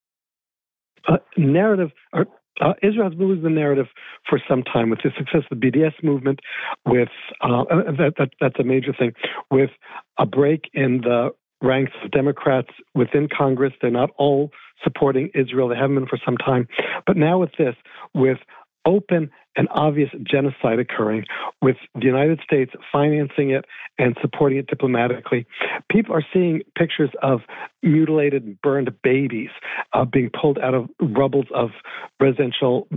[1.08, 2.28] Uh, narrative, or,
[2.60, 3.88] uh, Israel has been losing the narrative
[4.30, 6.40] for some time with the success of the BDS movement.
[6.86, 7.10] With
[7.42, 7.64] uh,
[7.98, 9.14] that, that, that's a major thing.
[9.50, 9.72] With
[10.18, 14.52] a break in the ranks of Democrats within Congress, they're not all
[14.84, 15.68] supporting Israel.
[15.70, 16.68] They haven't been for some time.
[17.06, 17.76] But now with this,
[18.14, 18.40] with
[18.86, 21.26] open and obvious genocide occurring,
[21.62, 23.66] with the United States financing it
[23.98, 25.46] and supporting it diplomatically.
[25.90, 27.42] People are seeing pictures of
[27.84, 29.50] mutilated, burned babies
[29.94, 31.72] uh, being pulled out of rubbles of
[32.20, 32.88] residential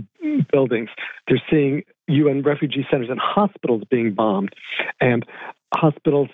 [0.51, 0.89] buildings.
[1.27, 4.53] They're seeing UN refugee centers and hospitals being bombed,
[5.01, 5.25] and
[5.73, 6.29] hospitals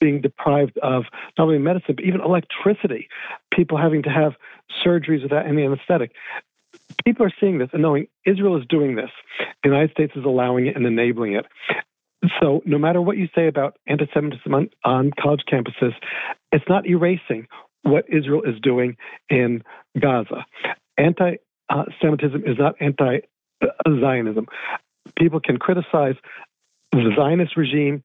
[0.00, 1.04] being deprived of
[1.38, 3.08] not only medicine, but even electricity.
[3.52, 4.32] People having to have
[4.84, 6.12] surgeries without any anesthetic
[7.04, 9.10] people are seeing this and knowing Israel is doing this.
[9.62, 11.46] The United States is allowing it and enabling it.
[12.40, 15.92] So, no matter what you say about anti Semitism on, on, college campuses,
[16.52, 17.48] it's not erasing
[17.82, 18.96] what Israel is doing
[19.28, 19.62] in
[19.98, 20.44] Gaza.
[20.96, 21.36] Anti
[22.00, 23.20] Semitism is not anti
[23.88, 24.46] Zionism.
[25.18, 26.14] People can criticize
[26.92, 28.04] the Zionist regime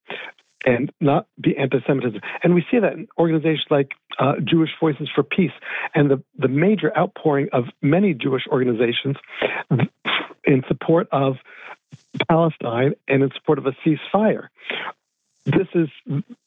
[0.68, 2.20] and not be anti-Semitism.
[2.44, 5.52] And we see that in organizations like uh, Jewish Voices for Peace
[5.96, 9.16] and the, the major outpouring of many Jewish organizations
[10.44, 11.38] in support of
[12.28, 14.50] Palestine and in support of a ceasefire.
[15.46, 15.88] This is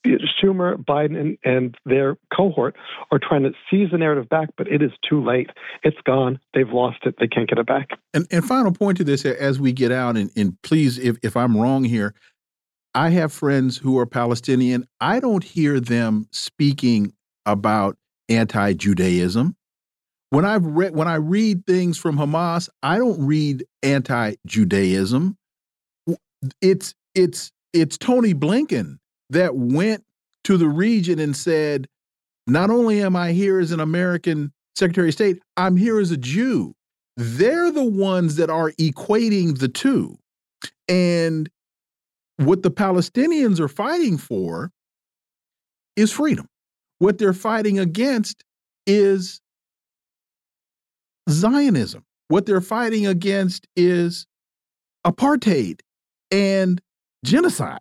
[0.04, 2.76] Schumer, Biden, and, and their cohort
[3.10, 5.48] are trying to seize the narrative back, but it is too late.
[5.82, 6.38] It's gone.
[6.52, 7.14] They've lost it.
[7.18, 7.92] They can't get it back.
[8.12, 11.34] And, and final point to this as we get out, and, and please, if, if
[11.34, 12.12] I'm wrong here,
[12.94, 14.86] I have friends who are Palestinian.
[15.00, 17.12] I don't hear them speaking
[17.46, 17.96] about
[18.28, 19.56] anti-Judaism.
[20.30, 25.36] When I've read when I read things from Hamas, I don't read anti-Judaism.
[26.62, 28.98] It's it's it's Tony Blinken
[29.30, 30.04] that went
[30.44, 31.88] to the region and said,
[32.46, 36.16] not only am I here as an American Secretary of State, I'm here as a
[36.16, 36.74] Jew.
[37.16, 40.16] They're the ones that are equating the two.
[40.88, 41.50] And
[42.40, 44.70] what the Palestinians are fighting for
[45.94, 46.46] is freedom.
[46.98, 48.44] What they're fighting against
[48.86, 49.40] is
[51.28, 52.04] Zionism.
[52.28, 54.26] What they're fighting against is
[55.06, 55.80] apartheid
[56.30, 56.80] and
[57.24, 57.78] genocide.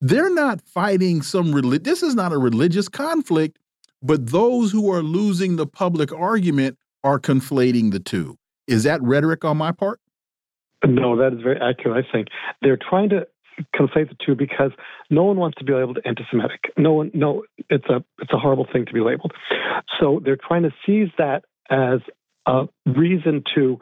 [0.00, 1.82] They're not fighting some religion.
[1.82, 3.58] This is not a religious conflict,
[4.02, 8.36] but those who are losing the public argument are conflating the two.
[8.66, 10.00] Is that rhetoric on my part?
[10.86, 12.06] No, that is very accurate.
[12.06, 12.28] I think
[12.62, 13.26] they're trying to
[13.74, 14.70] conflate the two because
[15.10, 16.72] no one wants to be labeled anti-Semitic.
[16.76, 19.32] No one, no, it's a it's a horrible thing to be labeled.
[20.00, 22.00] So they're trying to seize that as
[22.46, 23.78] a reason to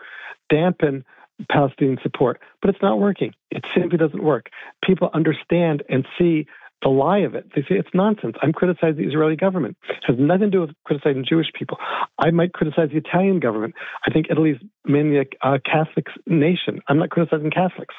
[0.50, 1.04] dampen
[1.50, 3.32] Palestinian support, but it's not working.
[3.50, 4.46] It simply doesn't work.
[4.84, 6.46] People understand and see
[6.82, 7.46] the lie of it.
[7.54, 8.36] They say it's nonsense.
[8.42, 9.76] I'm criticizing the Israeli government.
[9.88, 11.78] It has nothing to do with criticizing Jewish people.
[12.18, 13.74] I might criticize the Italian government.
[14.06, 16.80] I think Italy's mainly a Catholic nation.
[16.88, 17.94] I'm not criticizing Catholics.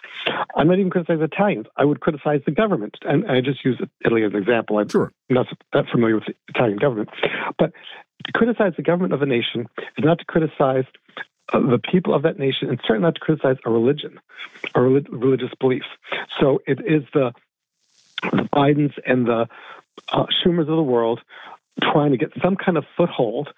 [0.55, 1.65] I'm not even criticizing Italians.
[1.75, 2.97] I would criticize the government.
[3.01, 4.77] And I just use Italy as an example.
[4.77, 5.11] I'm sure.
[5.29, 7.09] not that familiar with the Italian government.
[7.57, 7.73] But
[8.25, 9.67] to criticize the government of a nation
[9.97, 10.85] is not to criticize
[11.53, 14.19] uh, the people of that nation, and certainly not to criticize a religion
[14.75, 15.85] or religious beliefs.
[16.39, 17.31] So it is the
[18.23, 19.47] the Bidens and the
[20.09, 21.21] uh, Schumers of the world
[21.81, 23.49] trying to get some kind of foothold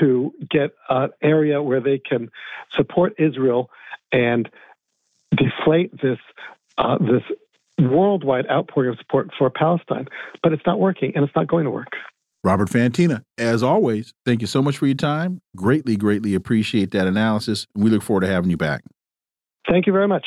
[0.00, 2.30] to get an area where they can
[2.72, 3.70] support Israel
[4.12, 4.50] and
[5.36, 6.18] deflate this
[6.78, 7.22] uh, this
[7.78, 10.08] worldwide outpouring of support for Palestine.
[10.42, 11.92] But it's not working, and it's not going to work.
[12.42, 15.40] Robert Fantina, as always, thank you so much for your time.
[15.56, 17.66] Greatly, greatly appreciate that analysis.
[17.74, 18.82] We look forward to having you back.
[19.66, 20.26] Thank you very much.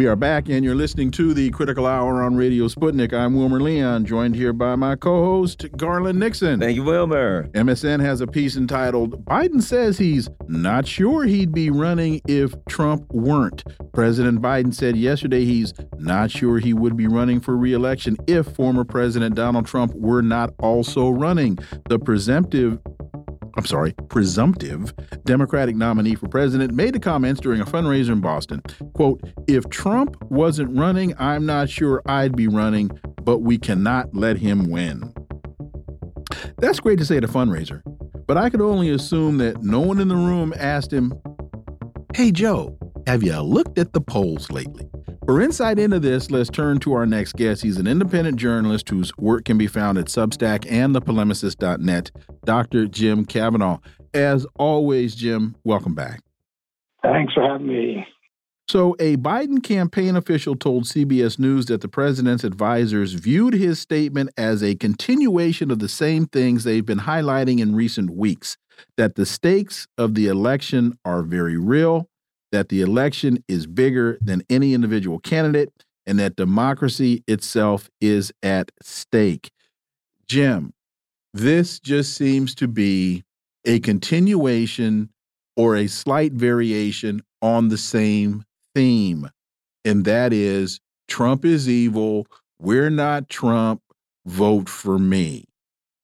[0.00, 3.12] We are back, and you're listening to the Critical Hour on Radio Sputnik.
[3.12, 6.58] I'm Wilmer Leon, joined here by my co host, Garland Nixon.
[6.58, 7.48] Thank you, Wilmer.
[7.48, 13.12] MSN has a piece entitled Biden Says He's Not Sure He'd Be Running If Trump
[13.12, 13.62] Weren't.
[13.92, 18.84] President Biden said yesterday he's not sure he would be running for reelection if former
[18.84, 21.58] President Donald Trump were not also running.
[21.90, 22.78] The presumptive
[23.60, 24.94] I'm sorry, presumptive
[25.26, 28.62] Democratic nominee for president made the comments during a fundraiser in Boston.
[28.94, 32.90] Quote, if Trump wasn't running, I'm not sure I'd be running,
[33.22, 35.12] but we cannot let him win.
[36.56, 37.82] That's great to say at a fundraiser,
[38.26, 41.12] but I could only assume that no one in the room asked him,
[42.14, 44.88] Hey, Joe, have you looked at the polls lately?
[45.24, 47.62] For insight into this, let's turn to our next guest.
[47.62, 52.10] He's an independent journalist whose work can be found at Substack and thepolemicist.net,
[52.44, 52.86] Dr.
[52.86, 53.78] Jim Kavanagh.
[54.12, 56.20] As always, Jim, welcome back.
[57.02, 58.06] Thanks for having me.
[58.68, 64.30] So, a Biden campaign official told CBS News that the president's advisors viewed his statement
[64.36, 68.56] as a continuation of the same things they've been highlighting in recent weeks
[68.96, 72.08] that the stakes of the election are very real
[72.52, 75.72] that the election is bigger than any individual candidate
[76.06, 79.50] and that democracy itself is at stake.
[80.26, 80.72] Jim,
[81.32, 83.24] this just seems to be
[83.64, 85.10] a continuation
[85.56, 88.44] or a slight variation on the same
[88.74, 89.28] theme,
[89.84, 92.26] and that is Trump is evil.
[92.60, 93.82] We're not Trump.
[94.26, 95.44] Vote for me.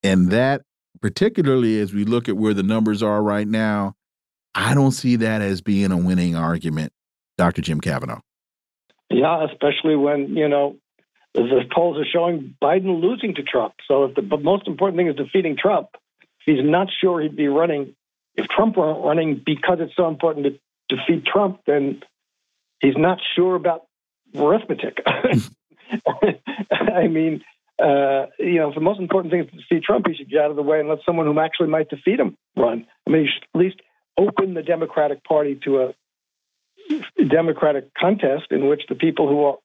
[0.02, 0.62] And that,
[1.00, 3.94] particularly as we look at where the numbers are right now,
[4.56, 6.92] I don't see that as being a winning argument,
[7.36, 7.60] Dr.
[7.60, 8.20] Jim Kavanagh.
[9.10, 10.76] Yeah, especially when, you know,
[11.34, 13.74] the polls are showing Biden losing to Trump.
[13.86, 15.88] So if the most important thing is defeating Trump,
[16.46, 17.94] he's not sure he'd be running,
[18.34, 22.02] if Trump weren't running because it's so important to defeat Trump, then
[22.80, 23.82] he's not sure about
[24.34, 24.98] arithmetic.
[26.70, 27.44] I mean,
[27.78, 30.40] uh, you know, if the most important thing is to defeat Trump, he should get
[30.40, 32.86] out of the way and let someone who actually might defeat him run.
[33.06, 33.80] I mean, he should at least
[34.16, 35.94] open the Democratic Party to a
[37.28, 39.56] Democratic contest in which the people who are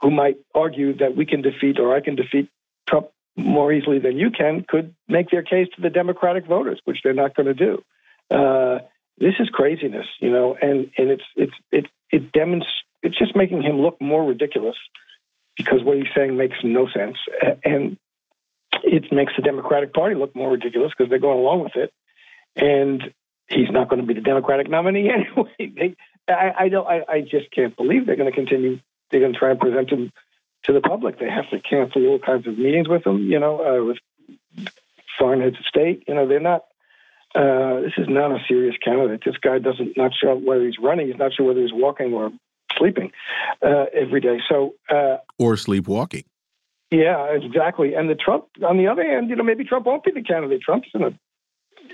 [0.00, 2.48] who might argue that we can defeat or I can defeat
[2.88, 6.98] Trump more easily than you can could make their case to the Democratic voters, which
[7.02, 7.82] they're not going to do.
[8.30, 8.80] Uh,
[9.18, 13.62] this is craziness, you know, and and it's it's it it demonstrates it's just making
[13.62, 14.76] him look more ridiculous
[15.56, 17.16] because what he's saying makes no sense,
[17.64, 17.98] and
[18.84, 21.92] it makes the Democratic Party look more ridiculous because they're going along with it,
[22.56, 23.12] and
[23.48, 25.52] he's not going to be the Democratic nominee anyway.
[25.58, 25.96] They,
[26.32, 26.86] I, I don't.
[26.86, 28.80] I, I just can't believe they're going to continue.
[29.10, 30.12] They're going to try and present him
[30.64, 31.18] to the public.
[31.18, 33.30] They have to cancel all kinds of meetings with him.
[33.30, 33.98] You know, uh, with
[35.18, 36.04] foreign heads of state.
[36.08, 36.64] You know, they're not.
[37.34, 39.22] Uh, this is not a serious candidate.
[39.24, 41.06] This guy doesn't not sure whether he's running.
[41.06, 42.30] He's not sure whether he's walking or
[42.76, 43.10] sleeping
[43.62, 44.38] uh, every day.
[44.48, 46.24] So uh, or sleepwalking.
[46.90, 47.94] Yeah, exactly.
[47.94, 50.60] And the Trump, on the other hand, you know, maybe Trump won't be the candidate.
[50.60, 51.18] Trump's in a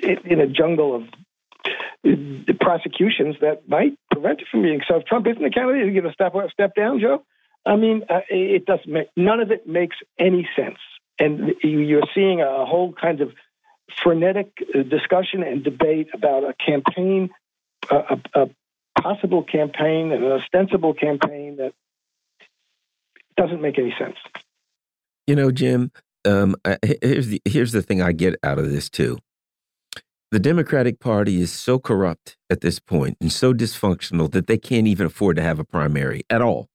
[0.03, 1.03] in a jungle of
[2.05, 4.81] the prosecutions that might prevent it from being.
[4.89, 7.25] So if Trump isn't the candidate, you going to step step down, Joe.
[7.67, 10.79] I mean, uh, it doesn't make none of it makes any sense,
[11.19, 13.33] and you're seeing a whole kind of
[14.03, 17.31] frenetic uh, discussion and debate about a campaign,
[17.91, 18.49] a, a
[19.01, 21.73] possible campaign, an ostensible campaign that
[23.37, 24.17] doesn't make any sense.
[25.27, 25.91] You know, Jim.
[26.25, 26.57] Um,
[27.01, 29.19] here's the here's the thing I get out of this too
[30.31, 34.87] the Democratic Party is so corrupt at this point and so dysfunctional that they can't
[34.87, 36.69] even afford to have a primary at all.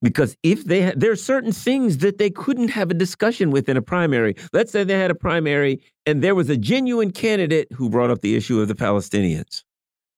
[0.00, 3.76] Because if they there are certain things that they couldn't have a discussion with in
[3.76, 4.34] a primary.
[4.52, 8.20] Let's say they had a primary and there was a genuine candidate who brought up
[8.20, 9.62] the issue of the Palestinians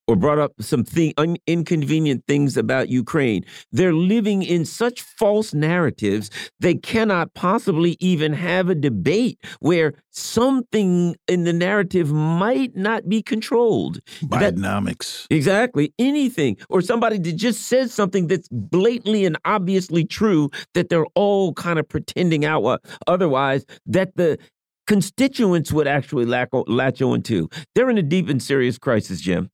[0.08, 1.12] or brought up some thing,
[1.46, 3.44] inconvenient things about Ukraine.
[3.72, 6.30] They're living in such false narratives,
[6.60, 13.22] they cannot possibly even have a debate where something in the narrative might not be
[13.22, 14.00] controlled.
[14.22, 15.26] Bidenomics.
[15.28, 15.92] That, exactly.
[15.98, 16.56] Anything.
[16.68, 21.78] Or somebody that just says something that's blatantly and obviously true that they're all kind
[21.78, 24.38] of pretending out uh, otherwise, that the
[24.86, 27.48] constituents would actually latch on to.
[27.74, 29.50] They're in a deep and serious crisis, Jim.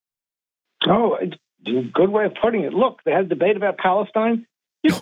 [0.92, 1.36] Oh, it's
[1.66, 2.74] a good way of putting it.
[2.74, 4.46] Look, they had a debate about Palestine.
[4.84, 5.00] if,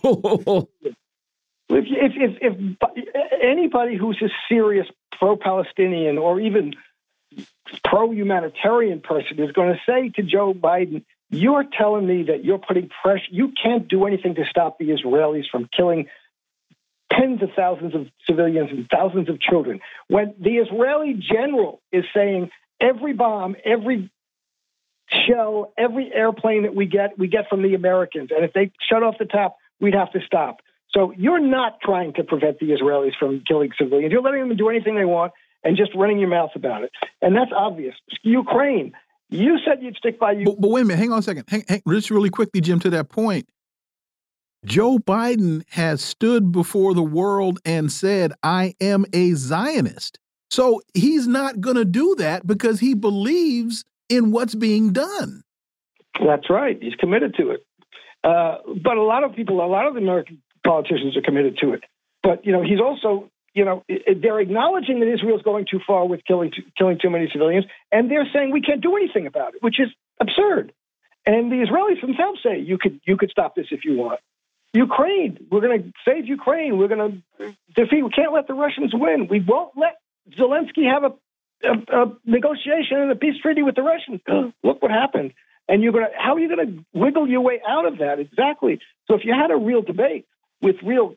[1.68, 3.08] if, if, if
[3.42, 4.86] anybody who's a serious
[5.18, 6.74] pro-Palestinian or even
[7.84, 12.88] pro-humanitarian person is going to say to Joe Biden, "You're telling me that you're putting
[13.02, 13.26] pressure.
[13.30, 16.06] You can't do anything to stop the Israelis from killing."
[17.12, 19.80] Tens of thousands of civilians and thousands of children.
[20.06, 22.50] When the Israeli general is saying
[22.80, 24.10] every bomb, every
[25.27, 28.31] shell every airplane that we get, we get from the Americans.
[28.35, 30.59] And if they shut off the tap, we'd have to stop.
[30.93, 34.12] So you're not trying to prevent the Israelis from killing civilians.
[34.12, 35.32] You're letting them do anything they want
[35.62, 36.91] and just running your mouth about it.
[37.23, 37.95] And that's obvious.
[38.23, 38.93] Ukraine,
[39.28, 40.45] you said you'd stick by you.
[40.45, 41.45] But, but wait a minute, hang on a second.
[41.49, 43.49] Hang, hang, just really quickly, Jim, to that point.
[44.65, 50.19] Joe Biden has stood before the world and said, I am a Zionist.
[50.51, 55.43] So he's not going to do that because he believes in what's being done.
[56.19, 56.77] That's right.
[56.81, 57.65] He's committed to it.
[58.23, 61.73] Uh, but a lot of people, a lot of the American politicians are committed to
[61.73, 61.85] it.
[62.23, 66.20] But you know, he's also, you know, they're acknowledging that Israel's going too far with
[66.27, 69.81] killing killing too many civilians, and they're saying we can't do anything about it, which
[69.81, 69.89] is
[70.20, 70.73] absurd.
[71.24, 74.20] And the Israelis themselves say you could you could stop this if you want.
[74.73, 76.78] Ukraine, we're going to save Ukraine.
[76.78, 78.03] We're going to defeat.
[78.05, 79.27] We can't let the Russians win.
[79.28, 79.97] We won't let
[80.39, 81.15] Zelensky have a
[81.62, 84.20] a, a negotiation and a peace treaty with the Russians.
[84.62, 85.32] Look what happened.
[85.69, 88.19] And you're going to, how are you going to wiggle your way out of that?
[88.19, 88.81] Exactly.
[89.07, 90.27] So if you had a real debate
[90.61, 91.15] with real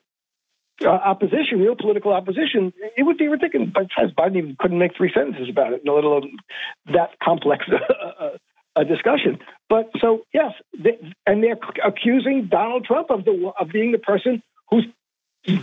[0.83, 3.69] uh, opposition, real political opposition, it would be ridiculous.
[3.73, 6.37] But Biden even couldn't make three sentences about it, let alone
[6.85, 7.65] that complex
[8.75, 9.39] a discussion.
[9.69, 14.41] But so yes, they, and they're accusing Donald Trump of the of being the person
[14.69, 14.85] who's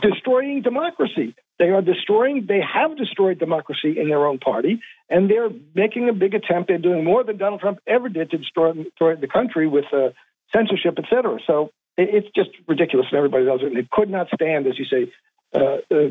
[0.00, 1.34] destroying democracy.
[1.60, 4.80] They are destroying, they have destroyed democracy in their own party,
[5.10, 6.68] and they're making a big attempt.
[6.68, 10.08] They're doing more than Donald Trump ever did to destroy, destroy the country with uh,
[10.56, 11.36] censorship, et cetera.
[11.46, 11.56] So
[11.98, 13.66] it, it's just ridiculous, and everybody knows it.
[13.66, 15.12] And it could not stand, as you say,
[15.54, 16.08] uh, uh,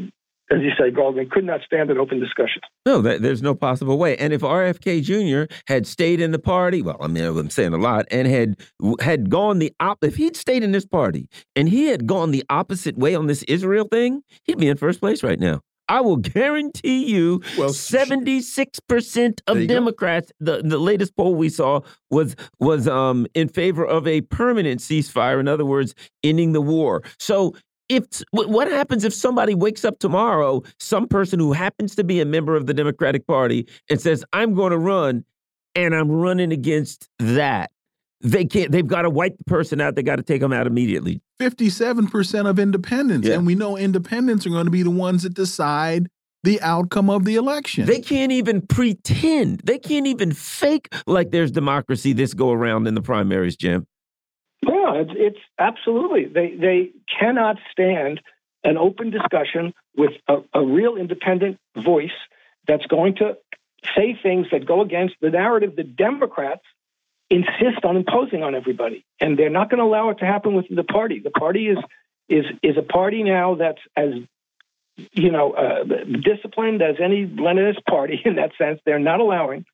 [0.51, 2.61] as you say, Garland could not stand an open discussion.
[2.85, 4.17] No, there's no possible way.
[4.17, 5.53] And if RFK Jr.
[5.67, 8.57] had stayed in the party, well, I mean, I'm saying a lot, and had
[8.99, 12.43] had gone the op, if he'd stayed in this party and he had gone the
[12.49, 15.61] opposite way on this Israel thing, he'd be in first place right now.
[15.89, 20.31] I will guarantee you, well, seventy-six percent of Democrats.
[20.39, 21.81] The the latest poll we saw
[22.11, 25.39] was was um in favor of a permanent ceasefire.
[25.39, 27.03] In other words, ending the war.
[27.17, 27.55] So
[27.89, 32.25] if what happens if somebody wakes up tomorrow, some person who happens to be a
[32.25, 35.25] member of the Democratic Party and says, "I'm going to run,"
[35.75, 37.71] and I'm running against that.
[38.21, 38.71] they can't.
[38.71, 39.95] They've got to wipe the person out.
[39.95, 41.21] They got to take them out immediately.
[41.39, 43.35] Fifty-seven percent of independents, yeah.
[43.35, 46.09] and we know independents are going to be the ones that decide
[46.43, 47.85] the outcome of the election.
[47.85, 49.61] They can't even pretend.
[49.63, 53.87] They can't even fake like there's democracy this go around in the primaries, Jim.
[54.95, 56.25] It's, it's absolutely.
[56.25, 58.21] They they cannot stand
[58.63, 62.11] an open discussion with a, a real independent voice
[62.67, 63.37] that's going to
[63.95, 66.63] say things that go against the narrative the Democrats
[67.29, 70.75] insist on imposing on everybody, and they're not going to allow it to happen within
[70.75, 71.19] the party.
[71.19, 71.77] The party is
[72.27, 74.13] is is a party now that's as
[75.13, 75.83] you know uh,
[76.21, 78.79] disciplined as any Leninist party in that sense.
[78.85, 79.65] They're not allowing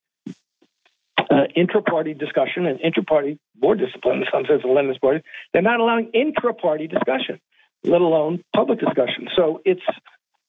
[1.30, 5.22] uh, intra-party discussion and intra-party board discipline in some sense of Leninist party.
[5.54, 7.40] They're not allowing intra-party discussion,
[7.84, 9.28] let alone public discussion.
[9.36, 9.82] So it's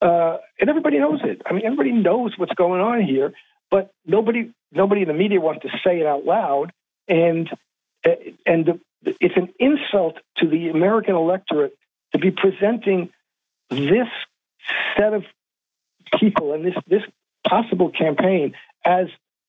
[0.02, 1.40] uh, and everybody knows it.
[1.46, 3.32] I mean, everybody knows what's going on here,
[3.70, 6.72] but nobody nobody in the media wants to say it out loud
[7.08, 7.48] and
[8.04, 8.80] and the,
[9.20, 11.74] it's an insult to the American electorate
[12.12, 13.10] to be presenting
[13.70, 14.08] this
[14.96, 15.24] set of
[16.18, 17.02] people and this this
[17.46, 18.54] possible campaign
[18.84, 19.06] as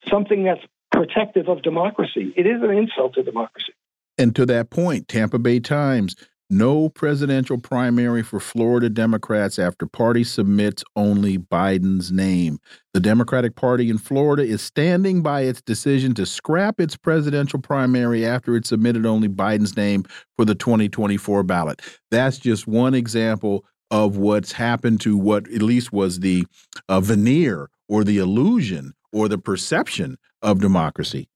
[0.09, 0.61] something that's
[0.91, 2.33] protective of democracy.
[2.35, 3.73] It is an insult to democracy.
[4.17, 6.15] And to that point, Tampa Bay Times
[6.49, 12.59] no presidential primary for Florida Democrats after party submits only Biden's name.
[12.93, 18.25] The Democratic Party in Florida is standing by its decision to scrap its presidential primary
[18.25, 20.05] after it submitted only Biden's name
[20.37, 21.81] for the 2024 ballot.
[22.11, 26.45] That's just one example of what's happened to what at least was the
[26.87, 30.17] uh, veneer or the illusion or the perception
[30.47, 31.27] of democracy.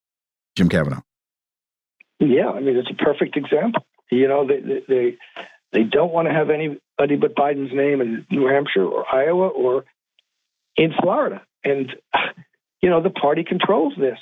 [0.55, 1.01] Jim Kavanagh.
[2.19, 3.85] Yeah, I mean, it's a perfect example.
[4.09, 5.17] You know, they they
[5.71, 9.85] they don't want to have anybody but Biden's name in New Hampshire or Iowa or
[10.75, 11.93] in Florida, and
[12.81, 14.19] you know the party controls this.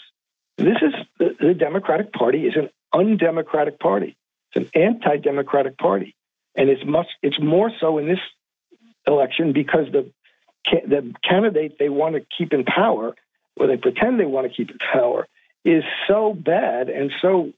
[0.58, 4.18] This is the, the Democratic Party is an undemocratic party.
[4.52, 6.16] It's an anti-democratic party,
[6.56, 8.20] and it's much it's more so in this
[9.06, 10.12] election because the
[10.66, 13.16] the candidate they want to keep in power,
[13.60, 15.28] or they pretend they want to keep in power,
[15.66, 17.52] is so bad and so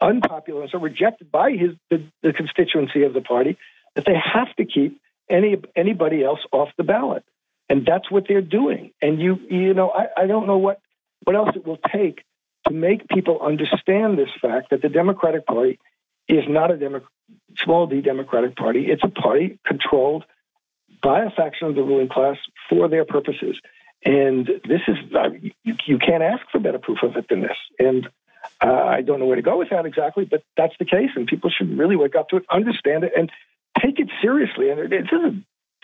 [0.00, 3.56] unpopular and so rejected by his the, the constituency of the party
[3.94, 5.00] that they have to keep
[5.30, 7.24] any anybody else off the ballot,
[7.68, 8.92] and that's what they're doing.
[9.00, 10.80] And you you know I, I don't know what
[11.24, 12.24] what else it will take
[12.68, 15.78] to make people understand this fact that the Democratic Party
[16.28, 17.02] is not a Demo-
[17.56, 18.86] small d Democratic Party.
[18.88, 20.24] It's a party controlled
[21.02, 22.36] by a faction of the ruling class
[22.68, 23.56] for their purposes.
[24.04, 24.96] And this is,
[25.62, 27.56] you, you can't ask for better proof of it than this.
[27.78, 28.08] And
[28.60, 31.26] uh, I don't know where to go with that exactly, but that's the case, and
[31.26, 33.30] people should really wake up to it, understand it, and
[33.80, 34.70] take it seriously.
[34.70, 34.88] And is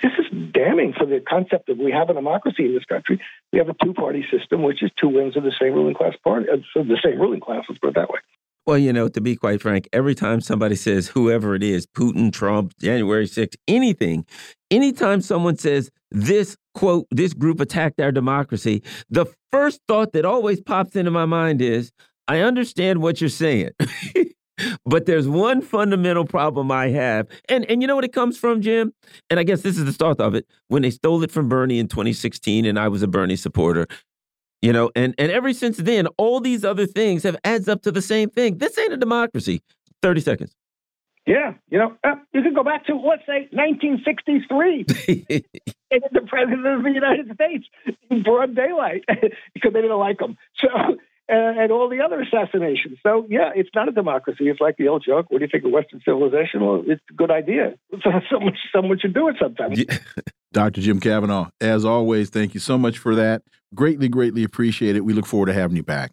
[0.02, 3.20] this is damning for the concept that we have a democracy in this country.
[3.52, 6.46] We have a two-party system, which is two wings of the same ruling class party,
[6.52, 7.64] uh, the same ruling class.
[7.68, 8.20] Let's put it that way.
[8.64, 12.32] Well, you know, to be quite frank, every time somebody says whoever it is, Putin,
[12.32, 14.26] Trump, January 6th, anything,
[14.70, 20.60] anytime someone says this quote, this group attacked our democracy, the first thought that always
[20.60, 21.90] pops into my mind is,
[22.28, 23.70] I understand what you're saying.
[24.86, 27.26] but there's one fundamental problem I have.
[27.48, 28.92] And and you know what it comes from, Jim?
[29.28, 30.46] And I guess this is the start of it.
[30.68, 33.88] When they stole it from Bernie in 2016 and I was a Bernie supporter,
[34.62, 37.90] you know, and and ever since then all these other things have adds up to
[37.90, 38.58] the same thing.
[38.58, 39.62] This ain't a democracy.
[40.00, 40.57] 30 seconds.
[41.28, 44.86] Yeah, you know, uh, you can go back to let's say 1963,
[45.90, 47.66] and the president of the United States
[48.10, 49.04] in broad daylight
[49.54, 50.38] because they didn't like him.
[50.58, 50.68] So
[51.28, 52.98] and all the other assassinations.
[53.02, 54.48] So, yeah, it's not a democracy.
[54.48, 55.26] It's like the old joke.
[55.28, 56.64] What do you think of Western civilization?
[56.64, 57.74] Well, it's a good idea.
[58.30, 59.72] someone, someone should do it sometime.
[59.72, 59.98] Yeah.
[60.52, 60.80] Dr.
[60.80, 63.42] Jim Kavanagh, as always, thank you so much for that.
[63.74, 65.04] Greatly, greatly appreciate it.
[65.04, 66.12] We look forward to having you back.